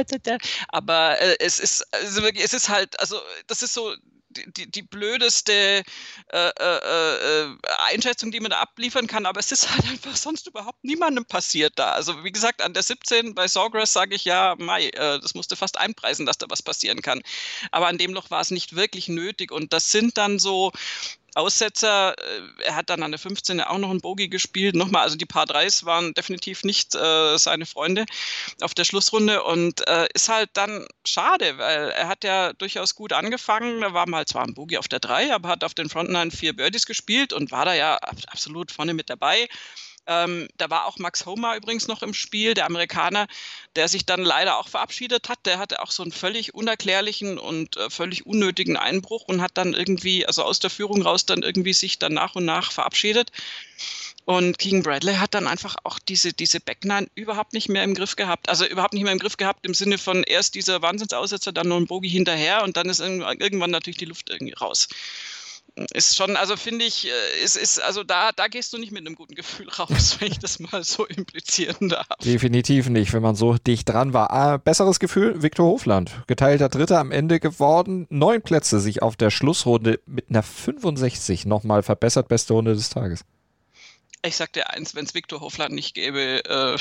Aber 0.70 1.20
äh, 1.20 1.36
es 1.40 1.60
ist 1.60 1.94
also 1.94 2.26
es 2.26 2.54
ist 2.54 2.70
halt, 2.70 3.00
also 3.00 3.20
das 3.48 3.62
ist 3.62 3.74
so 3.74 3.94
die, 4.34 4.70
die 4.70 4.82
blödeste 4.82 5.84
äh, 6.32 6.50
äh, 6.60 7.44
äh, 7.44 7.58
Einschätzung, 7.88 8.32
die 8.32 8.40
man 8.40 8.52
da 8.52 8.60
abliefern 8.60 9.08
kann, 9.08 9.26
aber 9.26 9.40
es 9.40 9.52
ist 9.52 9.70
halt 9.70 9.86
einfach 9.90 10.16
sonst 10.16 10.48
überhaupt 10.48 10.84
niemandem 10.84 11.26
passiert 11.26 11.74
da. 11.78 11.92
Also 11.92 12.24
wie 12.24 12.32
gesagt, 12.32 12.62
an 12.62 12.74
der 12.74 12.84
17 12.84 13.36
bei 13.36 13.48
Sawgrass 13.48 13.94
sage 13.94 14.16
ich 14.16 14.26
ja, 14.26 14.56
Mai, 14.58 14.88
äh, 14.88 15.20
das 15.20 15.34
musste 15.34 15.56
fast 15.56 15.78
einpreisen, 15.78 16.26
dass 16.26 16.38
da 16.38 16.48
was 16.50 16.62
passieren 16.62 17.02
kann. 17.02 17.22
Aber 17.72 17.88
an 17.88 17.98
dem 17.98 18.14
Loch 18.14 18.30
war 18.32 18.42
es 18.42 18.52
nicht 18.52 18.76
wirklich 18.76 19.08
nötig 19.08 19.52
und 19.52 19.74
das 19.74 19.92
sind 19.92 20.18
dann 20.18 20.40
so 20.40 20.72
Aussetzer. 21.36 22.16
Äh, 22.18 22.64
er 22.66 22.76
hat 22.76 22.90
dann 22.90 23.04
an 23.04 23.12
der 23.12 23.20
15 23.20 23.62
auch 23.62 23.78
noch 23.78 23.90
ein 23.90 24.02
Bogie 24.02 24.30
gespielt. 24.30 24.76
Nochmal, 24.76 25.04
also 25.04 25.16
die 25.16 25.26
Paar 25.26 25.46
3s 25.46 25.86
waren 25.86 26.14
definitiv 26.14 26.64
nicht 26.64 26.96
äh, 26.96 27.38
seine 27.38 27.66
Freunde 27.66 28.06
auf 28.62 28.74
der 28.74 28.84
Schlussrunde 28.84 29.44
und 29.44 29.88
äh, 29.88 30.08
ist 30.14 30.30
halt 30.30 30.50
dann 30.54 30.86
schade, 31.06 31.58
weil 31.58 31.90
er 31.92 32.08
hat 32.08 32.24
ja 32.24 32.54
durchaus 32.54 32.96
gut 32.96 33.14
angefangen. 33.14 33.82
Da 33.82 33.94
war 33.94 34.08
mal 34.08 34.26
zwar 34.26 34.44
ein 34.44 34.54
Bogie 34.54 34.78
auf 34.78 34.88
der 34.88 35.00
3, 35.00 35.34
aber 35.34 35.50
hat 35.50 35.64
auf 35.64 35.74
den 35.74 35.90
Frontline 35.90 36.32
vier 36.32 36.56
Birdies 36.56 36.86
gespielt 36.86 37.34
und 37.34 37.52
war 37.52 37.66
da 37.66 37.74
ja 37.74 37.96
absolut 38.28 38.72
vorne 38.72 38.94
mit 38.94 39.10
dabei. 39.10 39.48
Ähm, 40.06 40.48
da 40.58 40.70
war 40.70 40.86
auch 40.86 40.98
Max 40.98 41.26
Homer 41.26 41.56
übrigens 41.56 41.88
noch 41.88 42.02
im 42.02 42.14
Spiel, 42.14 42.54
der 42.54 42.66
Amerikaner, 42.66 43.28
der 43.76 43.88
sich 43.88 44.06
dann 44.06 44.24
leider 44.24 44.58
auch 44.58 44.68
verabschiedet 44.68 45.30
hat. 45.30 45.46
Der 45.46 45.60
hatte 45.60 45.82
auch 45.82 45.92
so 45.92 46.04
einen 46.04 46.12
völlig 46.12 46.54
unerklärlichen 46.54 47.38
und 47.38 47.78
äh, 47.78 47.90
völlig 47.90 48.26
unnötigen 48.26 48.76
Einbruch 48.78 49.24
und 49.28 49.42
hat 49.42 49.52
dann 49.56 49.74
irgendwie, 49.74 50.26
also 50.26 50.44
aus 50.44 50.60
der 50.60 50.70
Führung 50.70 51.02
raus, 51.02 51.26
dann 51.26 51.44
irgendwie 51.44 51.74
sich 51.74 52.00
dann 52.00 52.14
nach 52.14 52.36
und 52.36 52.46
nach 52.46 52.72
verabschiedet. 52.72 53.32
Und 54.26 54.58
King 54.58 54.84
Bradley 54.84 55.16
hat 55.16 55.34
dann 55.34 55.48
einfach 55.48 55.76
auch 55.84 56.00
diese, 56.00 56.32
diese 56.32 56.60
Backnine 56.60 57.08
überhaupt 57.16 57.54
nicht 57.54 57.68
mehr 57.68 57.84
im 57.84 57.94
Griff 57.94 58.16
gehabt. 58.16 58.48
Also 58.50 58.66
überhaupt 58.66 58.94
nicht 58.94 59.04
mehr 59.04 59.12
im 59.12 59.20
Griff 59.20 59.38
gehabt 59.38 59.66
im 59.66 59.74
Sinne 59.74 59.98
von 59.98 60.24
erst 60.24 60.56
dieser 60.56 60.82
Wahnsinnsaussetzer, 60.82 61.52
dann 61.52 61.68
noch 61.68 61.78
ein 61.78 61.88
Bogie 61.88 62.10
hinterher 62.10 62.64
und 62.64 62.78
dann 62.78 62.90
ist 62.90 63.00
irgendwann 63.02 63.72
natürlich 63.72 63.98
die 63.98 64.06
Luft 64.06 64.30
irgendwie 64.30 64.54
raus 64.54 64.88
ist 65.94 66.16
schon, 66.16 66.36
also 66.36 66.56
finde 66.56 66.86
ich, 66.86 67.08
äh, 67.08 67.44
ist, 67.44 67.82
also 67.82 68.04
da, 68.04 68.32
da 68.32 68.48
gehst 68.48 68.74
du 68.74 68.78
nicht 68.78 68.92
mit 68.92 69.06
einem 69.06 69.16
guten 69.16 69.36
Gefühl 69.36 69.70
raus, 69.80 70.18
wenn 70.20 70.32
ich 70.32 70.40
das 70.40 70.60
mal 70.60 70.84
so 70.84 71.06
implizieren 71.06 71.90
darf. 71.90 72.08
Definitiv 72.24 72.90
nicht, 72.90 73.14
wenn 73.14 73.24
man 73.24 73.36
so 73.36 73.56
dicht 73.56 73.90
dran 73.90 74.14
war. 74.14 74.32
Ah, 74.32 74.58
besseres 74.58 75.00
Gefühl, 75.00 75.42
Viktor 75.42 75.66
Hofland, 75.66 76.12
geteilter 76.28 76.70
Dritter 76.70 77.00
am 77.00 77.12
Ende 77.12 77.40
geworden. 77.40 78.08
Neun 78.10 78.42
Plätze 78.42 78.80
sich 78.80 79.02
auf 79.02 79.16
der 79.16 79.30
Schlussrunde 79.30 80.00
mit 80.06 80.30
einer 80.30 80.44
65 80.44 81.46
nochmal 81.46 81.84
verbessert, 81.84 82.28
beste 82.28 82.54
Runde 82.54 82.74
des 82.74 82.90
Tages 82.90 83.26
ich 84.26 84.38
sag 84.38 84.54
dir 84.54 84.70
eins, 84.70 84.96
wenn 84.96 85.06
es 85.06 85.14
Viktor 85.14 85.42
Hofland 85.42 85.76
nicht 85.76 85.96
gäbe, 85.96 86.44
äh, 86.46 86.78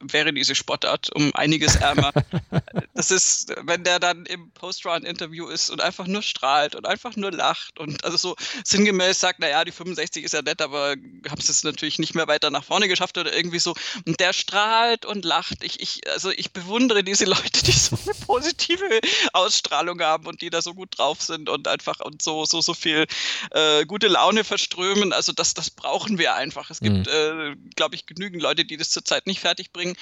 wäre 0.00 0.32
diese 0.32 0.54
Sportart 0.54 1.10
um 1.14 1.32
einiges 1.34 1.76
ärmer. 1.76 2.12
das 2.94 3.12
ist, 3.12 3.54
wenn 3.62 3.84
der 3.84 4.00
dann 4.00 4.26
im 4.26 4.50
Post-Run-Interview 4.50 5.46
ist 5.46 5.70
und 5.70 5.80
einfach 5.80 6.08
nur 6.08 6.22
strahlt 6.22 6.74
und 6.74 6.86
einfach 6.86 7.14
nur 7.14 7.30
lacht 7.30 7.78
und 7.78 8.04
also 8.04 8.16
so 8.16 8.36
sinngemäß 8.64 9.20
sagt, 9.20 9.38
naja, 9.38 9.64
die 9.64 9.70
65 9.70 10.24
ist 10.24 10.34
ja 10.34 10.42
nett, 10.42 10.60
aber 10.60 10.90
haben 11.28 11.38
es 11.38 11.62
natürlich 11.62 12.00
nicht 12.00 12.16
mehr 12.16 12.26
weiter 12.26 12.50
nach 12.50 12.64
vorne 12.64 12.88
geschafft 12.88 13.16
oder 13.16 13.34
irgendwie 13.34 13.60
so. 13.60 13.74
Und 14.04 14.18
der 14.18 14.32
strahlt 14.32 15.06
und 15.06 15.24
lacht. 15.24 15.62
Ich, 15.62 15.80
ich, 15.80 16.00
also 16.10 16.30
ich 16.30 16.52
bewundere 16.52 17.04
diese 17.04 17.26
Leute, 17.26 17.62
die 17.64 17.72
so 17.72 17.96
eine 18.02 18.14
positive 18.26 19.00
Ausstrahlung 19.32 20.00
haben 20.00 20.26
und 20.26 20.42
die 20.42 20.50
da 20.50 20.60
so 20.62 20.74
gut 20.74 20.98
drauf 20.98 21.22
sind 21.22 21.48
und 21.48 21.68
einfach 21.68 22.00
und 22.00 22.22
so, 22.22 22.44
so, 22.44 22.60
so 22.60 22.74
viel 22.74 23.06
äh, 23.52 23.86
gute 23.86 24.08
Laune 24.08 24.42
verströmen. 24.42 25.12
Also 25.12 25.30
das, 25.30 25.54
das 25.54 25.70
brauchen 25.70 26.18
wir 26.18 26.34
einfach. 26.34 26.71
Es 26.72 26.80
gibt, 26.80 27.06
mhm. 27.06 27.06
äh, 27.06 27.56
glaube 27.76 27.94
ich, 27.94 28.06
genügend 28.06 28.42
Leute, 28.42 28.64
die 28.64 28.76
das 28.76 28.90
zurzeit 28.90 29.26
nicht 29.26 29.40
fertig 29.40 29.72
bringen. 29.72 29.96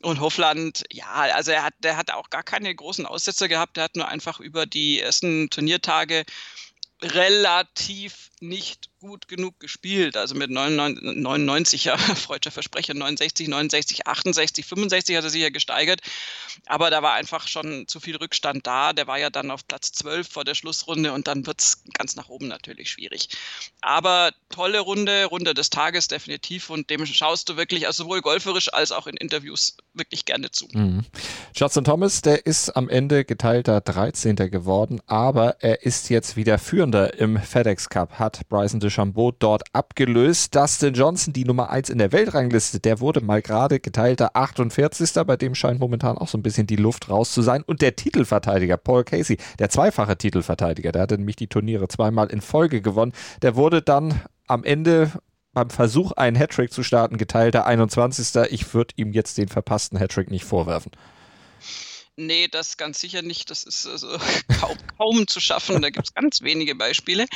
Und 0.00 0.20
Hofland, 0.20 0.84
ja, 0.90 1.10
also 1.12 1.50
er 1.50 1.62
hat, 1.62 1.74
der 1.80 1.96
hat 1.96 2.10
auch 2.10 2.30
gar 2.30 2.42
keine 2.42 2.74
großen 2.74 3.06
Aussetzer 3.06 3.48
gehabt. 3.48 3.76
Der 3.76 3.84
hat 3.84 3.96
nur 3.96 4.08
einfach 4.08 4.40
über 4.40 4.66
die 4.66 5.00
ersten 5.00 5.50
Turniertage 5.50 6.24
relativ 7.02 8.31
nicht 8.42 8.90
gut 9.00 9.28
genug 9.28 9.58
gespielt. 9.60 10.16
Also 10.16 10.34
mit 10.34 10.50
99, 10.50 11.16
99 11.16 11.84
ja, 11.84 11.96
freudscher 12.26 12.50
Versprecher, 12.50 12.94
69, 12.94 13.48
69, 13.48 14.06
68, 14.06 14.66
65 14.66 15.16
hat 15.16 15.24
er 15.24 15.30
sich 15.30 15.42
ja 15.42 15.50
gesteigert. 15.50 16.00
Aber 16.66 16.90
da 16.90 17.02
war 17.02 17.14
einfach 17.14 17.48
schon 17.48 17.88
zu 17.88 18.00
viel 18.00 18.16
Rückstand 18.16 18.66
da. 18.66 18.92
Der 18.92 19.06
war 19.06 19.18
ja 19.18 19.30
dann 19.30 19.50
auf 19.50 19.66
Platz 19.66 19.92
12 19.92 20.28
vor 20.28 20.44
der 20.44 20.54
Schlussrunde 20.54 21.12
und 21.12 21.26
dann 21.26 21.46
wird 21.46 21.60
es 21.60 21.82
ganz 21.94 22.16
nach 22.16 22.28
oben 22.28 22.48
natürlich 22.48 22.90
schwierig. 22.90 23.28
Aber 23.80 24.30
tolle 24.50 24.80
Runde, 24.80 25.24
Runde 25.26 25.54
des 25.54 25.70
Tages 25.70 26.08
definitiv 26.08 26.70
und 26.70 26.90
dem 26.90 27.06
schaust 27.06 27.48
du 27.48 27.56
wirklich, 27.56 27.86
also 27.86 28.04
sowohl 28.04 28.22
golferisch 28.22 28.72
als 28.72 28.92
auch 28.92 29.06
in 29.06 29.16
Interviews 29.16 29.76
wirklich 29.94 30.24
gerne 30.24 30.50
zu. 30.50 30.68
Mhm. 30.72 31.04
Justin 31.54 31.84
Thomas, 31.84 32.22
der 32.22 32.46
ist 32.46 32.70
am 32.70 32.88
Ende 32.88 33.24
geteilter 33.24 33.80
13. 33.80 34.36
geworden, 34.36 35.00
aber 35.06 35.56
er 35.60 35.82
ist 35.82 36.10
jetzt 36.10 36.36
wieder 36.36 36.58
Führender 36.58 37.14
im 37.18 37.40
FedEx 37.40 37.88
Cup, 37.88 38.18
hat 38.18 38.31
hat 38.38 38.48
Bryson 38.48 38.80
DeChambeau 38.80 39.32
dort 39.32 39.62
abgelöst. 39.72 40.54
Dustin 40.54 40.94
Johnson, 40.94 41.32
die 41.32 41.44
Nummer 41.44 41.70
1 41.70 41.90
in 41.90 41.98
der 41.98 42.12
Weltrangliste, 42.12 42.80
der 42.80 43.00
wurde 43.00 43.20
mal 43.20 43.42
gerade 43.42 43.80
geteilter 43.80 44.30
48. 44.34 45.12
Bei 45.26 45.36
dem 45.36 45.54
scheint 45.54 45.80
momentan 45.80 46.18
auch 46.18 46.28
so 46.28 46.38
ein 46.38 46.42
bisschen 46.42 46.66
die 46.66 46.76
Luft 46.76 47.08
raus 47.08 47.32
zu 47.32 47.42
sein. 47.42 47.62
Und 47.62 47.82
der 47.82 47.96
Titelverteidiger 47.96 48.76
Paul 48.76 49.04
Casey, 49.04 49.38
der 49.58 49.68
zweifache 49.68 50.16
Titelverteidiger, 50.16 50.92
der 50.92 51.02
hatte 51.02 51.18
nämlich 51.18 51.36
die 51.36 51.48
Turniere 51.48 51.88
zweimal 51.88 52.28
in 52.28 52.40
Folge 52.40 52.80
gewonnen, 52.80 53.12
der 53.42 53.56
wurde 53.56 53.82
dann 53.82 54.20
am 54.46 54.64
Ende 54.64 55.12
beim 55.52 55.70
Versuch, 55.70 56.12
einen 56.12 56.36
Hattrick 56.36 56.72
zu 56.72 56.82
starten, 56.82 57.18
geteilter 57.18 57.66
21. 57.66 58.50
Ich 58.50 58.72
würde 58.74 58.94
ihm 58.96 59.12
jetzt 59.12 59.38
den 59.38 59.48
verpassten 59.48 59.98
Hattrick 59.98 60.30
nicht 60.30 60.44
vorwerfen. 60.44 60.92
Nee, 62.16 62.48
das 62.48 62.76
ganz 62.76 63.00
sicher 63.00 63.22
nicht. 63.22 63.50
Das 63.50 63.64
ist 63.64 63.86
also 63.86 64.18
kaum, 64.60 64.76
kaum 64.98 65.26
zu 65.26 65.40
schaffen. 65.40 65.80
Da 65.80 65.90
gibt 65.90 66.08
es 66.08 66.14
ganz 66.14 66.42
wenige 66.42 66.74
Beispiele. 66.74 67.26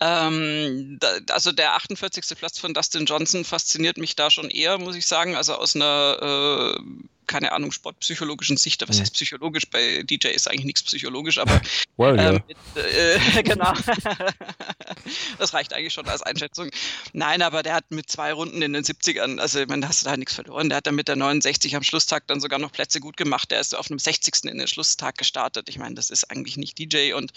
Ähm, 0.00 0.98
da, 1.00 1.08
also 1.30 1.52
der 1.52 1.74
48. 1.74 2.36
Platz 2.36 2.58
von 2.58 2.74
Dustin 2.74 3.06
Johnson 3.06 3.44
fasziniert 3.44 3.98
mich 3.98 4.16
da 4.16 4.30
schon 4.30 4.50
eher, 4.50 4.78
muss 4.78 4.96
ich 4.96 5.06
sagen. 5.06 5.36
Also 5.36 5.54
aus 5.54 5.76
einer 5.76 6.76
äh, 6.76 6.80
keine 7.26 7.52
Ahnung, 7.52 7.72
sportpsychologischen 7.72 8.56
Sicht, 8.56 8.86
was 8.88 9.00
heißt 9.00 9.14
psychologisch? 9.14 9.64
Bei 9.70 10.02
DJ 10.02 10.28
ist 10.28 10.48
eigentlich 10.48 10.64
nichts 10.64 10.82
psychologisch, 10.82 11.38
aber 11.38 11.60
well, 11.96 12.16
yeah. 12.16 12.30
ähm, 12.30 12.42
mit, 12.46 12.56
äh, 12.76 13.42
genau. 13.44 13.72
das 15.38 15.54
reicht 15.54 15.72
eigentlich 15.72 15.92
schon 15.92 16.08
als 16.08 16.22
Einschätzung. 16.22 16.70
Nein, 17.12 17.42
aber 17.42 17.62
der 17.62 17.74
hat 17.74 17.90
mit 17.90 18.10
zwei 18.10 18.32
Runden 18.32 18.62
in 18.62 18.72
den 18.72 18.84
70ern, 18.84 19.38
also 19.38 19.64
man 19.66 19.86
hast 19.86 20.02
du 20.02 20.06
da 20.06 20.16
nichts 20.16 20.34
verloren. 20.34 20.68
Der 20.68 20.78
hat 20.78 20.86
dann 20.86 20.94
mit 20.94 21.08
der 21.08 21.16
69 21.16 21.76
am 21.76 21.82
Schlusstag 21.82 22.26
dann 22.26 22.40
sogar 22.40 22.58
noch 22.58 22.72
Plätze 22.72 23.00
gut 23.00 23.16
gemacht. 23.16 23.50
Der 23.50 23.60
ist 23.60 23.74
auf 23.74 23.90
einem 23.90 23.98
60. 23.98 24.44
in 24.44 24.58
den 24.58 24.68
Schlusstag 24.68 25.18
gestartet. 25.18 25.68
Ich 25.68 25.78
meine, 25.78 25.94
das 25.94 26.10
ist 26.10 26.30
eigentlich 26.30 26.56
nicht 26.56 26.78
DJ 26.78 27.12
und 27.14 27.32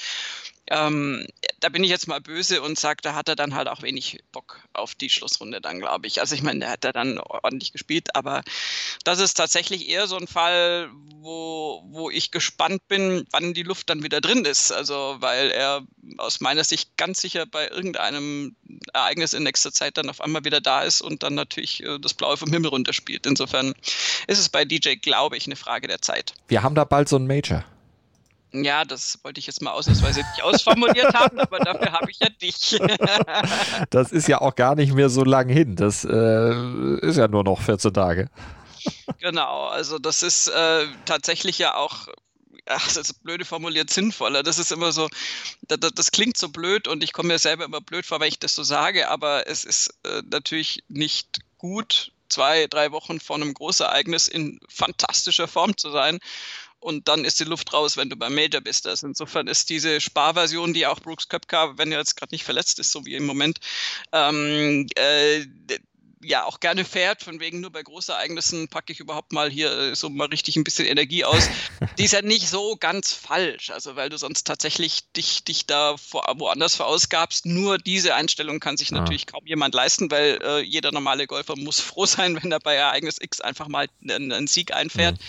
ähm, 0.69 1.25
da 1.59 1.69
bin 1.69 1.83
ich 1.83 1.89
jetzt 1.89 2.07
mal 2.07 2.21
böse 2.21 2.61
und 2.61 2.79
sage, 2.79 2.99
da 3.01 3.15
hat 3.15 3.27
er 3.27 3.35
dann 3.35 3.55
halt 3.55 3.67
auch 3.67 3.81
wenig 3.81 4.19
Bock 4.31 4.61
auf 4.73 4.95
die 4.95 5.09
Schlussrunde 5.09 5.61
dann, 5.61 5.79
glaube 5.79 6.07
ich. 6.07 6.19
Also 6.19 6.35
ich 6.35 6.43
meine, 6.43 6.59
der 6.59 6.71
hat 6.71 6.83
da 6.83 6.91
dann 6.91 7.17
ordentlich 7.17 7.71
gespielt, 7.71 8.15
aber 8.15 8.43
das 9.03 9.19
ist 9.19 9.33
tatsächlich 9.33 9.89
eher 9.89 10.07
so 10.07 10.17
ein 10.17 10.27
Fall, 10.27 10.89
wo, 11.15 11.83
wo 11.87 12.09
ich 12.09 12.31
gespannt 12.31 12.87
bin, 12.87 13.25
wann 13.31 13.53
die 13.53 13.63
Luft 13.63 13.89
dann 13.89 14.03
wieder 14.03 14.21
drin 14.21 14.45
ist. 14.45 14.71
Also 14.71 15.17
weil 15.19 15.51
er 15.51 15.81
aus 16.17 16.39
meiner 16.39 16.63
Sicht 16.63 16.95
ganz 16.97 17.21
sicher 17.21 17.45
bei 17.45 17.67
irgendeinem 17.67 18.55
Ereignis 18.93 19.33
in 19.33 19.43
nächster 19.43 19.71
Zeit 19.71 19.97
dann 19.97 20.09
auf 20.09 20.21
einmal 20.21 20.45
wieder 20.45 20.61
da 20.61 20.81
ist 20.81 21.01
und 21.01 21.23
dann 21.23 21.35
natürlich 21.35 21.83
äh, 21.83 21.99
das 21.99 22.13
Blaue 22.13 22.37
vom 22.37 22.51
Himmel 22.51 22.69
runterspielt. 22.69 23.25
Insofern 23.25 23.73
ist 24.27 24.39
es 24.39 24.49
bei 24.49 24.65
DJ, 24.65 24.95
glaube 24.95 25.37
ich, 25.37 25.45
eine 25.45 25.55
Frage 25.55 25.87
der 25.87 26.01
Zeit. 26.01 26.33
Wir 26.47 26.63
haben 26.63 26.75
da 26.75 26.83
bald 26.85 27.09
so 27.09 27.17
ein 27.17 27.27
Major. 27.27 27.65
Ja, 28.51 28.83
das 28.83 29.19
wollte 29.23 29.39
ich 29.39 29.47
jetzt 29.47 29.61
mal 29.61 29.71
ausnahmsweise 29.71 30.21
nicht 30.21 30.43
ausformuliert 30.43 31.13
haben, 31.13 31.39
aber 31.39 31.59
dafür 31.59 31.91
habe 31.91 32.09
ich 32.09 32.19
ja 32.19 32.29
dich. 32.29 32.79
das 33.91 34.11
ist 34.11 34.27
ja 34.27 34.41
auch 34.41 34.55
gar 34.55 34.75
nicht 34.75 34.93
mehr 34.93 35.09
so 35.09 35.23
lang 35.23 35.49
hin. 35.49 35.75
Das 35.75 36.03
äh, 36.03 36.97
ist 37.01 37.17
ja 37.17 37.27
nur 37.27 37.43
noch 37.43 37.61
14 37.61 37.93
Tage. 37.93 38.29
Genau, 39.19 39.67
also 39.67 39.99
das 39.99 40.23
ist 40.23 40.47
äh, 40.47 40.87
tatsächlich 41.05 41.59
ja 41.59 41.75
auch 41.75 42.07
ach, 42.69 42.85
das 42.87 42.97
ist 42.97 43.23
blöde 43.23 43.45
formuliert, 43.45 43.89
sinnvoller. 43.89 44.43
Das 44.43 44.59
ist 44.59 44.71
immer 44.71 44.91
so, 44.91 45.09
das, 45.67 45.91
das, 45.93 46.11
klingt 46.11 46.37
so 46.37 46.49
blöd 46.49 46.87
und 46.87 47.03
ich 47.03 47.13
komme 47.13 47.29
mir 47.29 47.39
selber 47.39 47.65
immer 47.65 47.81
blöd 47.81 48.05
vor, 48.05 48.19
wenn 48.19 48.27
ich 48.27 48.39
das 48.39 48.55
so 48.55 48.63
sage, 48.63 49.09
aber 49.09 49.47
es 49.47 49.65
ist 49.65 49.97
äh, 50.03 50.21
natürlich 50.29 50.83
nicht 50.87 51.39
gut, 51.57 52.11
zwei, 52.29 52.67
drei 52.67 52.91
Wochen 52.91 53.19
vor 53.19 53.35
einem 53.35 53.53
Großereignis 53.53 54.27
in 54.27 54.59
fantastischer 54.69 55.47
Form 55.47 55.75
zu 55.77 55.89
sein 55.89 56.19
und 56.79 57.07
dann 57.07 57.25
ist 57.25 57.39
die 57.39 57.45
Luft 57.45 57.73
raus, 57.73 57.97
wenn 57.97 58.09
du 58.09 58.15
beim 58.15 58.35
Major 58.35 58.61
bist. 58.61 58.87
Also 58.87 59.07
insofern 59.07 59.47
ist 59.47 59.69
diese 59.69 59.99
Sparversion, 60.01 60.73
die 60.73 60.85
auch 60.85 60.99
Brooks 60.99 61.27
Köpka, 61.27 61.77
wenn 61.77 61.91
er 61.91 61.99
jetzt 61.99 62.15
gerade 62.15 62.33
nicht 62.33 62.43
verletzt 62.43 62.79
ist, 62.79 62.91
so 62.91 63.05
wie 63.05 63.15
im 63.15 63.25
Moment, 63.25 63.59
ähm, 64.11 64.87
äh, 64.95 65.45
ja 66.21 66.43
auch 66.43 66.59
gerne 66.59 66.83
fährt, 66.83 67.23
von 67.23 67.39
wegen 67.39 67.61
nur 67.61 67.71
bei 67.71 67.81
Großereignissen 67.81 68.67
packe 68.67 68.91
ich 68.91 68.99
überhaupt 68.99 69.31
mal 69.31 69.49
hier 69.49 69.71
äh, 69.71 69.95
so 69.95 70.09
mal 70.09 70.27
richtig 70.27 70.55
ein 70.57 70.63
bisschen 70.63 70.85
Energie 70.85 71.23
aus. 71.23 71.49
Die 71.97 72.03
ist 72.03 72.11
ja 72.11 72.21
nicht 72.21 72.49
so 72.49 72.75
ganz 72.77 73.13
falsch, 73.13 73.69
also 73.69 73.95
weil 73.95 74.09
du 74.09 74.17
sonst 74.17 74.45
tatsächlich 74.45 75.11
dich, 75.13 75.43
dich 75.43 75.65
da 75.65 75.95
woanders 76.11 76.75
verausgabst. 76.75 77.45
Nur 77.45 77.77
diese 77.77 78.15
Einstellung 78.15 78.59
kann 78.59 78.77
sich 78.77 78.91
natürlich 78.91 79.27
kaum 79.27 79.45
jemand 79.45 79.73
leisten, 79.73 80.11
weil 80.11 80.39
äh, 80.43 80.59
jeder 80.61 80.91
normale 80.91 81.27
Golfer 81.27 81.55
muss 81.55 81.79
froh 81.79 82.05
sein, 82.05 82.37
wenn 82.41 82.51
er 82.51 82.59
bei 82.59 82.75
Ereignis 82.75 83.17
X 83.19 83.41
einfach 83.41 83.67
mal 83.67 83.87
einen, 84.01 84.31
einen 84.31 84.47
Sieg 84.47 84.73
einfährt. 84.73 85.17
Ja. 85.17 85.25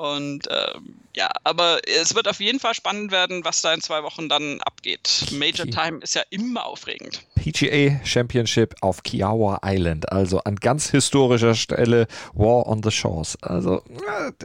Und 0.00 0.48
ähm, 0.48 0.94
ja, 1.14 1.30
aber 1.44 1.80
es 1.86 2.14
wird 2.14 2.26
auf 2.26 2.40
jeden 2.40 2.58
Fall 2.58 2.72
spannend 2.74 3.12
werden, 3.12 3.44
was 3.44 3.60
da 3.60 3.74
in 3.74 3.82
zwei 3.82 4.02
Wochen 4.02 4.30
dann 4.30 4.58
abgeht. 4.62 5.26
Major 5.32 5.66
Time 5.66 5.98
ist 6.00 6.14
ja 6.14 6.22
immer 6.30 6.64
aufregend. 6.64 7.26
PGA 7.34 8.00
Championship 8.04 8.74
auf 8.80 9.02
Kiawa 9.02 9.60
Island, 9.62 10.10
also 10.10 10.38
an 10.44 10.56
ganz 10.56 10.90
historischer 10.90 11.54
Stelle 11.54 12.06
War 12.32 12.66
on 12.66 12.82
the 12.82 12.90
Shores. 12.90 13.36
Also 13.42 13.82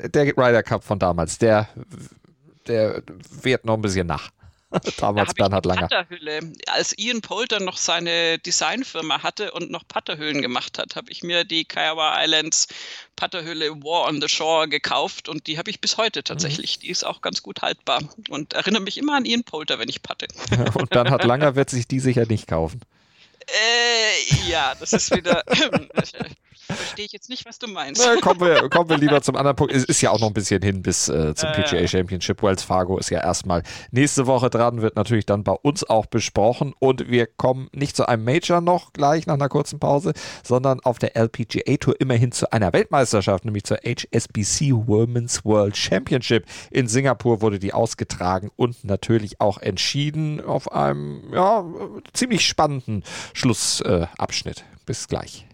äh, 0.02 0.10
der 0.10 0.26
Ryder 0.38 0.64
Cup 0.64 0.84
von 0.84 1.00
damals, 1.00 1.38
der, 1.38 1.70
der 2.68 3.02
wird 3.42 3.64
noch 3.64 3.76
ein 3.76 3.82
bisschen 3.82 4.08
nach. 4.08 4.32
Damals 4.98 5.30
da 5.30 5.34
Bernhard 5.34 5.66
Langer. 5.66 5.88
Patterhülle. 5.88 6.54
Als 6.68 6.98
Ian 6.98 7.22
Poulter 7.22 7.60
noch 7.60 7.78
seine 7.78 8.40
Designfirma 8.40 9.24
hatte 9.24 9.52
und 9.52 9.72
noch 9.72 9.88
Patterhüllen 9.88 10.42
gemacht 10.42 10.78
hat, 10.78 10.96
habe 10.96 11.12
ich 11.12 11.24
mir 11.24 11.44
die 11.44 11.66
Kiowa 11.66 12.22
Islands 12.24 12.68
Patterhülle 13.16 13.72
War 13.84 14.08
on 14.08 14.22
the 14.22 14.28
Shore 14.28 14.68
gekauft 14.68 15.30
und 15.30 15.48
die 15.48 15.58
habe 15.58 15.70
ich 15.70 15.82
bis 15.82 15.98
heute 15.98 16.24
tatsächlich. 16.24 16.78
Mhm. 16.78 16.82
Die 16.82 16.90
ist 16.90 17.06
auch 17.06 17.22
ganz 17.22 17.42
gut 17.42 17.62
haltbar 17.62 18.02
und 18.30 18.54
erinnere 18.54 18.82
mich 18.82 18.98
immer 18.98 19.16
an 19.16 19.26
Ian 19.26 19.44
Poulter, 19.44 19.80
wenn 19.80 19.90
ich 19.90 20.02
patte. 20.02 20.28
und 20.74 20.90
Bernhard 20.90 21.24
Langer 21.24 21.56
wird 21.56 21.70
sich 21.70 21.88
die 21.88 22.00
sicher 22.00 22.26
nicht 22.26 22.48
kaufen. 22.48 22.82
Äh, 23.48 24.50
ja, 24.50 24.74
das 24.80 24.94
ist 24.94 25.16
wieder. 25.16 25.44
Verstehe 26.68 27.06
ich 27.06 27.12
jetzt 27.12 27.30
nicht, 27.30 27.46
was 27.46 27.60
du 27.60 27.68
meinst. 27.68 28.02
Na, 28.04 28.20
kommen, 28.22 28.40
wir, 28.40 28.70
kommen 28.70 28.90
wir 28.90 28.98
lieber 28.98 29.22
zum 29.22 29.36
anderen 29.36 29.56
Punkt. 29.56 29.74
Es 29.74 29.84
ist 29.84 30.02
ja 30.02 30.12
auch 30.12 30.20
noch 30.20 30.28
ein 30.28 30.34
bisschen 30.34 30.62
hin 30.62 30.82
bis 30.82 31.10
äh, 31.10 31.36
zum 31.36 31.50
äh, 31.50 31.62
PGA 31.62 31.88
Championship. 31.88 32.42
Wells 32.42 32.64
Fargo 32.64 32.98
ist 32.98 33.10
ja 33.10 33.22
erstmal 33.22 33.64
nächste 33.92 34.28
Woche 34.28 34.50
dran, 34.50 34.82
wird 34.82 34.96
natürlich 34.96 35.26
dann 35.26 35.44
bei 35.44 35.54
uns 35.54 35.84
auch 35.84 36.06
besprochen. 36.06 36.74
Und 36.80 37.10
wir 37.10 37.28
kommen 37.28 37.70
nicht 37.74 37.96
zu 37.96 38.08
einem 38.08 38.24
Major 38.24 38.62
noch 38.62 38.94
gleich 38.94 39.28
nach 39.28 39.36
einer 39.36 39.50
kurzen 39.50 39.80
Pause, 39.80 40.14
sondern 40.44 40.80
auf 40.82 41.00
der 41.00 41.16
LPGA 41.16 41.78
Tour 41.78 42.00
immerhin 42.00 42.32
zu 42.32 42.52
einer 42.52 42.74
Weltmeisterschaft, 42.74 43.46
nämlich 43.46 43.64
zur 43.64 43.78
HSBC 43.78 44.72
Women's 44.88 45.46
World 45.46 45.78
Championship. 45.78 46.46
In 46.72 46.88
Singapur 46.88 47.42
wurde 47.42 47.60
die 47.60 47.74
ausgetragen 47.74 48.50
und 48.56 48.84
natürlich 48.84 49.40
auch 49.40 49.60
entschieden 49.60 50.44
auf 50.44 50.72
einem 50.72 51.34
ja, 51.34 51.66
ziemlich 52.14 52.46
spannenden 52.46 53.04
Schlussabschnitt. 53.34 54.60
Äh, 54.60 54.86
Bis 54.86 55.08
gleich. 55.08 55.45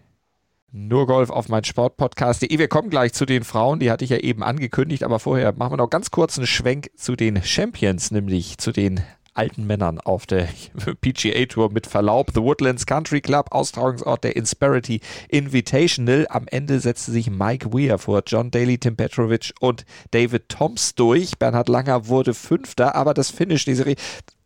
Nur 0.74 1.06
Golf 1.06 1.28
auf 1.28 1.50
mein 1.50 1.64
Sportpodcast.de. 1.64 2.56
Wir 2.56 2.66
kommen 2.66 2.88
gleich 2.88 3.12
zu 3.12 3.26
den 3.26 3.44
Frauen, 3.44 3.78
die 3.78 3.90
hatte 3.90 4.04
ich 4.04 4.10
ja 4.10 4.16
eben 4.16 4.42
angekündigt, 4.42 5.02
aber 5.02 5.18
vorher 5.18 5.52
machen 5.52 5.72
wir 5.72 5.76
noch 5.76 5.90
ganz 5.90 6.10
kurz 6.10 6.38
einen 6.38 6.46
Schwenk 6.46 6.90
zu 6.96 7.14
den 7.14 7.42
Champions, 7.42 8.10
nämlich 8.10 8.56
zu 8.56 8.72
den 8.72 9.02
alten 9.34 9.66
Männern 9.66 10.00
auf 10.00 10.24
der 10.24 10.48
PGA 11.02 11.44
Tour 11.44 11.70
mit 11.70 11.86
Verlaub. 11.86 12.30
The 12.34 12.40
Woodlands 12.40 12.86
Country 12.86 13.20
Club, 13.20 13.48
Austragungsort 13.50 14.24
der 14.24 14.34
Insperity 14.34 15.02
Invitational. 15.28 16.26
Am 16.30 16.48
Ende 16.48 16.80
setzte 16.80 17.12
sich 17.12 17.28
Mike 17.28 17.74
Weir 17.74 17.98
vor 17.98 18.22
John 18.26 18.50
Daly, 18.50 18.78
Tim 18.78 18.96
Petrovic 18.96 19.52
und 19.60 19.84
David 20.12 20.48
Toms 20.48 20.94
durch. 20.94 21.38
Bernhard 21.38 21.68
Langer 21.68 22.08
wurde 22.08 22.32
Fünfter, 22.32 22.94
aber 22.94 23.12
das 23.12 23.30
Finish, 23.30 23.66
die 23.66 23.74
Serie, 23.74 23.96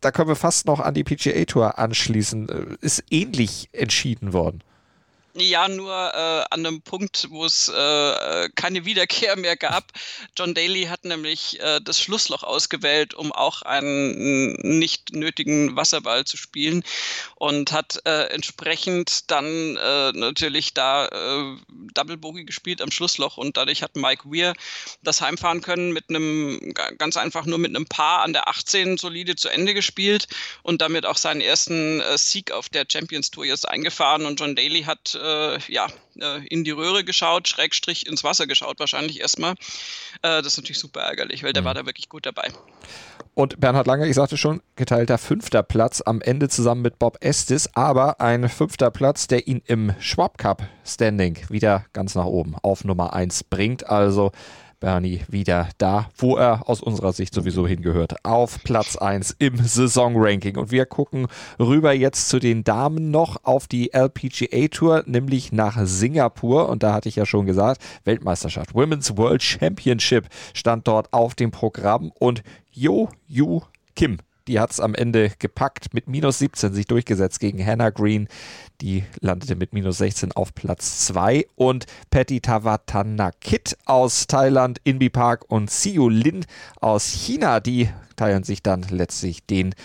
da 0.01 0.11
können 0.11 0.27
wir 0.27 0.35
fast 0.35 0.67
noch 0.67 0.81
an 0.81 0.93
die 0.93 1.05
PGA 1.05 1.45
Tour 1.45 1.79
anschließen, 1.79 2.49
äh, 2.49 2.75
ist 2.81 3.05
ähnlich 3.09 3.69
entschieden 3.71 4.33
worden. 4.33 4.61
Ja, 5.39 5.67
nur 5.67 5.93
äh, 5.93 6.45
an 6.49 6.65
einem 6.65 6.81
Punkt, 6.81 7.27
wo 7.29 7.45
es 7.45 7.67
äh, 7.67 8.49
keine 8.55 8.85
Wiederkehr 8.85 9.35
mehr 9.35 9.55
gab. 9.55 9.91
John 10.35 10.55
Daly 10.55 10.85
hat 10.85 11.05
nämlich 11.05 11.59
äh, 11.59 11.79
das 11.79 12.01
Schlussloch 12.01 12.41
ausgewählt, 12.41 13.13
um 13.13 13.31
auch 13.31 13.61
einen 13.61 14.53
nicht 14.79 15.13
nötigen 15.13 15.75
Wasserball 15.75 16.25
zu 16.25 16.37
spielen 16.37 16.83
und 17.35 17.71
hat 17.71 17.99
äh, 18.05 18.29
entsprechend 18.29 19.29
dann 19.29 19.77
äh, 19.77 20.11
natürlich 20.13 20.73
da 20.73 21.05
äh, 21.05 21.57
Double 21.93 22.17
Bogey 22.17 22.43
gespielt 22.43 22.81
am 22.81 22.89
Schlussloch 22.89 23.37
und 23.37 23.57
dadurch 23.57 23.83
hat 23.83 23.95
Mike 23.95 24.23
Weir 24.25 24.53
das 25.03 25.21
heimfahren 25.21 25.61
können 25.61 25.93
mit 25.93 26.09
einem 26.09 26.73
ganz 26.97 27.15
einfach 27.15 27.45
nur 27.45 27.59
mit 27.59 27.75
einem 27.75 27.85
Paar 27.85 28.23
an 28.23 28.33
der 28.33 28.47
18 28.47 28.97
solide 28.97 29.35
zu 29.35 29.49
Ende 29.49 29.75
gespielt 29.75 30.27
und 30.63 30.81
damit 30.81 31.05
auch 31.05 31.17
seinen 31.17 31.41
ersten 31.41 32.01
Sieg 32.15 32.51
auf 32.51 32.69
der 32.69 32.85
Champions 32.91 33.29
Tour 33.29 33.45
jetzt 33.45 33.69
eingefahren 33.69 34.25
und 34.25 34.39
John 34.39 34.55
Daly 34.55 34.81
hat 34.83 35.15
äh, 35.27 35.59
ja, 35.67 35.87
äh, 36.19 36.45
in 36.47 36.63
die 36.63 36.71
Röhre 36.71 37.03
geschaut, 37.03 37.47
Schrägstrich 37.47 38.07
ins 38.07 38.23
Wasser 38.23 38.47
geschaut 38.47 38.79
wahrscheinlich 38.79 39.19
erstmal. 39.19 39.53
Äh, 40.21 40.41
das 40.41 40.47
ist 40.47 40.57
natürlich 40.57 40.79
super 40.79 41.01
ärgerlich, 41.01 41.43
weil 41.43 41.53
der 41.53 41.63
mhm. 41.63 41.67
war 41.67 41.73
da 41.73 41.85
wirklich 41.85 42.09
gut 42.09 42.25
dabei. 42.25 42.49
Und 43.33 43.59
Bernhard 43.59 43.85
Langer, 43.85 44.05
ich 44.07 44.15
sagte 44.15 44.37
schon, 44.37 44.61
geteilter 44.75 45.17
fünfter 45.17 45.61
Platz 45.61 46.01
am 46.01 46.21
Ende 46.21 46.49
zusammen 46.49 46.81
mit 46.81 46.97
Bob 46.97 47.17
Estes, 47.21 47.69
aber 47.75 48.19
ein 48.19 48.49
fünfter 48.49 48.89
Platz, 48.89 49.27
der 49.27 49.47
ihn 49.47 49.61
im 49.65 49.93
Schwab 49.99 50.37
Cup 50.37 50.63
Standing 50.83 51.37
wieder 51.49 51.85
ganz 51.93 52.15
nach 52.15 52.25
oben 52.25 52.55
auf 52.55 52.83
Nummer 52.83 53.13
1 53.13 53.43
bringt. 53.43 53.87
Also 53.87 54.31
Bernie 54.79 55.21
wieder 55.27 55.69
da, 55.77 56.09
wo 56.17 56.37
er 56.37 56.69
aus 56.69 56.81
unserer 56.81 57.13
Sicht 57.13 57.33
sowieso 57.33 57.67
hingehört. 57.67 58.23
Auf 58.23 58.63
Platz 58.63 58.95
1 58.95 59.35
im 59.39 59.57
Saisonranking. 59.57 60.57
Und 60.57 60.71
wir 60.71 60.85
gucken 60.85 61.27
rüber 61.59 61.93
jetzt 61.93 62.29
zu 62.29 62.39
den 62.39 62.63
Damen 62.63 63.09
noch 63.11 63.43
auf 63.43 63.67
die 63.67 63.93
LPGA 63.93 64.67
Tour, 64.67 65.03
nämlich 65.07 65.51
nach 65.51 65.77
Singapur. 65.83 66.69
Und 66.69 66.83
da 66.83 66.93
hatte 66.93 67.09
ich 67.09 67.15
ja 67.15 67.25
schon 67.25 67.45
gesagt, 67.45 67.81
Weltmeisterschaft, 68.03 68.75
Women's 68.75 69.17
World 69.17 69.41
Championship 69.41 70.27
stand 70.53 70.87
dort 70.87 71.11
auf 71.13 71.33
dem 71.35 71.51
Programm. 71.51 72.11
Und 72.19 72.43
Jo 72.71 73.09
Yu 73.27 73.61
Kim 73.95 74.19
die 74.47 74.59
hat 74.59 74.71
es 74.71 74.79
am 74.79 74.95
Ende 74.95 75.31
gepackt, 75.39 75.93
mit 75.93 76.07
minus 76.07 76.39
17 76.39 76.73
sich 76.73 76.87
durchgesetzt 76.87 77.39
gegen 77.39 77.63
Hannah 77.63 77.89
Green. 77.89 78.27
Die 78.81 79.03
landete 79.19 79.55
mit 79.55 79.73
minus 79.73 79.97
16 79.99 80.31
auf 80.31 80.55
Platz 80.55 81.05
2. 81.07 81.47
Und 81.55 81.85
Patty 82.09 82.41
Tawatanakit 82.41 83.77
aus 83.85 84.27
Thailand, 84.27 84.79
Inbi 84.83 85.09
Park 85.09 85.45
und 85.49 85.69
Siu 85.69 86.09
Lin 86.09 86.45
aus 86.79 87.07
China, 87.07 87.59
die 87.59 87.89
teilen 88.15 88.43
sich 88.43 88.63
dann 88.63 88.83
letztlich 88.89 89.45
den 89.45 89.75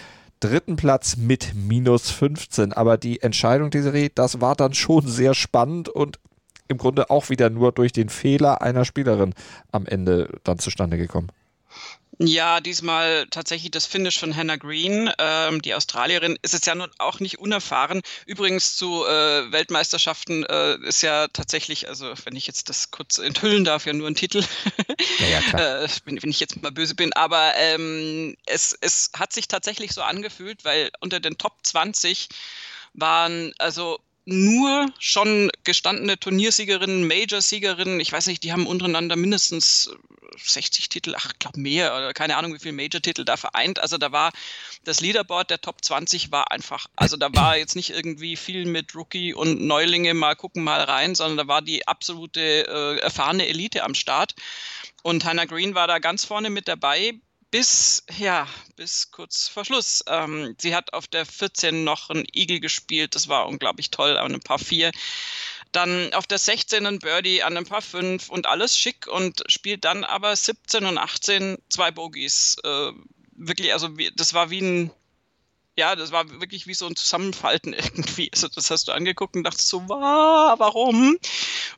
dritten 0.40 0.76
Platz 0.76 1.16
mit 1.16 1.54
minus 1.54 2.10
15. 2.10 2.72
Aber 2.72 2.98
die 2.98 3.20
Entscheidung, 3.22 3.70
Desiree, 3.70 4.10
das 4.14 4.40
war 4.40 4.54
dann 4.54 4.74
schon 4.74 5.06
sehr 5.06 5.34
spannend 5.34 5.88
und 5.88 6.18
im 6.68 6.78
Grunde 6.78 7.10
auch 7.10 7.28
wieder 7.28 7.50
nur 7.50 7.72
durch 7.72 7.92
den 7.92 8.08
Fehler 8.08 8.62
einer 8.62 8.84
Spielerin 8.84 9.34
am 9.70 9.86
Ende 9.86 10.28
dann 10.44 10.58
zustande 10.58 10.96
gekommen. 10.96 11.28
Ja, 12.24 12.60
diesmal 12.60 13.26
tatsächlich 13.30 13.72
das 13.72 13.86
Finish 13.86 14.18
von 14.18 14.36
Hannah 14.36 14.56
Green. 14.56 15.10
Ähm, 15.18 15.60
die 15.60 15.74
Australierin 15.74 16.38
ist 16.42 16.54
jetzt 16.54 16.66
ja 16.66 16.74
nun 16.74 16.90
auch 16.98 17.18
nicht 17.18 17.40
unerfahren. 17.40 18.00
Übrigens 18.26 18.76
zu 18.76 19.04
äh, 19.04 19.50
Weltmeisterschaften 19.50 20.44
äh, 20.44 20.76
ist 20.86 21.02
ja 21.02 21.26
tatsächlich, 21.28 21.88
also 21.88 22.12
wenn 22.24 22.36
ich 22.36 22.46
jetzt 22.46 22.68
das 22.68 22.92
kurz 22.92 23.18
enthüllen 23.18 23.64
darf, 23.64 23.86
ja 23.86 23.92
nur 23.92 24.06
ein 24.06 24.14
Titel. 24.14 24.44
Ja, 25.18 25.26
ja, 25.26 25.40
klar. 25.40 25.60
äh, 25.82 25.88
wenn, 26.04 26.22
wenn, 26.22 26.30
ich 26.30 26.38
jetzt 26.38 26.62
mal 26.62 26.70
böse 26.70 26.94
bin. 26.94 27.12
Aber 27.12 27.54
ähm, 27.56 28.36
es, 28.46 28.76
es 28.80 29.10
hat 29.16 29.32
sich 29.32 29.48
tatsächlich 29.48 29.92
so 29.92 30.02
angefühlt, 30.02 30.64
weil 30.64 30.90
unter 31.00 31.18
den 31.18 31.38
Top 31.38 31.54
20 31.64 32.28
waren 32.94 33.52
also 33.58 33.98
nur 34.24 34.92
schon 35.00 35.50
gestandene 35.64 36.18
Turniersiegerinnen, 36.18 37.06
Major-Siegerinnen, 37.06 37.98
ich 37.98 38.12
weiß 38.12 38.28
nicht, 38.28 38.44
die 38.44 38.52
haben 38.52 38.68
untereinander 38.68 39.16
mindestens 39.16 39.90
60 40.36 40.88
Titel, 40.88 41.14
ach, 41.16 41.30
ich 41.32 41.38
glaube 41.38 41.60
mehr, 41.60 41.94
oder 41.94 42.12
keine 42.12 42.36
Ahnung, 42.36 42.54
wie 42.54 42.58
viele 42.58 42.72
Major-Titel 42.72 43.24
da 43.24 43.36
vereint. 43.36 43.80
Also 43.80 43.98
da 43.98 44.12
war 44.12 44.32
das 44.84 45.00
Leaderboard 45.00 45.50
der 45.50 45.60
Top 45.60 45.84
20 45.84 46.32
war 46.32 46.50
einfach, 46.50 46.86
also 46.96 47.16
da 47.16 47.28
war 47.34 47.56
jetzt 47.56 47.76
nicht 47.76 47.90
irgendwie 47.90 48.36
viel 48.36 48.66
mit 48.66 48.94
Rookie 48.94 49.34
und 49.34 49.60
Neulinge 49.60 50.14
mal 50.14 50.34
gucken 50.34 50.64
mal 50.64 50.82
rein, 50.82 51.14
sondern 51.14 51.36
da 51.36 51.48
war 51.48 51.62
die 51.62 51.86
absolute 51.86 52.40
äh, 52.40 52.98
erfahrene 52.98 53.46
Elite 53.46 53.84
am 53.84 53.94
Start. 53.94 54.34
Und 55.02 55.24
Hannah 55.24 55.46
Green 55.46 55.74
war 55.74 55.86
da 55.86 55.98
ganz 55.98 56.24
vorne 56.24 56.50
mit 56.50 56.68
dabei, 56.68 57.14
bis, 57.52 58.04
ja, 58.16 58.48
bis 58.76 59.10
kurz 59.10 59.46
vor 59.46 59.64
Schluss. 59.64 60.02
Ähm, 60.08 60.56
sie 60.58 60.74
hat 60.74 60.94
auf 60.94 61.06
der 61.06 61.26
14 61.26 61.84
noch 61.84 62.08
ein 62.08 62.24
Eagle 62.32 62.60
gespielt, 62.60 63.14
das 63.14 63.28
war 63.28 63.46
unglaublich 63.46 63.90
toll, 63.90 64.16
an 64.16 64.32
ein 64.32 64.40
paar 64.40 64.58
vier. 64.58 64.90
Dann 65.72 66.12
auf 66.14 66.26
der 66.26 66.38
16 66.38 66.86
ein 66.86 66.98
Birdie 66.98 67.42
an 67.42 67.56
ein 67.56 67.64
paar 67.64 67.82
fünf 67.82 68.28
und 68.28 68.46
alles 68.46 68.78
schick 68.78 69.06
und 69.06 69.42
spielt 69.46 69.84
dann 69.84 70.04
aber 70.04 70.36
17 70.36 70.84
und 70.84 70.98
18 70.98 71.58
zwei 71.70 71.90
Bogies. 71.90 72.56
Äh, 72.62 72.92
wirklich, 73.32 73.72
also 73.72 73.96
wie, 73.96 74.10
das 74.14 74.34
war 74.34 74.50
wie 74.50 74.60
ein 74.60 74.90
ja, 75.76 75.96
das 75.96 76.12
war 76.12 76.28
wirklich 76.40 76.66
wie 76.66 76.74
so 76.74 76.86
ein 76.86 76.96
Zusammenfalten 76.96 77.72
irgendwie. 77.72 78.30
Also 78.32 78.48
das 78.48 78.70
hast 78.70 78.88
du 78.88 78.92
angeguckt 78.92 79.36
und 79.36 79.44
dachtest 79.44 79.68
so, 79.68 79.88
wow, 79.88 80.54
warum? 80.58 81.18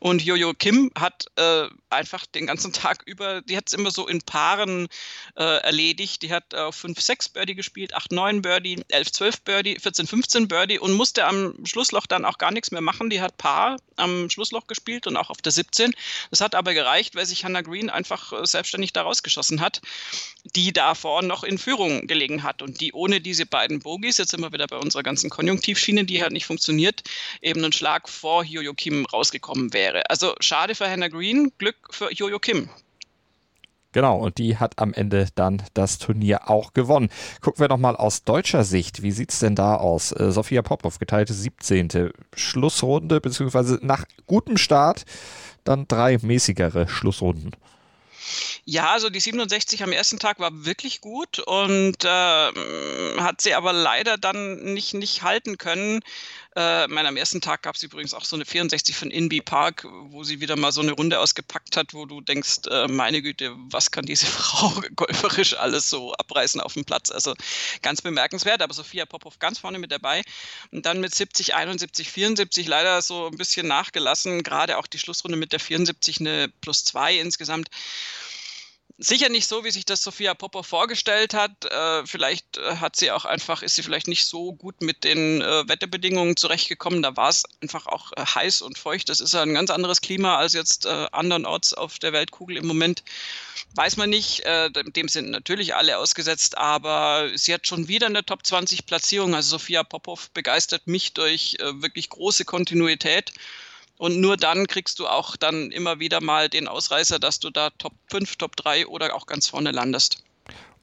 Und 0.01 0.23
Jojo 0.23 0.53
Kim 0.55 0.91
hat 0.99 1.27
äh, 1.37 1.69
einfach 1.95 2.27
den 2.27 2.47
ganzen 2.47 2.73
Tag 2.73 3.03
über, 3.07 3.43
die 3.43 3.57
hat 3.57 3.69
es 3.69 3.73
immer 3.73 3.91
so 3.91 4.07
in 4.07 4.23
Paaren 4.23 4.89
äh, 5.37 5.43
erledigt. 5.63 6.23
Die 6.23 6.33
hat 6.33 6.53
äh, 6.53 6.73
5, 6.73 7.01
6 7.01 7.31
Birdie 7.31 7.55
gespielt, 7.55 7.95
8, 7.95 8.13
9 8.13 8.43
Birdie, 8.43 8.83
11, 8.89 9.13
12 9.13 9.41
Birdie, 9.43 9.79
14, 9.79 10.07
15 10.07 10.49
Birdie 10.49 10.79
und 10.79 10.93
musste 10.93 11.25
am 11.25 11.55
Schlussloch 11.65 12.07
dann 12.07 12.25
auch 12.25 12.39
gar 12.39 12.51
nichts 12.51 12.71
mehr 12.71 12.81
machen. 12.81 13.11
Die 13.11 13.21
hat 13.21 13.39
Paar 13.39 13.77
am 13.97 14.29
Schlussloch 14.31 14.67
gespielt 14.67 15.07
und 15.07 15.17
auch 15.17 15.31
auf 15.31 15.41
der 15.41 15.53
17. 15.53 15.93
Das 16.31 16.41
hat 16.41 16.55
aber 16.55 16.75
gereicht, 16.75 17.15
weil 17.15 17.27
sich 17.27 17.45
Hannah 17.45 17.63
Green 17.63 17.91
einfach 17.91 18.33
äh, 18.33 18.47
selbstständig 18.47 18.93
da 18.93 19.03
rausgeschossen 19.03 19.61
hat, 19.61 19.81
die 20.57 20.73
davor 20.73 21.23
noch 21.23 21.45
in 21.45 21.59
Führung 21.59 22.07
gelegen 22.07 22.43
hat 22.43 22.63
und 22.63 22.81
die 22.81 22.93
ohne 22.93 23.21
diese 23.21 23.47
beiden 23.47 23.81
Bogies, 23.81 24.19
jetzt 24.19 24.35
wir 24.37 24.53
wieder 24.53 24.67
bei 24.67 24.77
unserer 24.77 25.03
ganzen 25.03 25.31
Konjunktivschiene, 25.31 26.05
die 26.05 26.23
hat 26.23 26.33
nicht 26.33 26.47
funktioniert, 26.47 27.03
eben 27.41 27.63
einen 27.63 27.73
Schlag 27.73 28.09
vor 28.09 28.45
Jojo 28.45 28.75
Kim 28.75 29.07
rausgekommen 29.07 29.73
wäre. 29.73 30.09
Also 30.11 30.35
schade 30.41 30.75
für 30.75 30.89
Hannah 30.89 31.09
Green, 31.09 31.53
Glück 31.59 31.84
für 31.91 32.13
Jojo 32.13 32.39
Kim. 32.39 32.69
Genau, 33.95 34.17
und 34.17 34.39
die 34.39 34.57
hat 34.59 34.81
am 34.81 34.93
Ende 34.93 35.29
dann 35.37 35.63
das 35.73 35.99
Turnier 35.99 36.51
auch 36.51 36.73
gewonnen. 36.73 37.11
Gucken 37.41 37.61
wir 37.61 37.69
nochmal 37.69 37.95
aus 37.95 38.25
deutscher 38.25 38.65
Sicht. 38.65 39.03
Wie 39.03 39.13
sieht 39.13 39.33
es 39.33 39.39
denn 39.39 39.55
da 39.55 39.77
aus? 39.77 40.11
Äh, 40.11 40.33
Sophia 40.33 40.63
Popov, 40.63 40.99
geteilte 40.99 41.33
17. 41.33 42.11
Schlussrunde, 42.35 43.21
beziehungsweise 43.21 43.79
nach 43.83 44.05
gutem 44.27 44.57
Start 44.57 45.05
dann 45.63 45.87
drei 45.87 46.19
mäßigere 46.21 46.89
Schlussrunden. 46.89 47.53
Ja, 48.65 48.93
also 48.93 49.11
die 49.11 49.21
67 49.21 49.83
am 49.83 49.93
ersten 49.93 50.19
Tag 50.19 50.39
war 50.41 50.65
wirklich 50.65 51.01
gut 51.01 51.39
und 51.39 52.05
äh, 52.05 52.09
hat 53.21 53.41
sie 53.43 53.55
aber 53.55 53.73
leider 53.73 54.17
dann 54.17 54.73
nicht, 54.73 54.95
nicht 54.95 55.23
halten 55.23 55.59
können. 55.59 56.01
Äh, 56.57 56.87
mein, 56.87 57.05
am 57.05 57.17
ersten 57.17 57.41
Tag 57.41 57.63
gab 57.63 57.75
es 57.75 57.83
übrigens 57.83 58.15
auch 58.15 58.25
so 58.25 58.37
eine 58.37 58.45
64 58.45 58.95
von 58.95 59.11
Inby 59.11 59.41
Park, 59.41 59.85
wo 59.91 60.23
sie 60.23 60.41
wieder 60.41 60.55
mal 60.55 60.71
so 60.71 60.83
eine 60.83 60.93
Runde 60.93 61.19
ausgepackt 61.19 61.77
hat, 61.77 61.95
wo 61.95 62.07
du 62.07 62.21
denkst, 62.21 62.69
äh, 62.71 62.87
meine 62.87 63.23
Güte, 63.23 63.57
was 63.71 63.91
kann 63.91 64.07
diese 64.07 64.27
Frau 64.27 64.73
golferisch 64.95 65.55
alles 65.55 65.91
so 65.91 66.13
abreißen 66.15 66.61
auf 66.61 66.75
dem 66.75 66.85
Platz? 66.85 67.11
Also 67.11 67.35
ganz 67.83 68.03
bemerkenswert, 68.03 68.63
aber 68.63 68.73
Sophia 68.73 69.05
Popov 69.05 69.41
ganz 69.41 69.59
vorne 69.59 69.81
mit 69.81 69.91
dabei. 69.91 70.23
Und 70.71 70.87
dann 70.87 71.01
mit 71.01 71.13
70, 71.13 71.57
71, 71.57 72.09
74 72.09 72.69
leider 72.69 73.03
so 73.03 73.27
ein 73.27 73.37
bisschen 73.37 73.67
nachgelassen. 73.67 74.45
Gerade 74.45 74.79
auch 74.79 74.87
die 74.87 74.99
Schlussrunde 74.99 75.37
mit 75.37 75.51
der 75.51 75.61
74 75.61 76.21
eine 76.21 76.53
plus 76.61 76.85
zwei 76.85 77.17
insgesamt 77.17 77.69
sicher 78.99 79.29
nicht 79.29 79.49
so, 79.49 79.65
wie 79.65 79.71
sich 79.71 79.85
das 79.85 80.03
Sophia 80.03 80.35
Popper 80.35 80.63
vorgestellt 80.63 81.35
hat. 81.35 81.65
Äh, 81.65 82.07
vielleicht 82.07 82.59
äh, 82.59 82.77
hat 82.77 82.97
sie 82.97 83.11
auch 83.11 83.25
einfach, 83.25 83.63
ist 83.63 83.75
sie 83.75 83.83
vielleicht 83.83 84.07
nicht 84.07 84.25
so 84.27 84.53
gut 84.53 84.81
mit 84.83 85.05
den 85.05 85.41
äh, 85.41 85.69
Wetterbedingungen 85.69 86.37
zurechtgekommen. 86.37 87.03
Da 87.03 87.17
war 87.17 87.29
es 87.29 87.43
einfach 87.61 87.87
auch 87.87 88.13
äh, 88.13 88.25
heiß 88.25 88.63
und 88.63 88.79
feucht. 88.79 89.09
Das 89.09 89.21
ist 89.21 89.35
ein 89.35 89.55
ganz 89.55 89.71
anderes 89.71 90.01
Klima 90.01 90.37
als 90.37 90.53
jetzt 90.53 90.87
äh, 90.87 91.07
andernorts 91.11 91.75
auf 91.75 91.99
der 91.99 92.13
Weltkugel 92.13 92.57
im 92.57 92.67
Moment. 92.67 93.03
Weiß 93.75 93.97
man 93.97 94.11
nicht. 94.11 94.41
Äh, 94.41 94.71
dem 94.71 95.09
sind 95.09 95.31
natürlich 95.31 95.75
alle 95.75 95.99
ausgesetzt, 95.99 96.57
aber 96.57 97.31
sie 97.35 97.53
hat 97.53 97.67
schon 97.67 97.89
wieder 97.89 98.07
eine 98.07 98.25
Top 98.25 98.47
20 98.47 98.87
Platzierung. 98.87 99.35
Also 99.35 99.51
Sophia 99.51 99.83
Popov 99.83 100.31
begeistert 100.31 100.87
mich 100.87 101.15
durch 101.15 101.57
wirklich 101.61 102.11
große 102.11 102.45
Kontinuität. 102.45 103.33
Und 104.05 104.21
nur 104.21 104.37
dann 104.37 104.67
kriegst 104.67 104.99
du 104.99 105.07
auch 105.07 105.35
dann 105.35 105.71
immer 105.71 105.99
wieder 105.99 106.21
mal 106.21 106.51
den 106.51 106.69
Ausreißer, 106.69 107.19
dass 107.19 107.41
du 107.41 107.49
da 107.49 107.71
Top 107.71 107.95
5, 108.11 108.37
Top 108.37 108.55
3 108.55 108.87
oder 108.87 109.15
auch 109.15 109.25
ganz 109.25 109.49
vorne 109.49 109.71
landest. 109.71 110.23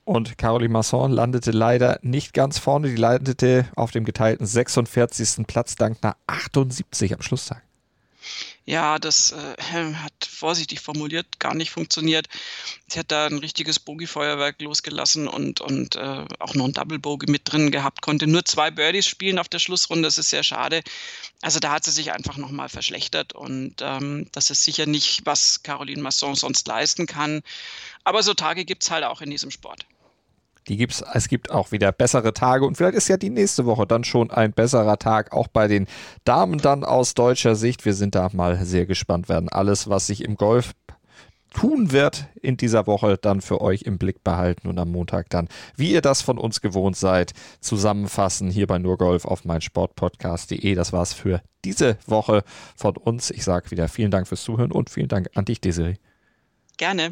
Und 0.05 0.39
Caroline 0.39 0.73
Masson 0.73 1.11
landete 1.11 1.51
leider 1.51 1.99
nicht 2.01 2.33
ganz 2.33 2.57
vorne. 2.57 2.89
Die 2.89 2.95
landete 2.95 3.67
auf 3.75 3.91
dem 3.91 4.05
geteilten 4.05 4.47
46. 4.47 5.45
Platz 5.45 5.75
dank 5.75 5.99
einer 6.01 6.17
78 6.25 7.13
am 7.13 7.21
Schlusstag 7.21 7.61
ja, 8.65 8.99
das 8.99 9.31
äh, 9.31 9.55
hat 9.95 10.13
vorsichtig 10.25 10.79
formuliert 10.81 11.39
gar 11.39 11.53
nicht 11.53 11.71
funktioniert. 11.71 12.27
Sie 12.87 12.99
hat 12.99 13.11
da 13.11 13.25
ein 13.25 13.37
richtiges 13.39 13.79
Bogey-Feuerwerk 13.79 14.61
losgelassen 14.61 15.27
und, 15.27 15.61
und 15.61 15.95
äh, 15.95 16.25
auch 16.39 16.53
noch 16.53 16.65
ein 16.65 16.73
Double 16.73 16.99
Bogey 16.99 17.29
mit 17.29 17.51
drin 17.51 17.71
gehabt, 17.71 18.01
konnte 18.01 18.27
nur 18.27 18.45
zwei 18.45 18.71
Birdies 18.71 19.07
spielen 19.07 19.39
auf 19.39 19.49
der 19.49 19.59
Schlussrunde. 19.59 20.07
Das 20.07 20.17
ist 20.17 20.29
sehr 20.29 20.43
schade. 20.43 20.83
Also 21.41 21.59
da 21.59 21.71
hat 21.71 21.83
sie 21.83 21.91
sich 21.91 22.11
einfach 22.11 22.37
nochmal 22.37 22.69
verschlechtert 22.69 23.33
und 23.33 23.75
ähm, 23.81 24.27
das 24.31 24.49
ist 24.49 24.63
sicher 24.63 24.85
nicht, 24.85 25.25
was 25.25 25.63
Caroline 25.63 26.01
Masson 26.01 26.35
sonst 26.35 26.67
leisten 26.67 27.07
kann. 27.07 27.41
Aber 28.03 28.23
so 28.23 28.33
Tage 28.33 28.65
gibt 28.65 28.83
es 28.83 28.91
halt 28.91 29.03
auch 29.03 29.21
in 29.21 29.31
diesem 29.31 29.51
Sport. 29.51 29.85
Die 30.67 30.77
gibt's, 30.77 31.03
es 31.13 31.27
gibt 31.27 31.51
auch 31.51 31.71
wieder 31.71 31.91
bessere 31.91 32.33
Tage 32.33 32.65
und 32.65 32.77
vielleicht 32.77 32.95
ist 32.95 33.07
ja 33.07 33.17
die 33.17 33.29
nächste 33.29 33.65
Woche 33.65 33.87
dann 33.87 34.03
schon 34.03 34.29
ein 34.29 34.53
besserer 34.53 34.97
Tag, 34.97 35.33
auch 35.33 35.47
bei 35.47 35.67
den 35.67 35.87
Damen 36.23 36.59
dann 36.59 36.83
aus 36.83 37.15
deutscher 37.15 37.55
Sicht. 37.55 37.83
Wir 37.85 37.93
sind 37.93 38.15
da 38.15 38.29
mal 38.33 38.63
sehr 38.63 38.85
gespannt, 38.85 39.27
werden 39.27 39.49
alles, 39.49 39.89
was 39.89 40.07
sich 40.07 40.23
im 40.23 40.35
Golf 40.35 40.73
tun 41.53 41.91
wird 41.91 42.27
in 42.41 42.57
dieser 42.57 42.87
Woche, 42.87 43.17
dann 43.17 43.41
für 43.41 43.61
euch 43.61 43.83
im 43.83 43.97
Blick 43.97 44.23
behalten 44.23 44.67
und 44.67 44.79
am 44.79 44.91
Montag 44.91 45.29
dann, 45.29 45.47
wie 45.75 45.91
ihr 45.91 46.01
das 46.01 46.21
von 46.21 46.37
uns 46.37 46.61
gewohnt 46.61 46.95
seid, 46.95 47.33
zusammenfassen 47.59 48.49
hier 48.49 48.67
bei 48.67 48.79
Nurgolf 48.79 49.25
auf 49.25 49.45
meinsportpodcast.de. 49.45 50.75
Das 50.75 50.93
war's 50.93 51.13
für 51.13 51.41
diese 51.65 51.97
Woche 52.07 52.43
von 52.75 52.97
uns. 52.97 53.31
Ich 53.31 53.43
sage 53.43 53.71
wieder 53.71 53.87
vielen 53.87 54.11
Dank 54.11 54.27
fürs 54.27 54.43
Zuhören 54.43 54.71
und 54.71 54.89
vielen 54.89 55.09
Dank 55.09 55.29
an 55.35 55.45
dich, 55.45 55.61
Desiree. 55.61 55.95
Gerne. 56.77 57.11